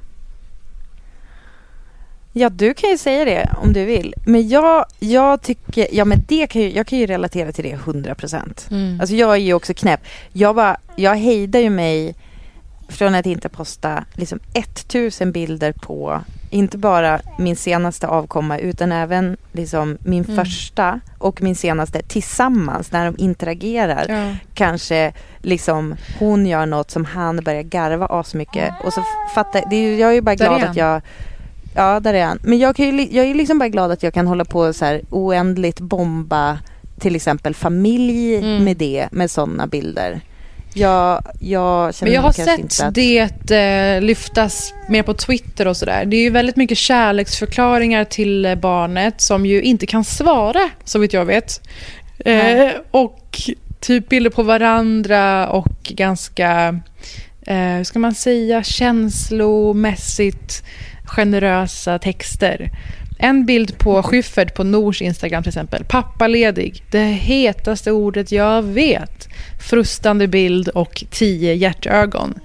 Ja, 2.37 2.49
du 2.49 2.73
kan 2.73 2.89
ju 2.89 2.97
säga 2.97 3.25
det 3.25 3.49
om 3.61 3.73
du 3.73 3.85
vill. 3.85 4.13
Men 4.25 4.49
jag, 4.49 4.85
jag 4.99 5.41
tycker, 5.41 5.87
ja 5.91 6.05
men 6.05 6.23
det 6.27 6.47
kan 6.47 6.61
ju, 6.61 6.71
jag 6.75 6.87
kan 6.87 6.99
ju 6.99 7.05
relatera 7.05 7.51
till 7.51 7.63
det 7.63 7.71
100 7.71 8.15
procent. 8.15 8.67
Mm. 8.71 8.99
Alltså 8.99 9.15
jag 9.15 9.31
är 9.31 9.35
ju 9.39 9.53
också 9.53 9.73
knäpp. 9.73 9.99
Jag, 10.31 10.55
bara, 10.55 10.77
jag 10.95 11.15
hejdar 11.15 11.59
ju 11.59 11.69
mig 11.69 12.15
från 12.87 13.15
att 13.15 13.25
inte 13.25 13.49
posta 13.49 14.03
liksom 14.13 14.39
1000 14.53 15.31
bilder 15.31 15.71
på 15.71 16.21
inte 16.49 16.77
bara 16.77 17.19
min 17.39 17.55
senaste 17.55 18.07
avkomma 18.07 18.57
utan 18.57 18.91
även 18.91 19.37
liksom 19.51 19.97
min 20.01 20.23
Mm. 20.23 20.35
första 20.45 20.99
och 21.17 21.41
min 21.41 21.55
senaste 21.55 22.01
tillsammans 22.01 22.91
när 22.91 23.05
de 23.05 23.15
interagerar. 23.17 24.05
Ja. 24.09 24.35
Kanske 24.53 25.13
liksom 25.41 25.95
hon 26.19 26.45
gör 26.45 26.65
något 26.65 26.91
som 26.91 27.05
han 27.05 27.37
börjar 27.43 27.61
garva 27.61 28.05
asmycket 28.05 28.73
och 28.83 28.93
så 28.93 29.03
fattar 29.35 29.71
ju- 29.73 29.95
Jag 29.97 30.09
är 30.09 30.13
ju 30.13 30.21
bara 30.21 30.35
glad 30.35 30.61
är 30.61 30.65
att 30.67 30.75
jag 30.75 31.01
Ja, 31.75 31.99
där 31.99 32.13
är 32.13 32.25
han. 32.25 32.39
Men 32.43 32.59
jag, 32.59 32.75
kan 32.75 32.85
ju, 32.85 33.07
jag 33.11 33.25
är 33.25 33.33
liksom 33.33 33.59
bara 33.59 33.69
glad 33.69 33.91
att 33.91 34.03
jag 34.03 34.13
kan 34.13 34.27
hålla 34.27 34.45
på 34.45 34.73
så 34.73 34.85
här 34.85 35.01
oändligt 35.09 35.79
bomba 35.79 36.59
till 36.99 37.15
exempel 37.15 37.55
familj 37.55 38.35
Mm. 38.35 38.63
med 38.63 38.77
det, 38.77 39.07
med 39.11 39.31
sådana 39.31 39.67
bilder. 39.67 40.21
Jag, 40.73 41.23
jag 41.39 41.95
känner 41.95 42.09
Men 42.11 42.15
jag 42.15 42.21
har 42.21 42.31
sett 42.31 42.59
inte 42.59 42.85
att... 42.85 42.95
det 42.95 43.51
eh, 43.51 44.01
lyftas 44.01 44.73
mer 44.89 45.03
på 45.03 45.13
Twitter 45.13 45.67
och 45.67 45.77
sådär. 45.77 46.05
Det 46.05 46.17
är 46.17 46.21
ju 46.21 46.29
väldigt 46.29 46.55
mycket 46.55 46.77
kärleksförklaringar 46.77 48.03
till 48.03 48.45
eh, 48.45 48.55
barnet 48.55 49.21
som 49.21 49.45
ju 49.45 49.61
inte 49.61 49.85
kan 49.85 50.03
svara, 50.03 50.69
så 50.83 50.99
vitt 50.99 51.13
jag 51.13 51.25
vet. 51.25 51.61
Eh, 52.19 52.69
och 52.91 53.41
typ 53.79 54.09
bilder 54.09 54.29
på 54.29 54.43
varandra 54.43 55.49
och 55.49 55.67
ganska, 55.83 56.79
eh, 57.47 57.55
hur 57.57 57.83
ska 57.83 57.99
man 57.99 58.15
säga, 58.15 58.63
känslomässigt 58.63 60.63
generösa 61.05 61.99
texter. 61.99 62.71
En 63.17 63.45
bild 63.45 63.77
på 63.77 64.03
Schyffert 64.03 64.55
på 64.55 64.63
Nors 64.63 65.01
Instagram 65.01 65.43
till 65.43 65.49
exempel. 65.49 65.83
Pappaledig. 65.83 66.83
Det 66.91 67.05
hetaste 67.05 67.91
ordet 67.91 68.31
jag 68.31 68.61
vet. 68.61 69.27
Frustande 69.69 70.27
bild 70.27 70.67
och 70.67 71.03
tio 71.09 71.53
hjärtögon. 71.53 72.39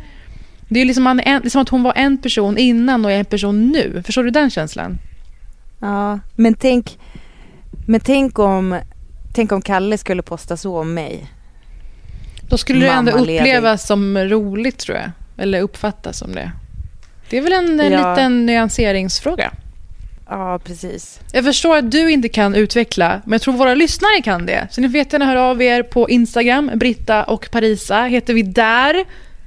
Det 0.68 0.80
är 0.80 0.84
liksom, 0.84 1.06
en, 1.06 1.16
det 1.16 1.48
är 1.48 1.48
som 1.48 1.62
att 1.62 1.68
hon 1.68 1.82
var 1.82 1.92
en 1.96 2.18
person 2.18 2.58
innan 2.58 3.04
och 3.04 3.12
är 3.12 3.18
en 3.18 3.24
person 3.24 3.68
nu. 3.68 4.02
Förstår 4.06 4.24
du 4.24 4.30
den 4.30 4.50
känslan? 4.50 4.98
Ja, 5.80 6.18
men 6.36 6.54
tänk, 6.54 6.98
men 7.86 8.00
tänk 8.00 8.38
om, 8.38 8.78
tänk 9.34 9.52
om 9.52 9.62
Kalle 9.62 9.98
skulle 9.98 10.22
posta 10.22 10.56
så 10.56 10.78
om 10.78 10.94
mig. 10.94 11.26
Då 12.48 12.58
skulle 12.58 12.86
det 12.86 12.92
ändå 12.92 13.12
upplevas 13.12 13.86
som 13.86 14.18
roligt 14.18 14.78
tror 14.78 14.98
jag. 14.98 15.10
Eller 15.36 15.60
uppfattas 15.60 16.18
som 16.18 16.32
det. 16.32 16.52
Det 17.30 17.38
är 17.38 17.42
väl 17.42 17.52
en, 17.52 17.80
en 17.80 17.92
Ja. 17.92 18.10
liten 18.10 18.46
nyanseringsfråga. 18.46 19.52
Ja, 20.28 20.60
precis. 20.64 21.20
Jag 21.32 21.44
förstår 21.44 21.76
att 21.76 21.90
du 21.90 22.10
inte 22.10 22.28
kan 22.28 22.54
utveckla, 22.54 23.20
men 23.24 23.32
jag 23.32 23.42
tror 23.42 23.54
våra 23.54 23.74
lyssnare 23.74 24.22
kan 24.24 24.46
det. 24.46 24.68
Så 24.70 24.80
ni 24.80 24.88
får 24.88 24.96
jättegärna 24.96 25.24
höra 25.26 25.42
av 25.42 25.62
er 25.62 25.82
på 25.82 26.08
Instagram. 26.10 26.70
Britta 26.74 27.24
och 27.24 27.48
Parisa 27.52 28.02
heter 28.04 28.34
vi 28.34 28.42
där. 28.42 29.04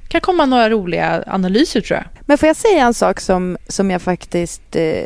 kan 0.08 0.20
komma 0.20 0.46
några 0.46 0.70
roliga 0.70 1.24
analyser 1.26 1.80
tror 1.80 1.96
jag. 1.98 2.06
Men 2.26 2.38
får 2.38 2.46
jag 2.46 2.56
säga 2.56 2.86
en 2.86 2.94
sak 2.94 3.20
som, 3.20 3.56
som 3.68 3.90
jag 3.90 4.02
faktiskt 4.02 4.76
eh, 4.76 5.04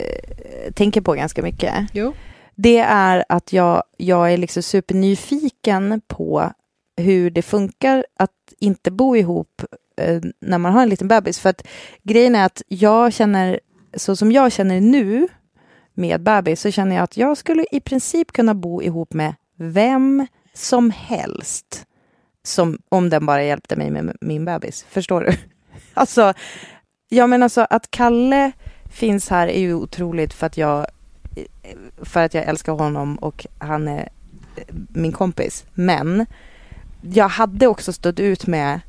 tänker 0.74 1.00
på 1.00 1.12
ganska 1.12 1.42
mycket? 1.42 1.74
Jo. 1.92 2.14
Det 2.54 2.78
är 2.78 3.24
att 3.28 3.52
jag, 3.52 3.82
jag 3.96 4.32
är 4.32 4.36
liksom 4.36 4.62
supernyfiken 4.62 6.00
på 6.08 6.52
hur 6.96 7.30
det 7.30 7.42
funkar 7.42 8.04
att 8.18 8.30
inte 8.60 8.90
bo 8.90 9.16
ihop 9.16 9.62
eh, 9.98 10.20
när 10.40 10.58
man 10.58 10.72
har 10.72 10.82
en 10.82 10.88
liten 10.88 11.08
bebis. 11.08 11.38
För 11.38 11.50
att 11.50 11.66
grejen 12.02 12.34
är 12.34 12.44
att 12.44 12.62
jag 12.68 13.12
känner, 13.12 13.61
så 13.94 14.16
som 14.16 14.32
jag 14.32 14.52
känner 14.52 14.80
nu 14.80 15.28
med 15.94 16.22
bebis, 16.22 16.61
så 16.61 16.70
känner 16.70 16.96
jag 16.96 17.02
att 17.02 17.16
jag 17.16 17.37
skulle 17.37 17.66
i 17.72 17.80
princip 17.80 18.32
kunna 18.32 18.54
bo 18.54 18.82
ihop 18.82 19.12
med 19.12 19.34
vem 19.56 20.26
som 20.54 20.90
helst. 20.90 21.84
Som, 22.42 22.78
om 22.88 23.11
den 23.11 23.26
bara 23.26 23.44
hjälpte 23.44 23.76
mig 23.76 23.90
med 23.90 24.16
min 24.20 24.44
bebis. 24.44 24.87
Förstår 24.88 25.20
du? 25.20 25.32
Alltså, 25.94 26.34
jag 27.08 27.30
menar 27.30 27.48
så 27.48 27.61
alltså, 27.61 27.76
att 27.76 27.90
Kalle 27.90 28.52
finns 28.92 29.28
här 29.28 29.48
är 29.48 29.61
ju 29.61 29.74
otroligt 29.74 30.34
för 30.34 30.46
att 30.46 30.56
jag 30.56 30.87
för 32.02 32.24
att 32.24 32.34
jag 32.34 32.44
älskar 32.44 32.72
honom 32.72 33.16
och 33.16 33.46
han 33.58 33.88
är 33.88 34.08
eh, 34.56 34.64
min 34.88 35.12
kompis. 35.12 35.64
Men 35.74 36.26
jag 37.00 37.28
hade 37.28 37.66
också 37.66 37.92
stått 37.92 38.20
ut 38.20 38.46
med 38.46 38.80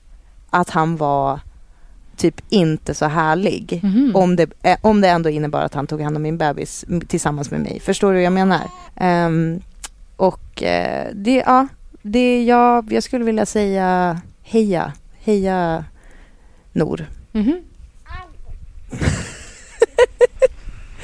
att 0.50 0.70
han 0.70 0.98
var 0.98 1.40
typ 2.18 2.42
inte 2.50 2.94
så 2.94 3.06
härlig. 3.06 3.80
Mhm. 3.84 4.12
Om, 4.16 4.36
det, 4.36 4.50
eh, 4.64 4.78
om 4.82 5.02
det 5.02 5.08
ändå 5.10 5.30
innebar 5.30 5.62
att 5.62 5.74
han 5.74 5.88
tog 5.88 6.02
hand 6.02 6.16
om 6.16 6.24
min 6.24 6.38
bebis 6.38 6.86
tillsammans 7.08 7.52
med 7.52 7.60
mig. 7.62 7.80
Förstår 7.80 8.08
du 8.12 8.14
vad 8.18 8.24
jag 8.26 8.34
menar? 8.34 8.62
Ehm, 8.96 9.62
och 10.16 10.64
eh, 10.64 11.08
det, 11.14 11.36
ja, 11.46 11.68
det 12.02 12.44
jag, 12.44 12.94
jag 12.94 13.04
skulle 13.04 13.26
vilja 13.26 13.46
säga 13.46 14.22
heja, 14.44 14.94
heja 15.20 15.86
Nor. 16.72 17.06
Mhm. 17.32 17.62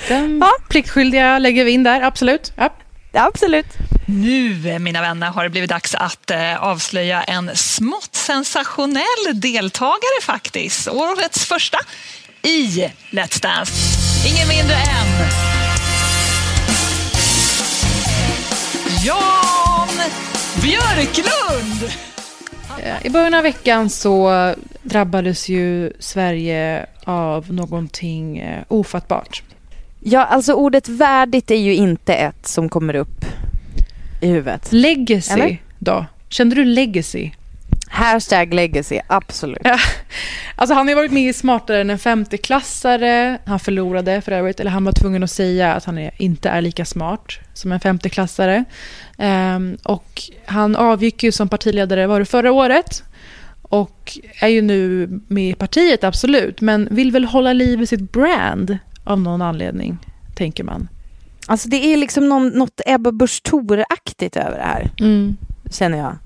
Den 0.08 0.38
Ja. 0.40 0.48
pliktskyldiga 0.70 1.40
lägger 1.40 1.66
vi 1.66 1.72
in 1.72 1.84
där, 1.84 2.02
absolut. 2.02 2.54
Ja, 2.56 2.70
absolut. 3.14 3.66
Nu, 4.08 4.80
mina 4.80 5.02
vänner, 5.02 5.28
har 5.28 5.44
det 5.44 5.50
blivit 5.50 5.70
dags 5.70 5.95
att 5.95 6.32
eh, 6.32 6.64
avslöja 6.64 7.24
en 7.24 7.51
smått 7.56 8.16
sensationell 8.16 9.26
deltagare 9.34 10.22
faktiskt. 10.22 10.88
Årets 10.88 11.45
första 11.45 11.78
i 12.41 12.91
Let's 13.10 13.41
Dance. 13.41 13.74
Ingen 14.28 14.47
mindre 14.47 14.76
än 14.76 15.28
Jan 19.06 20.10
Björklund! 20.62 21.91
Eh, 22.84 23.06
I 23.06 23.10
början 23.10 23.34
av 23.34 23.43
veckan 23.43 23.89
så 23.89 24.53
drabbades 24.84 25.49
ju 25.49 25.93
Sverige 25.99 26.86
av 27.03 27.53
någonting 27.53 28.38
eh, 28.38 28.64
ofattbart. 28.68 29.43
Ja, 29.99 30.26
alltså 30.26 30.53
ordet 30.53 30.89
värdigt 30.89 31.51
är 31.51 31.56
ju 31.56 31.76
inte 31.76 32.14
ett 32.14 32.47
som 32.47 32.70
kommer 32.70 32.95
upp 32.95 33.26
i 34.22 34.28
huvudet. 34.28 34.72
Legacy 34.72 35.34
Eller? 35.34 35.61
då? 35.80 36.05
Kände 36.30 36.55
du 36.55 36.66
legacy? 36.66 37.32
Hashtag 37.88 38.53
legacy, 38.53 38.99
absolut. 39.07 39.61
Ja. 39.63 39.80
Alltså 40.55 40.74
han 40.74 40.88
har 40.88 40.95
varit 40.95 41.11
med 41.11 41.30
i 41.30 41.34
Smartare 41.34 41.82
än 41.82 41.89
en 41.89 41.97
50-klassare. 41.97 43.38
Han 43.45 43.59
förlorade 43.59 44.22
för 44.22 44.32
övrigt, 44.32 44.59
eller 44.59 44.72
han 44.72 44.86
var 44.86 44.91
tvungen 44.91 45.24
att 45.24 45.32
säga 45.32 45.74
att 45.74 45.86
han 45.86 46.09
inte 46.18 46.49
är 46.49 46.61
lika 46.61 46.86
smart 46.86 47.39
som 47.53 47.72
en 47.72 47.80
50-klassare. 47.80 48.66
Um, 49.18 49.78
och 49.84 50.22
han 50.45 50.76
avgick 50.76 51.24
ju 51.24 51.32
som 51.32 51.49
partiledare, 51.49 52.07
var 52.07 52.20
det 52.20 52.26
förra 52.26 52.51
året? 52.51 53.03
Och 53.61 54.18
är 54.39 54.47
ju 54.47 54.61
nu 54.61 55.09
med 55.28 55.49
i 55.49 55.53
partiet, 55.53 56.03
absolut. 56.03 56.61
Men 56.61 56.88
vill 56.91 57.11
väl 57.11 57.26
hålla 57.26 57.53
liv 57.53 57.82
i 57.82 57.88
sitt 57.88 58.11
brand 58.11 58.78
av 59.03 59.22
någon 59.22 59.41
anledning, 59.41 59.97
tänker 60.36 60.63
man. 60.63 60.88
Alltså 61.48 61.70
det 61.70 61.93
är 61.93 61.98
liksom 61.98 62.30
någon, 62.30 62.48
något 62.48 62.82
Ebba 62.86 63.12
Busch 63.12 63.41
aktigt 63.89 64.38
över 64.38 64.58
det 64.58 64.64
här, 64.64 64.91
mm. 65.00 65.38
känner 65.72 65.98
jag. 65.98 66.18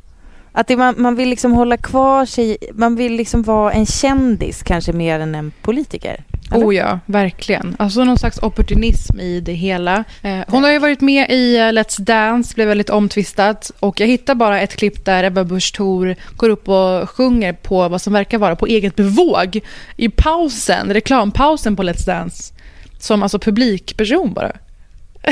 Att 0.51 0.67
det, 0.67 0.77
man, 0.77 0.95
man 0.97 1.15
vill 1.15 1.29
liksom 1.29 1.51
hålla 1.51 1.77
kvar 1.77 2.25
sig, 2.25 2.57
man 2.73 2.95
vill 2.95 3.13
liksom 3.15 3.43
vara 3.43 3.71
en 3.71 3.85
kändis 3.85 4.63
kanske 4.63 4.93
mer 4.93 5.19
än 5.19 5.35
en 5.35 5.51
politiker. 5.61 6.23
Eller? 6.51 6.65
Oh 6.65 6.75
ja, 6.75 6.99
verkligen. 7.05 7.75
Alltså 7.79 8.03
någon 8.03 8.17
slags 8.17 8.37
opportunism 8.41 9.19
i 9.19 9.39
det 9.39 9.53
hela. 9.53 10.03
Eh, 10.21 10.39
hon 10.47 10.63
har 10.63 10.71
ju 10.71 10.79
varit 10.79 11.01
med 11.01 11.29
i 11.29 11.57
uh, 11.57 11.61
Let's 11.61 12.01
Dance, 12.01 12.55
blev 12.55 12.67
väldigt 12.67 12.89
omtvistat. 12.89 13.71
Och 13.79 13.99
jag 13.99 14.07
hittar 14.07 14.35
bara 14.35 14.61
ett 14.61 14.75
klipp 14.75 15.05
där 15.05 15.23
Ebba 15.23 15.43
Busch 15.43 15.73
Thor 15.75 16.15
går 16.35 16.49
upp 16.49 16.69
och 16.69 17.09
sjunger 17.09 17.53
på 17.53 17.89
vad 17.89 18.01
som 18.01 18.13
verkar 18.13 18.37
vara 18.37 18.55
på 18.55 18.67
eget 18.67 18.95
bevåg 18.95 19.59
i 19.97 20.09
pausen, 20.09 20.93
reklampausen 20.93 21.75
på 21.75 21.83
Let's 21.83 22.05
Dance. 22.05 22.53
Som 22.99 23.23
alltså 23.23 23.39
publikperson 23.39 24.33
bara. 24.33 24.51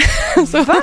Så, 0.52 0.64
Va? 0.64 0.82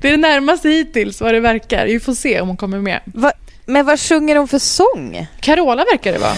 Det 0.00 0.08
är 0.08 0.12
det 0.12 0.16
närmaste 0.16 0.68
hittills 0.68 1.20
vad 1.20 1.34
det 1.34 1.40
verkar. 1.40 1.86
Vi 1.86 2.00
får 2.00 2.14
se 2.14 2.40
om 2.40 2.48
hon 2.48 2.56
kommer 2.56 2.78
med. 2.78 3.00
Va? 3.04 3.32
Men 3.66 3.86
vad 3.86 4.00
sjunger 4.00 4.36
hon 4.36 4.48
för 4.48 4.58
sång? 4.58 5.26
Carola 5.40 5.84
verkar 5.92 6.12
det 6.12 6.18
vara. 6.18 6.36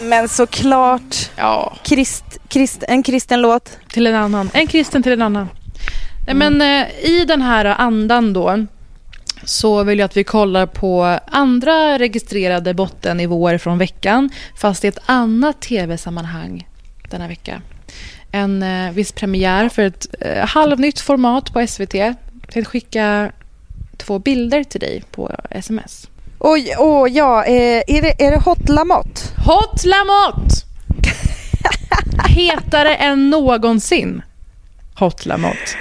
Men 0.00 0.28
såklart. 0.28 1.30
Ja. 1.36 1.76
Krist, 1.82 2.24
krist, 2.48 2.84
en 2.88 3.02
kristen 3.02 3.42
låt. 3.42 3.78
Till 3.88 4.06
en 4.06 4.14
annan. 4.14 4.50
En 4.52 4.66
kristen 4.66 5.02
till 5.02 5.12
en 5.12 5.22
annan. 5.22 5.48
Mm. 6.30 6.58
Men 6.58 6.82
eh, 6.82 7.04
i 7.04 7.24
den 7.24 7.42
här 7.42 7.64
andan 7.64 8.32
då 8.32 8.66
så 9.44 9.84
vill 9.84 9.98
jag 9.98 10.06
att 10.06 10.16
vi 10.16 10.24
kollar 10.24 10.66
på 10.66 11.18
andra 11.26 11.98
registrerade 11.98 12.74
bottennivåer 12.74 13.58
från 13.58 13.78
veckan 13.78 14.30
fast 14.56 14.84
i 14.84 14.88
ett 14.88 14.98
annat 15.06 15.60
tv-sammanhang 15.60 16.68
denna 17.10 17.28
vecka. 17.28 17.62
En 18.32 18.62
eh, 18.62 18.92
viss 18.92 19.12
premiär 19.12 19.68
för 19.68 19.82
ett 19.82 20.06
eh, 20.20 20.46
halvnytt 20.46 21.00
format 21.00 21.52
på 21.52 21.66
SVT. 21.66 21.94
Jag 21.94 22.14
tänkte 22.48 22.70
skicka 22.70 23.32
två 23.96 24.18
bilder 24.18 24.64
till 24.64 24.80
dig 24.80 25.02
på 25.10 25.30
sms. 25.50 26.08
Oj, 26.38 26.74
oh, 26.78 27.10
ja, 27.10 27.44
eh, 27.44 27.82
är, 27.86 28.02
det, 28.02 28.22
är 28.22 28.30
det 28.30 28.40
Hot 28.44 28.68
Lamotte? 28.68 29.20
Hot 29.46 29.84
Lamotte! 29.84 30.54
Hetare 32.28 32.94
än 32.96 33.30
någonsin. 33.30 34.22
Hot 34.94 35.26
Lamotte. 35.26 35.76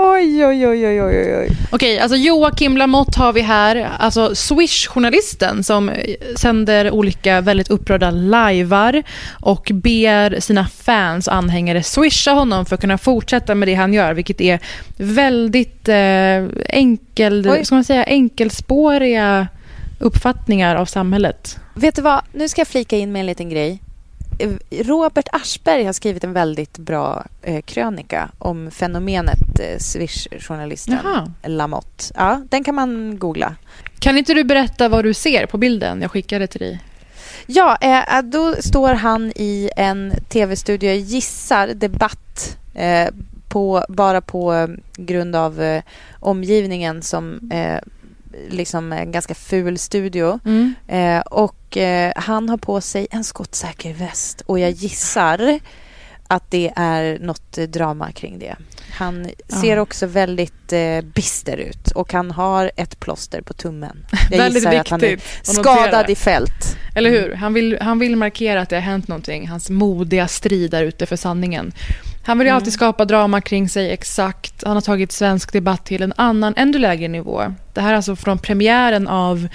Oj, 0.00 0.46
oj, 0.46 0.66
oj, 0.66 0.86
oj, 0.86 1.02
oj, 1.02 1.36
oj. 1.36 1.48
Okej, 1.70 1.98
alltså 1.98 2.16
Joakim 2.16 2.76
Lamotte 2.76 3.18
har 3.18 3.32
vi 3.32 3.40
här. 3.40 3.90
Alltså 3.98 4.34
Swish-journalisten 4.34 5.62
som 5.64 5.90
sänder 6.36 6.90
olika 6.90 7.40
väldigt 7.40 7.70
upprörda 7.70 8.10
lajvar 8.10 9.02
och 9.40 9.70
ber 9.74 10.40
sina 10.40 10.68
fans 10.68 11.26
och 11.26 11.34
anhängare 11.34 11.82
swisha 11.82 12.30
honom 12.30 12.66
för 12.66 12.74
att 12.74 12.80
kunna 12.80 12.98
fortsätta 12.98 13.54
med 13.54 13.68
det 13.68 13.74
han 13.74 13.92
gör, 13.92 14.14
vilket 14.14 14.40
är 14.40 14.60
väldigt 14.96 15.88
eh, 15.88 16.76
enkel, 16.76 17.64
ska 17.64 17.74
man 17.74 17.84
säga, 17.84 18.04
enkelspåriga 18.04 19.48
uppfattningar 19.98 20.76
av 20.76 20.86
samhället. 20.86 21.58
Vet 21.74 21.96
du 21.96 22.02
vad, 22.02 22.20
nu 22.32 22.48
ska 22.48 22.60
jag 22.60 22.68
flika 22.68 22.96
in 22.96 23.12
med 23.12 23.20
en 23.20 23.26
liten 23.26 23.50
grej. 23.50 23.82
Robert 24.70 25.28
Aschberg 25.32 25.84
har 25.84 25.92
skrivit 25.92 26.24
en 26.24 26.32
väldigt 26.32 26.78
bra 26.78 27.24
eh, 27.42 27.62
krönika 27.62 28.30
om 28.38 28.70
fenomenet 28.70 29.60
eh, 29.60 29.78
Swish-journalisten 29.78 30.98
Lamotte. 31.46 32.04
Ja, 32.14 32.42
den 32.48 32.64
kan 32.64 32.74
man 32.74 33.18
googla. 33.18 33.54
Kan 33.98 34.18
inte 34.18 34.34
du 34.34 34.44
berätta 34.44 34.88
vad 34.88 35.04
du 35.04 35.14
ser 35.14 35.46
på 35.46 35.58
bilden 35.58 36.02
jag 36.02 36.10
skickade 36.10 36.46
till 36.46 36.60
dig? 36.60 36.80
Ja, 37.46 37.76
eh, 37.80 38.22
då 38.22 38.54
står 38.60 38.94
han 38.94 39.32
i 39.36 39.70
en 39.76 40.12
tv-studio, 40.28 40.88
jag 40.88 40.98
gissar 40.98 41.68
debatt, 41.68 42.58
eh, 42.74 43.08
på, 43.48 43.84
bara 43.88 44.20
på 44.20 44.68
grund 44.96 45.36
av 45.36 45.62
eh, 45.62 45.82
omgivningen 46.20 47.02
som 47.02 47.50
eh, 47.52 47.78
liksom 48.48 48.92
en 48.92 49.12
ganska 49.12 49.34
ful 49.34 49.78
studio. 49.78 50.40
Mm. 50.44 50.74
Eh, 50.88 51.20
och 51.20 51.76
eh, 51.76 52.12
han 52.16 52.48
har 52.48 52.56
på 52.56 52.80
sig 52.80 53.06
en 53.10 53.24
skottsäker 53.24 53.94
väst 53.94 54.40
och 54.46 54.58
jag 54.58 54.70
gissar 54.70 55.58
att 56.28 56.50
det 56.50 56.72
är 56.76 57.18
något 57.18 57.52
drama 57.52 58.12
kring 58.12 58.38
det. 58.38 58.56
Han 58.90 59.30
ser 59.48 59.76
ja. 59.76 59.82
också 59.82 60.06
väldigt 60.06 60.72
eh, 60.72 61.00
bister 61.00 61.56
ut 61.56 61.90
och 61.90 62.12
han 62.12 62.30
har 62.30 62.70
ett 62.76 63.00
plåster 63.00 63.40
på 63.40 63.52
tummen. 63.52 64.06
Jag 64.30 64.38
väldigt 64.38 64.62
gissar 64.62 64.80
att 64.80 64.88
han 64.88 65.04
är 65.04 65.20
skadad 65.42 66.10
i 66.10 66.14
fält. 66.14 66.76
Eller 66.94 67.10
hur? 67.10 67.34
Han 67.34 67.54
vill, 67.54 67.78
han 67.80 67.98
vill 67.98 68.16
markera 68.16 68.60
att 68.60 68.68
det 68.68 68.76
har 68.76 68.80
hänt 68.80 69.08
någonting. 69.08 69.48
Hans 69.48 69.70
modiga 69.70 70.28
strid 70.28 70.70
där 70.70 70.84
ute 70.84 71.06
för 71.06 71.16
sanningen. 71.16 71.72
Han 72.28 72.38
vill 72.38 72.46
ju 72.46 72.50
mm. 72.50 72.56
alltid 72.56 72.72
skapa 72.72 73.04
drama 73.04 73.40
kring 73.40 73.68
sig, 73.68 73.92
exakt. 73.92 74.64
Han 74.64 74.76
har 74.76 74.80
tagit 74.80 75.12
svensk 75.12 75.52
debatt 75.52 75.84
till 75.84 76.02
en 76.02 76.12
annan, 76.16 76.54
ännu 76.56 76.78
lägre 76.78 77.08
nivå. 77.08 77.54
Det 77.72 77.80
här 77.80 77.92
är 77.92 77.96
alltså 77.96 78.16
från 78.16 78.38
premiären 78.38 79.08
av, 79.08 79.48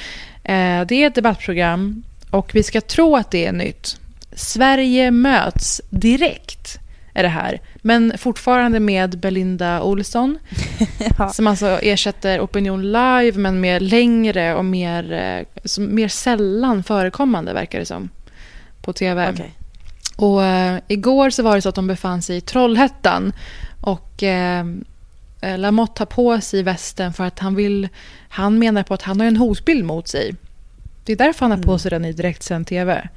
eh, 0.43 0.82
det 0.88 0.91
är 0.91 1.07
ett 1.07 1.15
debattprogram 1.15 2.03
och 2.30 2.55
vi 2.55 2.63
ska 2.63 2.82
tro 2.82 3.15
att 3.15 3.32
det 3.32 3.45
är 3.45 3.51
nytt. 3.51 3.97
Sverige 4.32 5.11
möts 5.11 5.82
direkt 5.89 6.80
är 7.13 7.24
det 7.24 7.30
här. 7.30 7.61
Men 7.76 8.17
fortfarande 8.17 8.80
med 8.80 9.19
Belinda 9.19 9.82
Olsson. 9.82 10.39
ja. 11.17 11.30
Som 11.30 11.47
alltså 11.47 11.80
ersätter 11.82 12.39
Opinion 12.39 12.91
Live 12.91 13.34
men 13.36 13.61
med 13.61 13.82
längre 13.82 14.55
och 14.55 14.65
mer, 14.65 15.11
eh, 15.11 15.80
mer 15.80 16.07
sällan 16.07 16.84
förekommande 16.84 17.53
verkar 17.53 17.80
det 17.80 17.86
som. 17.86 18.09
På 18.82 18.93
tv. 18.93 19.32
Okay. 19.32 19.49
Och 20.24 20.43
eh, 20.43 20.80
igår 20.88 21.30
så 21.30 21.43
var 21.43 21.55
det 21.55 21.61
så 21.61 21.69
att 21.69 21.76
de 21.76 21.88
befann 21.88 22.21
sig 22.21 22.38
i 22.38 22.41
Trollhättan. 22.41 23.34
Och 23.82 24.24
eh, 24.24 24.65
eh, 25.41 25.57
Lamotte 25.57 26.01
har 26.01 26.05
på 26.05 26.41
sig 26.41 26.63
västen 26.63 27.13
för 27.13 27.24
att 27.24 27.39
han 27.39 27.55
vill... 27.55 27.89
Han 28.30 28.59
menar 28.59 28.84
på 28.84 28.93
att 28.93 29.01
han 29.01 29.19
har 29.19 29.28
en 29.28 29.38
hotbild 29.38 29.86
mot 29.86 30.07
sig. 30.07 30.36
Det 31.05 31.11
är 31.11 31.17
därför 31.17 31.45
han 31.45 31.51
har 31.51 31.63
på 31.63 31.71
mm. 31.71 31.80
sig 31.80 31.91
den 31.91 32.05
i 32.05 32.13
direktsänd 32.13 32.67
tv. 32.67 33.09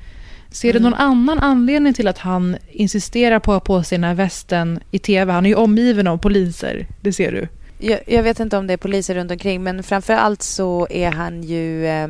Ser 0.50 0.72
du 0.72 0.78
mm. 0.78 0.90
någon 0.90 1.00
annan 1.00 1.38
anledning 1.38 1.94
till 1.94 2.08
att 2.08 2.18
han 2.18 2.56
insisterar 2.70 3.38
på 3.38 3.52
att 3.52 3.66
ha 3.68 3.76
på 3.76 3.82
sig 3.82 3.98
den 3.98 4.04
här 4.04 4.14
västen 4.14 4.80
i 4.90 4.98
tv? 4.98 5.32
Han 5.32 5.46
är 5.46 5.50
ju 5.50 5.56
omgiven 5.56 6.06
av 6.06 6.18
poliser, 6.18 6.86
det 7.00 7.12
ser 7.12 7.32
du. 7.32 7.48
Jag, 7.78 8.00
jag 8.06 8.22
vet 8.22 8.40
inte 8.40 8.56
om 8.56 8.66
det 8.66 8.72
är 8.72 8.76
poliser 8.76 9.14
runt 9.14 9.30
omkring 9.30 9.62
men 9.62 9.82
framför 9.82 10.12
allt 10.12 10.42
så 10.42 10.86
är 10.90 11.10
han 11.10 11.42
ju 11.42 11.86
eh, 11.86 12.08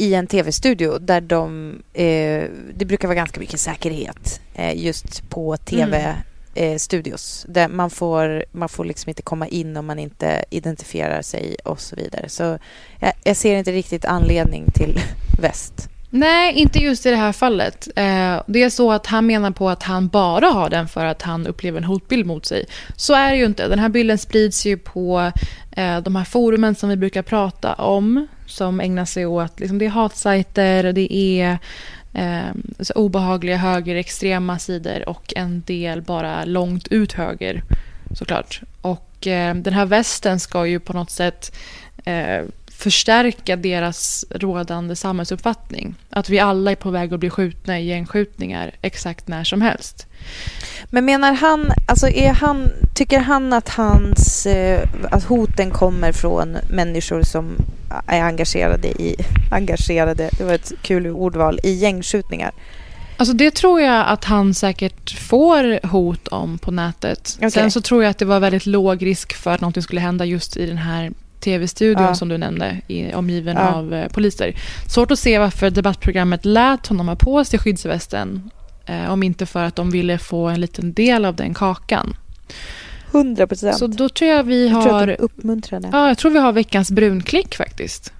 i 0.00 0.14
en 0.14 0.26
tv-studio 0.26 0.98
där 0.98 1.20
de... 1.20 1.74
Eh, 1.92 2.44
det 2.74 2.84
brukar 2.84 3.08
vara 3.08 3.16
ganska 3.16 3.40
mycket 3.40 3.60
säkerhet 3.60 4.40
eh, 4.54 4.84
just 4.84 5.30
på 5.30 5.56
tv-studios. 5.56 7.46
Mm. 7.48 7.70
Eh, 7.70 7.76
man 7.76 7.90
får, 7.90 8.44
man 8.52 8.68
får 8.68 8.84
liksom 8.84 9.08
inte 9.08 9.22
komma 9.22 9.48
in 9.48 9.76
om 9.76 9.86
man 9.86 9.98
inte 9.98 10.44
identifierar 10.50 11.22
sig 11.22 11.56
och 11.64 11.80
så 11.80 11.96
vidare. 11.96 12.28
Så 12.28 12.58
jag, 13.00 13.12
jag 13.24 13.36
ser 13.36 13.56
inte 13.56 13.72
riktigt 13.72 14.04
anledning 14.04 14.66
till 14.74 15.00
väst. 15.40 15.88
Nej, 16.12 16.54
inte 16.54 16.78
just 16.78 17.06
i 17.06 17.10
det 17.10 17.16
här 17.16 17.32
fallet. 17.32 17.88
Eh, 17.96 18.42
det 18.46 18.62
är 18.62 18.70
så 18.70 18.92
att 18.92 19.06
han 19.06 19.26
menar 19.26 19.50
på 19.50 19.68
att 19.70 19.82
han 19.82 20.08
bara 20.08 20.46
har 20.46 20.70
den 20.70 20.88
för 20.88 21.04
att 21.04 21.22
han 21.22 21.46
upplever 21.46 21.78
en 21.78 21.84
hotbild 21.84 22.26
mot 22.26 22.46
sig. 22.46 22.66
Så 22.96 23.14
är 23.14 23.30
det 23.30 23.36
ju 23.36 23.44
inte. 23.44 23.68
Den 23.68 23.78
här 23.78 23.88
bilden 23.88 24.18
sprids 24.18 24.66
ju 24.66 24.76
på 24.76 25.32
Eh, 25.70 26.00
de 26.00 26.16
här 26.16 26.24
forumen 26.24 26.74
som 26.74 26.88
vi 26.88 26.96
brukar 26.96 27.22
prata 27.22 27.74
om. 27.74 28.26
Som 28.46 28.80
ägnar 28.80 29.04
sig 29.04 29.26
åt, 29.26 29.60
liksom, 29.60 29.78
det 29.78 29.84
är 29.84 29.90
hatsajter, 29.90 30.92
det 30.92 31.14
är 31.14 31.58
eh, 32.14 32.54
så 32.80 32.94
obehagliga 32.94 33.56
högerextrema 33.56 34.58
sidor 34.58 35.08
och 35.08 35.32
en 35.36 35.62
del 35.66 36.02
bara 36.02 36.44
långt 36.44 36.88
ut 36.88 37.12
höger 37.12 37.62
såklart. 38.14 38.60
Och 38.80 39.26
eh, 39.26 39.54
den 39.54 39.74
här 39.74 39.86
västen 39.86 40.40
ska 40.40 40.66
ju 40.66 40.80
på 40.80 40.92
något 40.92 41.10
sätt 41.10 41.56
eh, 42.04 42.42
förstärka 42.66 43.56
deras 43.56 44.24
rådande 44.30 44.96
samhällsuppfattning. 44.96 45.94
Att 46.10 46.28
vi 46.28 46.38
alla 46.38 46.70
är 46.70 46.76
på 46.76 46.90
väg 46.90 47.14
att 47.14 47.20
bli 47.20 47.30
skjutna 47.30 47.80
i 47.80 47.86
gängskjutningar 47.86 48.70
exakt 48.82 49.28
när 49.28 49.44
som 49.44 49.62
helst. 49.62 50.06
Men 50.90 51.04
menar 51.04 51.32
han, 51.32 51.72
alltså 51.86 52.08
är 52.08 52.32
han, 52.32 52.70
tycker 52.94 53.18
han 53.18 53.52
att, 53.52 53.68
hans, 53.68 54.46
eh, 54.46 54.88
att 55.10 55.24
hoten 55.24 55.70
kommer 55.70 56.12
från 56.12 56.56
människor 56.68 57.22
som 57.22 57.56
är 58.06 58.22
engagerade 58.22 58.88
i, 58.88 59.16
engagerade, 59.50 60.30
det 60.38 60.44
var 60.44 60.52
ett 60.52 60.72
kul 60.82 61.06
ordval, 61.06 61.60
i 61.62 61.72
gängskjutningar. 61.72 62.52
Alltså 63.16 63.34
det 63.34 63.54
tror 63.54 63.80
jag 63.80 64.06
att 64.06 64.24
han 64.24 64.54
säkert 64.54 65.18
får 65.18 65.86
hot 65.86 66.28
om 66.28 66.58
på 66.58 66.70
nätet. 66.70 67.34
Okay. 67.36 67.50
Sen 67.50 67.70
så 67.70 67.80
tror 67.80 68.02
jag 68.02 68.10
att 68.10 68.18
det 68.18 68.24
var 68.24 68.40
väldigt 68.40 68.66
låg 68.66 69.06
risk 69.06 69.32
för 69.32 69.50
att 69.50 69.60
någonting 69.60 69.82
skulle 69.82 70.00
hända 70.00 70.24
just 70.24 70.56
i 70.56 70.66
den 70.66 70.78
här 70.78 71.12
tv-studion 71.40 72.04
ja. 72.04 72.14
som 72.14 72.28
du 72.28 72.38
nämnde, 72.38 72.80
i, 72.86 73.14
omgiven 73.14 73.56
ja. 73.56 73.74
av 73.74 73.94
eh, 73.94 74.08
poliser. 74.08 74.54
Svårt 74.88 75.10
att 75.10 75.18
se 75.18 75.38
varför 75.38 75.70
debattprogrammet 75.70 76.44
lät 76.44 76.86
honom 76.86 77.08
ha 77.08 77.16
på 77.16 77.44
sig 77.44 77.58
skyddsvästen. 77.58 78.50
Eh, 78.90 79.12
om 79.12 79.22
inte 79.22 79.46
för 79.46 79.64
att 79.64 79.76
de 79.76 79.90
ville 79.90 80.18
få 80.18 80.48
en 80.48 80.60
liten 80.60 80.92
del 80.92 81.24
av 81.24 81.36
den 81.36 81.54
kakan. 81.54 82.16
100 83.10 83.46
procent. 83.46 83.78
Så 83.78 83.86
då 83.86 84.08
tror 84.08 84.30
jag 84.30 84.42
vi 84.42 84.68
har... 84.68 84.80
Jag 84.80 84.88
tror 84.88 85.10
att 85.10 85.18
de 85.18 85.24
uppmuntrade. 85.24 85.88
Ja, 85.92 86.08
jag 86.08 86.18
tror 86.18 86.30
vi 86.30 86.38
har 86.38 86.52
veckans 86.52 86.90
brunklick 86.90 87.56
faktiskt. 87.56 88.12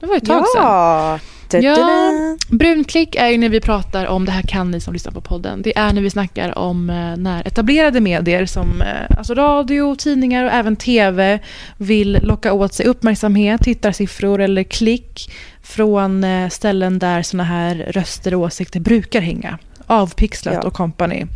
Det 0.00 0.06
var 0.06 0.16
ett 0.16 0.26
tag 0.26 0.44
ja. 0.54 1.18
sedan. 1.50 1.62
Ja, 1.62 2.38
brunklick 2.48 3.14
är 3.14 3.28
ju 3.28 3.38
när 3.38 3.48
vi 3.48 3.60
pratar 3.60 4.06
om, 4.06 4.24
det 4.24 4.32
här 4.32 4.42
kan 4.42 4.70
ni 4.70 4.80
som 4.80 4.92
lyssnar 4.92 5.12
på 5.12 5.20
podden, 5.20 5.62
det 5.62 5.78
är 5.78 5.92
när 5.92 6.02
vi 6.02 6.10
snackar 6.10 6.58
om 6.58 6.90
eh, 6.90 7.16
när 7.16 7.46
etablerade 7.46 8.00
medier 8.00 8.46
som 8.46 8.82
eh, 8.82 9.18
alltså 9.18 9.34
radio, 9.34 9.96
tidningar 9.96 10.44
och 10.44 10.50
även 10.50 10.76
tv 10.76 11.38
vill 11.76 12.18
locka 12.22 12.52
åt 12.52 12.74
sig 12.74 12.86
uppmärksamhet, 12.86 13.62
tittarsiffror 13.62 14.40
eller 14.40 14.62
klick 14.62 15.30
från 15.62 16.26
ställen 16.50 16.98
där 16.98 17.22
såna 17.22 17.44
här 17.44 17.74
röster 17.74 18.34
och 18.34 18.40
åsikter 18.40 18.80
brukar 18.80 19.20
hänga. 19.20 19.58
Avpixlat 19.86 20.54
ja. 20.54 20.60
och 20.60 20.74
company. 20.74 21.26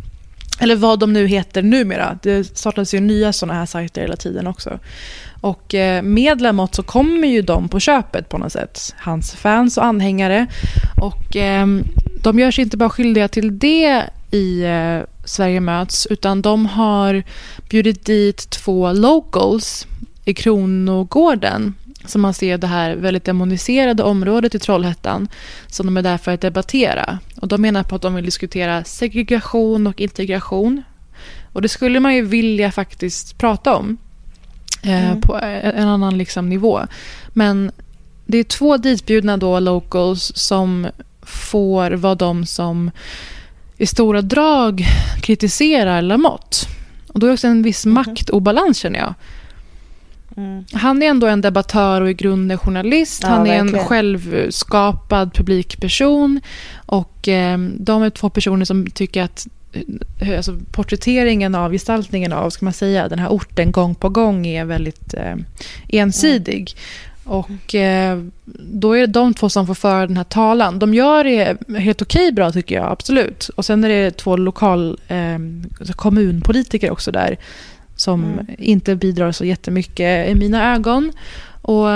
Eller 0.59 0.75
vad 0.75 0.99
de 0.99 1.13
nu 1.13 1.27
heter 1.27 1.61
numera. 1.61 2.19
Det 2.23 2.57
startas 2.57 2.93
ju 2.93 2.99
nya 2.99 3.33
såna 3.33 3.53
här 3.53 3.65
sajter 3.65 4.01
hela 4.01 4.15
tiden 4.15 4.47
också. 4.47 4.79
Och 5.41 5.75
eh, 5.75 6.01
med 6.01 6.41
Lamotte 6.41 6.75
så 6.75 6.83
kommer 6.83 7.27
ju 7.27 7.41
de 7.41 7.69
på 7.69 7.79
köpet 7.79 8.29
på 8.29 8.37
något 8.37 8.51
sätt. 8.51 8.95
Hans 8.97 9.31
fans 9.31 9.77
och 9.77 9.85
anhängare. 9.85 10.47
Och 11.01 11.35
eh, 11.35 11.67
de 12.23 12.39
gör 12.39 12.51
sig 12.51 12.63
inte 12.63 12.77
bara 12.77 12.89
skyldiga 12.89 13.27
till 13.27 13.59
det 13.59 14.03
i 14.31 14.63
eh, 14.63 14.99
Sverige 15.25 15.59
möts 15.59 16.05
utan 16.05 16.41
de 16.41 16.65
har 16.65 17.23
bjudit 17.69 18.05
dit 18.05 18.49
två 18.49 18.91
locals 18.91 19.87
i 20.25 20.33
Kronogården 20.33 21.73
som 22.05 22.21
man 22.21 22.33
ser 22.33 22.57
det 22.57 22.67
här 22.67 22.95
väldigt 22.95 23.25
demoniserade 23.25 24.03
området 24.03 24.55
i 24.55 24.59
Trollhättan 24.59 25.27
som 25.67 25.85
de 25.85 25.97
är 25.97 26.01
där 26.01 26.17
för 26.17 26.33
att 26.33 26.41
debattera. 26.41 27.19
Och 27.41 27.47
de 27.47 27.61
menar 27.61 27.83
på 27.83 27.95
att 27.95 28.01
de 28.01 28.15
vill 28.15 28.25
diskutera 28.25 28.83
segregation 28.83 29.87
och 29.87 30.01
integration. 30.01 30.83
Och 31.53 31.61
det 31.61 31.69
skulle 31.69 31.99
man 31.99 32.15
ju 32.15 32.21
vilja 32.21 32.71
faktiskt 32.71 33.37
prata 33.37 33.75
om 33.75 33.97
eh, 34.83 35.09
mm. 35.09 35.21
på 35.21 35.37
en 35.37 35.87
annan 35.87 36.17
liksom 36.17 36.49
nivå. 36.49 36.81
Men 37.29 37.71
det 38.25 38.37
är 38.37 38.43
två 38.43 38.77
ditbjudna 38.77 39.37
då 39.37 39.59
locals 39.59 40.31
som 40.35 40.87
får 41.21 41.91
vara 41.91 42.15
de 42.15 42.45
som 42.45 42.91
i 43.77 43.85
stora 43.85 44.21
drag 44.21 44.85
kritiserar 45.21 46.01
Lamotte. 46.01 46.57
Och 47.07 47.19
då 47.19 47.25
är 47.25 47.29
det 47.29 47.33
också 47.33 47.47
en 47.47 47.61
viss 47.61 47.85
mm. 47.85 47.93
maktobalans 47.93 48.77
känner 48.77 48.99
jag. 48.99 49.13
Mm. 50.39 50.65
Han 50.73 51.03
är 51.03 51.07
ändå 51.07 51.27
en 51.27 51.41
debattör 51.41 52.01
och 52.01 52.09
i 52.09 52.13
grunden 52.13 52.57
journalist. 52.57 53.23
Ja, 53.23 53.29
han 53.29 53.47
är 53.47 53.57
verkligen. 53.57 53.75
en 53.75 53.85
självskapad 53.87 55.33
publikperson. 55.33 56.41
Och 56.85 57.27
eh, 57.27 57.57
de 57.59 58.03
är 58.03 58.09
två 58.09 58.29
personer 58.29 58.65
som 58.65 58.87
tycker 58.89 59.23
att 59.23 59.47
eh, 59.73 60.37
alltså, 60.37 60.57
porträtteringen 60.71 61.55
av, 61.55 61.71
gestaltningen 61.71 62.33
av, 62.33 62.49
ska 62.49 62.65
man 62.65 62.73
säga, 62.73 63.07
den 63.07 63.19
här 63.19 63.29
orten 63.29 63.71
gång 63.71 63.95
på 63.95 64.09
gång 64.09 64.47
är 64.47 64.65
väldigt 64.65 65.13
eh, 65.13 65.35
ensidig. 65.87 66.75
Mm. 67.25 67.37
Och 67.37 67.75
eh, 67.75 68.23
då 68.71 68.93
är 68.93 68.99
det 68.99 69.07
de 69.07 69.33
två 69.33 69.49
som 69.49 69.67
får 69.67 69.75
föra 69.75 70.07
den 70.07 70.17
här 70.17 70.23
talan. 70.23 70.79
De 70.79 70.93
gör 70.93 71.23
det 71.23 71.57
helt 71.79 72.01
okej 72.01 72.31
bra 72.31 72.51
tycker 72.51 72.75
jag, 72.75 72.91
absolut. 72.91 73.49
Och 73.49 73.65
sen 73.65 73.83
är 73.83 73.89
det 73.89 74.11
två 74.11 74.37
lokal 74.37 74.99
eh, 75.07 75.39
kommunpolitiker 75.95 76.91
också 76.91 77.11
där 77.11 77.37
som 77.99 78.23
mm. 78.23 78.45
inte 78.57 78.95
bidrar 78.95 79.31
så 79.31 79.45
jättemycket 79.45 80.29
i 80.29 80.35
mina 80.35 80.75
ögon. 80.75 81.11
Och 81.61 81.87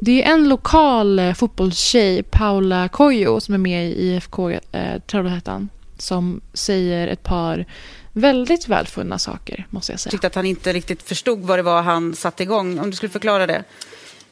det 0.00 0.22
är 0.22 0.32
en 0.32 0.48
lokal 0.48 1.18
eh, 1.18 1.34
fotbollstjej, 1.34 2.22
Paula 2.22 2.88
Kojo, 2.88 3.40
som 3.40 3.54
är 3.54 3.58
med 3.58 3.88
i 3.88 3.92
IFK 3.92 4.50
eh, 4.50 4.60
Trollhättan 5.06 5.68
som 5.98 6.40
säger 6.52 7.08
ett 7.08 7.22
par 7.22 7.66
väldigt 8.12 8.68
välfunna 8.68 9.18
saker, 9.18 9.66
måste 9.70 9.92
jag 9.92 10.00
säga. 10.00 10.08
Jag 10.08 10.12
tyckte 10.12 10.26
att 10.26 10.34
han 10.34 10.46
inte 10.46 10.72
riktigt 10.72 11.02
förstod 11.02 11.40
vad 11.40 11.58
det 11.58 11.62
var 11.62 11.82
han 11.82 12.14
satte 12.14 12.42
igång. 12.42 12.78
Om 12.78 12.90
du 12.90 12.96
skulle 12.96 13.10
förklara 13.10 13.46
det. 13.46 13.64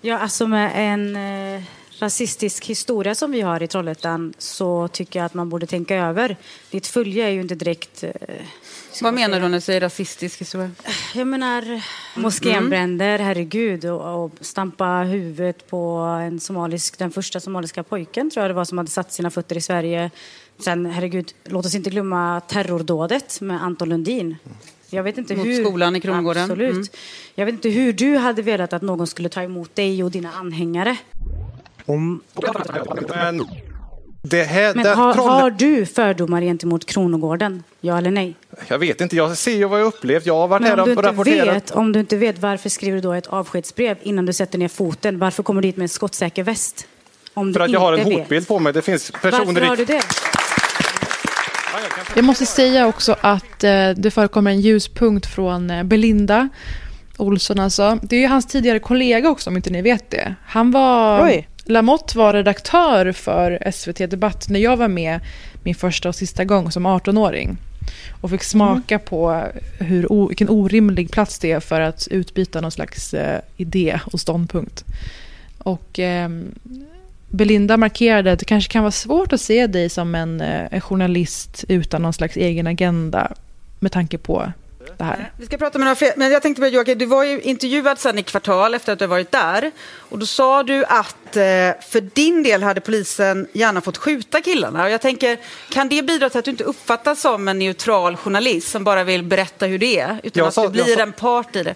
Ja, 0.00 0.18
alltså 0.18 0.46
med 0.46 0.72
en 0.74 1.16
eh, 1.16 1.62
rasistisk 1.98 2.66
historia 2.66 3.14
som 3.14 3.30
vi 3.30 3.40
har 3.40 3.62
i 3.62 3.68
Trollhättan 3.68 4.34
så 4.38 4.88
tycker 4.88 5.18
jag 5.18 5.26
att 5.26 5.34
man 5.34 5.48
borde 5.48 5.66
tänka 5.66 5.96
över. 5.96 6.36
Ditt 6.70 6.86
följe 6.86 7.26
är 7.26 7.30
ju 7.30 7.40
inte 7.40 7.54
direkt... 7.54 8.04
Eh, 8.04 8.10
vad 9.00 9.14
menar 9.14 9.40
du 9.40 9.48
när 9.48 9.56
du 9.56 9.60
säger 9.60 9.80
rasistisk 9.80 10.40
historia? 10.40 10.70
Jag 11.14 11.26
menar 11.26 11.82
moskénbränder, 12.14 13.14
mm. 13.14 13.26
herregud, 13.26 13.84
och, 13.84 14.24
och 14.24 14.30
stampa 14.40 14.86
huvudet 14.86 15.70
på 15.70 15.96
en 16.22 16.40
somalisk, 16.40 16.98
den 16.98 17.10
första 17.10 17.40
somaliska 17.40 17.82
pojken 17.82 18.30
tror 18.30 18.42
jag 18.42 18.50
det 18.50 18.54
var 18.54 18.64
som 18.64 18.78
hade 18.78 18.90
satt 18.90 19.12
sina 19.12 19.30
fötter 19.30 19.56
i 19.56 19.60
Sverige. 19.60 20.10
Sen, 20.58 20.86
herregud, 20.86 21.34
låt 21.44 21.66
oss 21.66 21.74
inte 21.74 21.90
glömma 21.90 22.40
terrordådet 22.40 23.40
med 23.40 23.62
Anton 23.62 23.88
Lundin. 23.88 24.36
Jag 24.90 25.02
vet 25.02 25.18
inte 25.18 25.36
Mot 25.36 25.46
hur, 25.46 25.64
skolan 25.64 25.96
i 25.96 26.00
Kronogården? 26.00 26.42
Absolut. 26.42 26.72
Mm. 26.72 26.86
Jag 27.34 27.46
vet 27.46 27.52
inte 27.52 27.68
hur 27.68 27.92
du 27.92 28.16
hade 28.16 28.42
velat 28.42 28.72
att 28.72 28.82
någon 28.82 29.06
skulle 29.06 29.28
ta 29.28 29.42
emot 29.42 29.74
dig 29.74 30.04
och 30.04 30.10
dina 30.10 30.32
anhängare. 30.32 30.96
Om... 31.86 32.20
Det 34.24 34.42
här, 34.42 34.74
Men 34.74 34.86
har, 34.86 35.14
har, 35.14 35.50
du 35.50 35.86
fördomar 35.86 36.42
gentemot 36.42 36.86
Kronogården? 36.86 37.62
Ja 37.80 37.98
eller 37.98 38.10
nej? 38.10 38.34
Jag 38.68 38.78
vet 38.78 39.00
inte. 39.00 39.16
Jag 39.16 39.36
ser 39.36 39.56
ju 39.56 39.64
vad 39.64 39.80
jag 39.80 39.86
upplevt. 39.86 40.26
Jag 40.26 40.34
har 40.34 40.48
varit 40.48 40.62
Men 40.62 40.70
här 40.70 40.98
och 40.98 41.04
rapporterat. 41.04 41.56
Vet, 41.56 41.70
om 41.70 41.92
du 41.92 42.00
inte 42.00 42.16
vet, 42.16 42.38
varför 42.38 42.68
skriver 42.68 42.96
du 42.96 43.00
då 43.00 43.12
ett 43.12 43.26
avskedsbrev 43.26 43.96
innan 44.02 44.26
du 44.26 44.32
sätter 44.32 44.58
ner 44.58 44.68
foten? 44.68 45.18
Varför 45.18 45.42
kommer 45.42 45.62
du 45.62 45.68
dit 45.68 45.76
med 45.76 45.82
en 45.82 45.88
skottsäker 45.88 46.42
väst? 46.42 46.86
Om 47.34 47.54
För 47.54 47.60
att 47.60 47.70
jag 47.70 47.80
har 47.80 47.92
en 47.92 48.04
hotbild 48.04 48.28
vet. 48.28 48.48
på 48.48 48.58
mig. 48.58 48.72
Det 48.72 48.82
finns 48.82 49.10
personer... 49.10 49.44
Varför 49.46 49.60
har 49.60 49.76
du 49.76 49.84
det? 49.84 50.02
Jag 52.14 52.24
måste 52.24 52.46
säga 52.46 52.86
också 52.86 53.16
att 53.20 53.64
eh, 53.64 53.90
det 53.96 54.10
förekommer 54.10 54.50
en 54.50 54.60
ljuspunkt 54.60 55.26
från 55.26 55.70
eh, 55.70 55.82
Belinda 55.82 56.48
Olsson 57.16 57.60
alltså. 57.60 57.98
Det 58.02 58.16
är 58.16 58.20
ju 58.20 58.26
hans 58.26 58.46
tidigare 58.46 58.78
kollega 58.78 59.30
också 59.30 59.50
om 59.50 59.56
inte 59.56 59.70
ni 59.70 59.82
vet 59.82 60.10
det. 60.10 60.34
Han 60.46 60.70
var... 60.70 61.24
Oj. 61.24 61.48
Lamotte 61.64 62.18
var 62.18 62.32
redaktör 62.32 63.12
för 63.12 63.70
SVT 63.72 64.10
Debatt 64.10 64.48
när 64.48 64.60
jag 64.60 64.76
var 64.76 64.88
med 64.88 65.20
min 65.62 65.74
första 65.74 66.08
och 66.08 66.14
sista 66.14 66.44
gång 66.44 66.70
som 66.70 66.86
18-åring. 66.86 67.56
Och 68.20 68.30
fick 68.30 68.42
smaka 68.42 68.94
mm. 68.94 69.06
på 69.06 69.46
hur, 69.78 70.28
vilken 70.28 70.48
orimlig 70.48 71.10
plats 71.10 71.38
det 71.38 71.52
är 71.52 71.60
för 71.60 71.80
att 71.80 72.08
utbyta 72.10 72.60
någon 72.60 72.70
slags 72.70 73.14
eh, 73.14 73.40
idé 73.56 74.00
och 74.12 74.20
ståndpunkt. 74.20 74.84
Och 75.58 75.98
eh, 75.98 76.28
Belinda 77.30 77.76
markerade 77.76 78.32
att 78.32 78.38
det 78.38 78.44
kanske 78.44 78.72
kan 78.72 78.82
vara 78.82 78.90
svårt 78.90 79.32
att 79.32 79.40
se 79.40 79.66
dig 79.66 79.88
som 79.88 80.14
en, 80.14 80.40
eh, 80.40 80.66
en 80.70 80.80
journalist 80.80 81.64
utan 81.68 82.02
någon 82.02 82.12
slags 82.12 82.36
egen 82.36 82.66
agenda 82.66 83.32
med 83.80 83.92
tanke 83.92 84.18
på 84.18 84.52
det 84.98 85.04
här. 85.04 85.32
Vi 85.36 85.46
ska 85.46 85.58
prata 85.58 85.78
med 85.78 85.86
några 85.86 85.94
fler, 85.94 86.12
men 86.16 86.32
jag 86.32 86.42
tänkte 86.42 86.62
på 86.62 86.68
Joakim, 86.68 86.98
du 86.98 87.06
var 87.06 87.24
ju 87.24 87.40
intervjuad 87.40 87.98
sen 87.98 88.18
i 88.18 88.22
kvartal 88.22 88.74
efter 88.74 88.92
att 88.92 88.98
du 88.98 89.06
varit 89.06 89.32
där. 89.32 89.70
Och 89.96 90.18
då 90.18 90.26
sa 90.26 90.62
du 90.62 90.84
att 90.84 91.36
eh, 91.36 91.42
för 91.80 92.00
din 92.14 92.42
del 92.42 92.62
hade 92.62 92.80
polisen 92.80 93.48
gärna 93.52 93.80
fått 93.80 93.96
skjuta 93.96 94.40
killarna. 94.40 94.84
Och 94.84 94.90
jag 94.90 95.00
tänker, 95.00 95.38
kan 95.70 95.88
det 95.88 96.02
bidra 96.02 96.30
till 96.30 96.38
att 96.38 96.44
du 96.44 96.50
inte 96.50 96.64
uppfattas 96.64 97.20
som 97.20 97.48
en 97.48 97.58
neutral 97.58 98.16
journalist 98.16 98.70
som 98.70 98.84
bara 98.84 99.04
vill 99.04 99.22
berätta 99.22 99.66
hur 99.66 99.78
det 99.78 99.98
är? 99.98 100.20
Utan 100.22 100.40
jag 100.40 100.48
att 100.48 100.54
du 100.54 100.68
blir 100.68 100.96
sa... 100.96 101.02
en 101.02 101.12
part 101.12 101.56
i 101.56 101.62
det? 101.62 101.74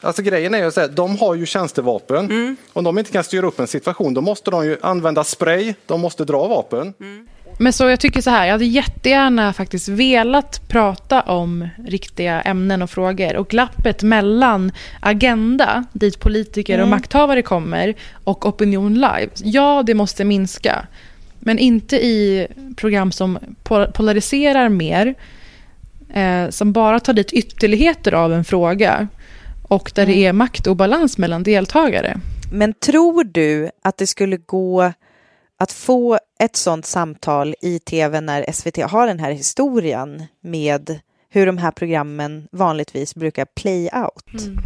Alltså 0.00 0.22
grejen 0.22 0.54
är 0.54 0.58
ju 0.58 0.64
här, 0.76 0.88
de 0.88 1.18
har 1.18 1.34
ju 1.34 1.46
tjänstevapen. 1.46 2.24
Mm. 2.24 2.56
Om 2.72 2.84
de 2.84 2.98
inte 2.98 3.12
kan 3.12 3.24
styra 3.24 3.46
upp 3.46 3.60
en 3.60 3.66
situation, 3.66 4.14
då 4.14 4.20
måste 4.20 4.50
de 4.50 4.66
ju 4.66 4.78
använda 4.82 5.24
spray, 5.24 5.74
de 5.86 6.00
måste 6.00 6.24
dra 6.24 6.46
vapen. 6.46 6.94
Mm. 7.00 7.26
Men 7.62 7.72
så 7.72 7.88
jag 7.88 8.00
tycker 8.00 8.22
så 8.22 8.30
här, 8.30 8.46
jag 8.46 8.52
hade 8.52 8.64
jättegärna 8.64 9.52
faktiskt 9.52 9.88
velat 9.88 10.68
prata 10.68 11.20
om 11.20 11.68
riktiga 11.86 12.40
ämnen 12.40 12.82
och 12.82 12.90
frågor. 12.90 13.36
Och 13.36 13.48
glappet 13.48 14.02
mellan 14.02 14.72
Agenda, 15.00 15.84
dit 15.92 16.20
politiker 16.20 16.74
mm. 16.74 16.84
och 16.84 16.88
makthavare 16.90 17.42
kommer, 17.42 17.94
och 18.24 18.46
Opinion 18.46 18.94
Live. 18.94 19.28
Ja, 19.36 19.82
det 19.86 19.94
måste 19.94 20.24
minska. 20.24 20.86
Men 21.38 21.58
inte 21.58 21.96
i 21.96 22.46
program 22.76 23.12
som 23.12 23.38
polariserar 23.92 24.68
mer, 24.68 25.14
eh, 26.14 26.48
som 26.50 26.72
bara 26.72 27.00
tar 27.00 27.12
dit 27.12 27.32
ytterligheter 27.32 28.12
av 28.12 28.32
en 28.32 28.44
fråga 28.44 29.08
och 29.62 29.92
där 29.94 30.02
mm. 30.02 30.14
det 30.14 30.26
är 30.26 30.32
maktobalans 30.32 31.18
mellan 31.18 31.42
deltagare. 31.42 32.20
Men 32.52 32.74
tror 32.74 33.24
du 33.24 33.70
att 33.82 33.98
det 33.98 34.06
skulle 34.06 34.36
gå 34.36 34.92
att 35.60 35.72
få 35.72 36.18
ett 36.38 36.56
sånt 36.56 36.86
samtal 36.86 37.54
i 37.60 37.78
tv 37.78 38.20
när 38.20 38.52
SVT 38.52 38.76
har 38.76 39.06
den 39.06 39.18
här 39.18 39.30
historien 39.30 40.24
med 40.40 41.00
hur 41.28 41.46
de 41.46 41.58
här 41.58 41.70
programmen 41.70 42.48
vanligtvis 42.52 43.14
brukar 43.14 43.44
play 43.44 43.90
out. 43.94 44.44
Mm. 44.44 44.58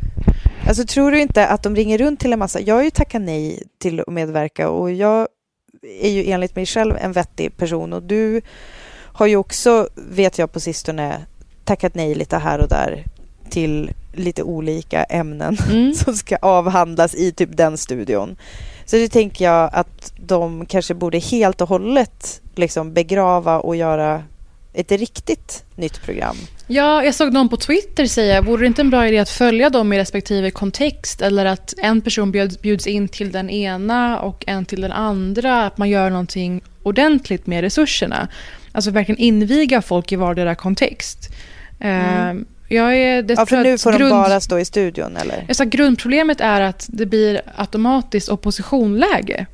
Alltså 0.69 0.85
tror 0.87 1.11
du 1.11 1.21
inte 1.21 1.47
att 1.47 1.63
de 1.63 1.77
ringer 1.77 1.99
runt 1.99 2.21
till 2.21 2.33
en 2.33 2.39
massa... 2.39 2.61
Jag 2.61 2.75
har 2.75 2.83
ju 2.83 2.91
tackat 2.91 3.23
nej 3.23 3.63
till 3.79 4.01
att 4.01 4.09
medverka 4.09 4.69
och 4.69 4.93
jag 4.93 5.29
är 6.01 6.11
ju 6.11 6.31
enligt 6.31 6.57
mig 6.57 6.67
själv 6.67 6.97
en 6.97 7.13
vettig 7.13 7.57
person 7.57 7.93
och 7.93 8.03
du 8.03 8.41
har 8.97 9.27
ju 9.27 9.37
också, 9.37 9.89
vet 9.95 10.39
jag 10.39 10.53
på 10.53 10.61
sistone, 10.61 11.27
tackat 11.65 11.95
nej 11.95 12.15
lite 12.15 12.37
här 12.37 12.59
och 12.59 12.69
där 12.69 13.05
till 13.51 13.91
lite 14.13 14.43
olika 14.43 15.05
ämnen 15.05 15.59
mm. 15.71 15.95
som 16.05 16.15
ska 16.15 16.37
avhandlas 16.37 17.15
i 17.15 17.33
typ 17.33 17.57
den 17.57 17.79
studion. 17.79 18.37
Så 18.85 18.97
det 18.97 19.09
tänker 19.09 19.45
jag 19.45 19.71
att 19.73 20.13
de 20.17 20.67
kanske 20.67 20.95
borde 20.95 21.19
helt 21.19 21.61
och 21.61 21.69
hållet 21.69 22.41
liksom 22.55 22.93
begrava 22.93 23.59
och 23.59 23.77
göra 23.77 24.23
ett 24.73 24.93
riktigt 24.93 25.65
nytt 25.77 26.03
program. 26.03 26.37
Ja, 26.67 27.05
jag 27.05 27.15
såg 27.15 27.33
någon 27.33 27.49
på 27.49 27.57
Twitter 27.57 28.07
säga, 28.07 28.43
vore 28.43 28.63
det 28.63 28.67
inte 28.67 28.83
en 28.83 28.91
bra 28.91 29.09
idé 29.09 29.19
att 29.19 29.31
följa 29.31 29.71
dem 29.71 29.93
i 29.93 29.99
respektive 29.99 30.51
kontext 30.51 31.23
eller 31.23 31.45
att 31.45 31.75
en 31.79 32.01
person 32.01 32.33
bjuds 32.63 32.87
in 32.87 33.09
till 33.09 33.33
den 33.33 33.51
ena 33.51 34.21
och 34.21 34.45
en 34.47 34.65
till 34.65 34.81
den 34.81 34.93
andra, 34.93 35.67
att 35.67 35.79
man 35.79 35.91
gör 35.91 36.11
någonting 36.11 36.63
ordentligt 36.83 37.47
med 37.47 37.61
resurserna. 37.61 38.29
Alltså 38.73 38.91
verkligen 38.91 39.19
inviga 39.19 39.83
folk 39.83 40.13
i 40.13 40.17
vardera 40.17 40.55
kontext. 40.55 41.29
Mm. 41.81 42.45
Jag 42.69 42.97
är 42.97 43.25
ja, 43.29 43.47
för 43.47 43.63
nu 43.63 43.79
får 43.79 43.93
grund... 43.93 44.05
de 44.05 44.11
bara 44.11 44.41
stå 44.41 44.59
i 44.59 44.65
studion 44.65 45.17
eller? 45.17 45.45
Jag 45.47 45.57
sa, 45.57 45.65
grundproblemet 45.65 46.41
är 46.41 46.61
att 46.61 46.87
det 46.89 47.07
blir 47.07 47.41
automatiskt 47.57 48.29
oppositionläge. 48.29 49.47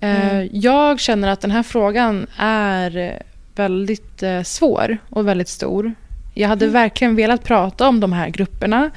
Ehm, 0.00 0.28
mm. 0.30 0.48
Jag 0.52 1.00
känner 1.00 1.28
att 1.28 1.40
den 1.40 1.50
här 1.50 1.62
frågan 1.62 2.26
är 2.36 3.22
väldigt 3.54 4.22
eh, 4.22 4.42
svår 4.42 4.98
och 5.10 5.28
väldigt 5.28 5.48
stor. 5.48 5.94
Jag 6.34 6.48
hade 6.48 6.64
mm. 6.64 6.72
verkligen 6.72 7.16
velat 7.16 7.44
prata 7.44 7.88
om 7.88 8.00
de 8.00 8.12
här 8.12 8.28
grupperna, 8.28 8.90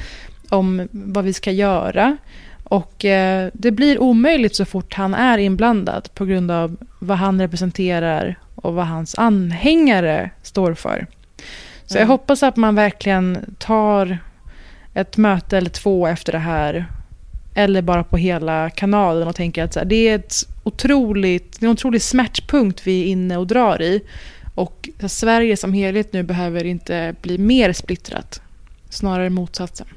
om 0.49 0.87
vad 0.91 1.25
vi 1.25 1.33
ska 1.33 1.51
göra. 1.51 2.17
Och 2.63 3.05
eh, 3.05 3.49
det 3.53 3.71
blir 3.71 3.99
omöjligt 3.99 4.55
så 4.55 4.65
fort 4.65 4.93
han 4.93 5.13
är 5.13 5.37
inblandad 5.37 6.09
på 6.13 6.25
grund 6.25 6.51
av 6.51 6.77
vad 6.99 7.17
han 7.17 7.41
representerar 7.41 8.39
och 8.55 8.73
vad 8.73 8.87
hans 8.87 9.15
anhängare 9.15 10.29
står 10.41 10.73
för. 10.73 11.07
Så 11.93 11.97
mm. 11.97 12.07
jag 12.07 12.17
hoppas 12.17 12.43
att 12.43 12.55
man 12.55 12.75
verkligen 12.75 13.55
tar 13.59 14.17
ett 14.93 15.17
möte 15.17 15.57
eller 15.57 15.69
två 15.69 16.07
efter 16.07 16.31
det 16.31 16.39
här 16.39 16.85
eller 17.53 17.81
bara 17.81 18.03
på 18.03 18.17
hela 18.17 18.69
kanalen 18.69 19.27
och 19.27 19.35
tänker 19.35 19.63
att 19.63 19.77
det 19.85 20.07
är 20.07 20.15
ett 20.15 20.35
otroligt, 20.63 21.59
det 21.59 21.65
är 21.65 21.67
en 21.67 21.73
otrolig 21.73 22.01
smärtpunkt 22.01 22.87
vi 22.87 23.01
är 23.01 23.05
inne 23.05 23.37
och 23.37 23.47
drar 23.47 23.81
i. 23.81 24.01
Och 24.55 24.89
Sverige 25.07 25.57
som 25.57 25.73
helhet 25.73 26.13
nu 26.13 26.23
behöver 26.23 26.63
inte 26.63 27.15
bli 27.21 27.37
mer 27.37 27.73
splittrat, 27.73 28.41
snarare 28.89 29.29
motsatsen. 29.29 29.87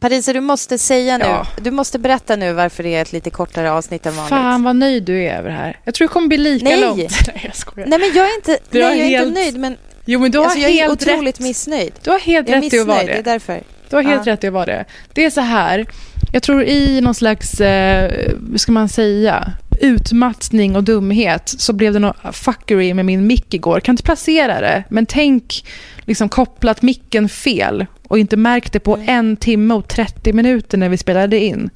Parisa, 0.00 0.32
du 0.32 0.40
måste 0.40 0.78
säga 0.78 1.18
nu, 1.18 1.24
ja. 1.24 1.46
du 1.62 1.70
måste 1.70 1.98
berätta 1.98 2.36
nu 2.36 2.52
varför 2.52 2.82
det 2.82 2.94
är 2.94 3.02
ett 3.02 3.12
lite 3.12 3.30
kortare 3.30 3.72
avsnitt 3.72 4.06
än 4.06 4.16
vanligt. 4.16 4.28
Fan 4.28 4.62
vad 4.62 4.76
nöjd 4.76 5.02
du 5.02 5.22
är 5.22 5.38
över 5.38 5.48
det 5.48 5.56
här. 5.56 5.78
Jag 5.84 5.94
tror 5.94 6.08
det 6.08 6.12
kommer 6.12 6.28
bli 6.28 6.38
lika 6.38 6.64
nej. 6.64 6.80
långt. 6.80 6.98
Nej, 7.26 7.42
jag 7.44 7.56
skojar. 7.56 7.88
Nej, 7.88 7.98
men 7.98 8.08
jag 8.14 8.30
är 8.30 8.34
inte, 8.34 8.58
nej, 8.70 8.82
jag 8.82 8.92
är 8.92 9.04
helt... 9.04 9.28
inte 9.28 9.40
nöjd, 9.40 9.58
men 9.58 9.76
jo, 10.04 10.20
men 10.20 10.30
du 10.30 10.38
har 10.38 10.44
alltså, 10.44 10.60
jag 10.60 10.70
är 10.70 10.90
otroligt 10.90 11.40
rätt. 11.40 11.46
missnöjd. 11.46 11.92
Du 12.02 12.10
har 12.10 12.18
helt 12.18 12.48
jag 12.48 12.64
rätt 12.64 12.72
i 12.72 12.80
att 12.80 12.86
vara 12.86 12.98
det. 12.98 13.06
det 13.06 13.18
är 13.18 13.22
därför. 13.22 13.62
Du 13.90 13.96
har 13.96 14.02
helt 14.02 14.26
ja. 14.26 14.32
rätt 14.32 14.44
i 14.44 14.46
att 14.46 14.52
vara 14.52 14.66
det. 14.66 14.84
Det 15.12 15.24
är 15.24 15.30
så 15.30 15.40
här, 15.40 15.86
jag 16.32 16.42
tror 16.42 16.64
i 16.64 17.00
någon 17.00 17.14
slags, 17.14 17.60
eh, 17.60 18.32
vad 18.36 18.60
ska 18.60 18.72
man 18.72 18.88
säga, 18.88 19.52
utmattning 19.80 20.76
och 20.76 20.84
dumhet 20.84 21.54
så 21.58 21.72
blev 21.72 21.92
det 21.92 21.98
något 21.98 22.36
fuckery 22.36 22.94
med 22.94 23.04
min 23.04 23.26
mick 23.26 23.54
igår. 23.54 23.80
Kan 23.80 23.92
inte 23.92 24.02
placera 24.02 24.60
det, 24.60 24.84
men 24.90 25.06
tänk 25.06 25.64
liksom 26.04 26.28
kopplat 26.28 26.82
micken 26.82 27.28
fel 27.28 27.86
och 28.10 28.18
inte 28.18 28.36
märkt 28.36 28.72
det 28.72 28.80
på 28.80 28.94
mm. 28.94 29.08
en 29.08 29.36
timme 29.36 29.74
och 29.74 29.88
30 29.88 30.32
minuter 30.32 30.78
när 30.78 30.88
vi 30.88 30.96
spelade 30.96 31.38
in. 31.38 31.70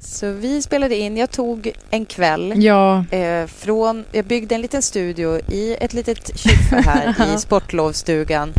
Så 0.00 0.32
vi 0.32 0.62
spelade 0.62 0.96
in, 0.96 1.16
jag 1.16 1.30
tog 1.30 1.72
en 1.90 2.04
kväll 2.04 2.52
ja. 2.56 3.04
eh, 3.10 3.46
från, 3.46 4.04
jag 4.12 4.24
byggde 4.24 4.54
en 4.54 4.60
liten 4.60 4.82
studio 4.82 5.40
i 5.52 5.76
ett 5.80 5.92
litet 5.92 6.38
kyffe 6.38 6.76
här 6.76 7.34
i 7.34 7.38
sportlovsstugan 7.38 8.52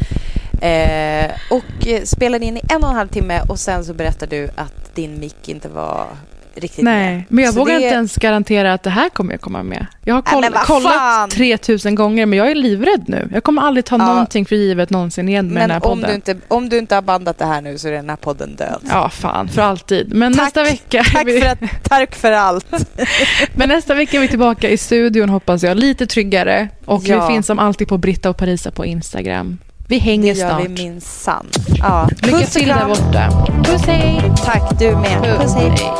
eh, 0.61 1.31
och 1.51 2.07
spelade 2.07 2.45
in 2.45 2.57
i 2.57 2.61
en 2.69 2.83
och 2.83 2.89
en 2.89 2.95
halv 2.95 3.07
timme 3.07 3.41
och 3.49 3.59
sen 3.59 3.85
så 3.85 3.93
berättade 3.93 4.35
du 4.35 4.49
att 4.55 4.95
din 4.95 5.19
mick 5.19 5.49
inte 5.49 5.69
var 5.69 6.07
riktigt 6.55 6.83
Nej, 6.83 7.15
med. 7.15 7.23
men 7.27 7.43
jag 7.43 7.53
så 7.53 7.59
vågar 7.59 7.73
det... 7.73 7.81
inte 7.81 7.95
ens 7.95 8.15
garantera 8.15 8.73
att 8.73 8.83
det 8.83 8.89
här 8.89 9.09
kommer 9.09 9.33
jag 9.33 9.41
komma 9.41 9.63
med. 9.63 9.85
Jag 10.03 10.15
har 10.15 10.21
koll, 10.21 10.41
Nej, 10.41 10.51
kollat 10.65 11.29
3000 11.31 11.95
gånger, 11.95 12.25
men 12.25 12.39
jag 12.39 12.51
är 12.51 12.55
livrädd 12.55 13.03
nu. 13.07 13.29
Jag 13.33 13.43
kommer 13.43 13.61
aldrig 13.61 13.85
ta 13.85 13.97
ja. 13.97 14.05
någonting 14.05 14.45
för 14.45 14.55
givet 14.55 14.89
någonsin 14.89 15.29
igen 15.29 15.45
med 15.45 15.53
men 15.53 15.61
den 15.61 15.71
här 15.71 15.79
podden. 15.79 16.03
Om 16.03 16.09
du, 16.09 16.15
inte, 16.15 16.37
om 16.47 16.69
du 16.69 16.77
inte 16.77 16.95
har 16.95 17.01
bandat 17.01 17.37
det 17.37 17.45
här 17.45 17.61
nu 17.61 17.77
så 17.77 17.87
är 17.87 17.91
den 17.91 18.09
här 18.09 18.15
podden 18.15 18.55
död. 18.55 18.81
Ja, 18.89 19.09
fan, 19.09 19.49
för 19.49 19.61
alltid. 19.61 20.13
Men 20.13 20.33
tack, 20.33 20.43
nästa 20.43 20.63
vecka... 20.63 21.03
Tack, 21.13 21.27
vi... 21.27 21.41
för 21.41 21.47
att, 21.47 21.59
tack 21.83 22.15
för 22.15 22.31
allt. 22.31 22.67
men 23.55 23.69
nästa 23.69 23.93
vecka 23.93 24.17
är 24.17 24.21
vi 24.21 24.27
tillbaka 24.27 24.69
i 24.69 24.77
studion, 24.77 25.29
hoppas 25.29 25.63
jag. 25.63 25.77
Lite 25.77 26.07
tryggare. 26.07 26.69
Och 26.85 27.03
ja. 27.03 27.27
vi 27.27 27.33
finns 27.33 27.47
som 27.47 27.59
alltid 27.59 27.87
på 27.87 27.97
Britta 27.97 28.29
och 28.29 28.37
Parisa 28.37 28.71
på 28.71 28.85
Instagram. 28.85 29.57
Vi 29.87 29.99
hänger 29.99 30.35
snart. 30.35 30.57
Det 30.57 30.63
gör 30.63 30.69
vi 30.69 30.83
minsann. 30.83 31.49
Ja. 31.75 32.09
Lycka 32.21 32.37
till 32.45 32.67
där 32.67 32.87
borta. 32.87 33.47
Puss 33.63 33.81
hej. 33.85 34.31
Tack 34.45 34.79
du 34.79 34.95
med. 34.95 35.23
Puss, 35.23 35.39
Puss 35.39 35.55
hej. 35.55 35.69
hej. 35.69 35.91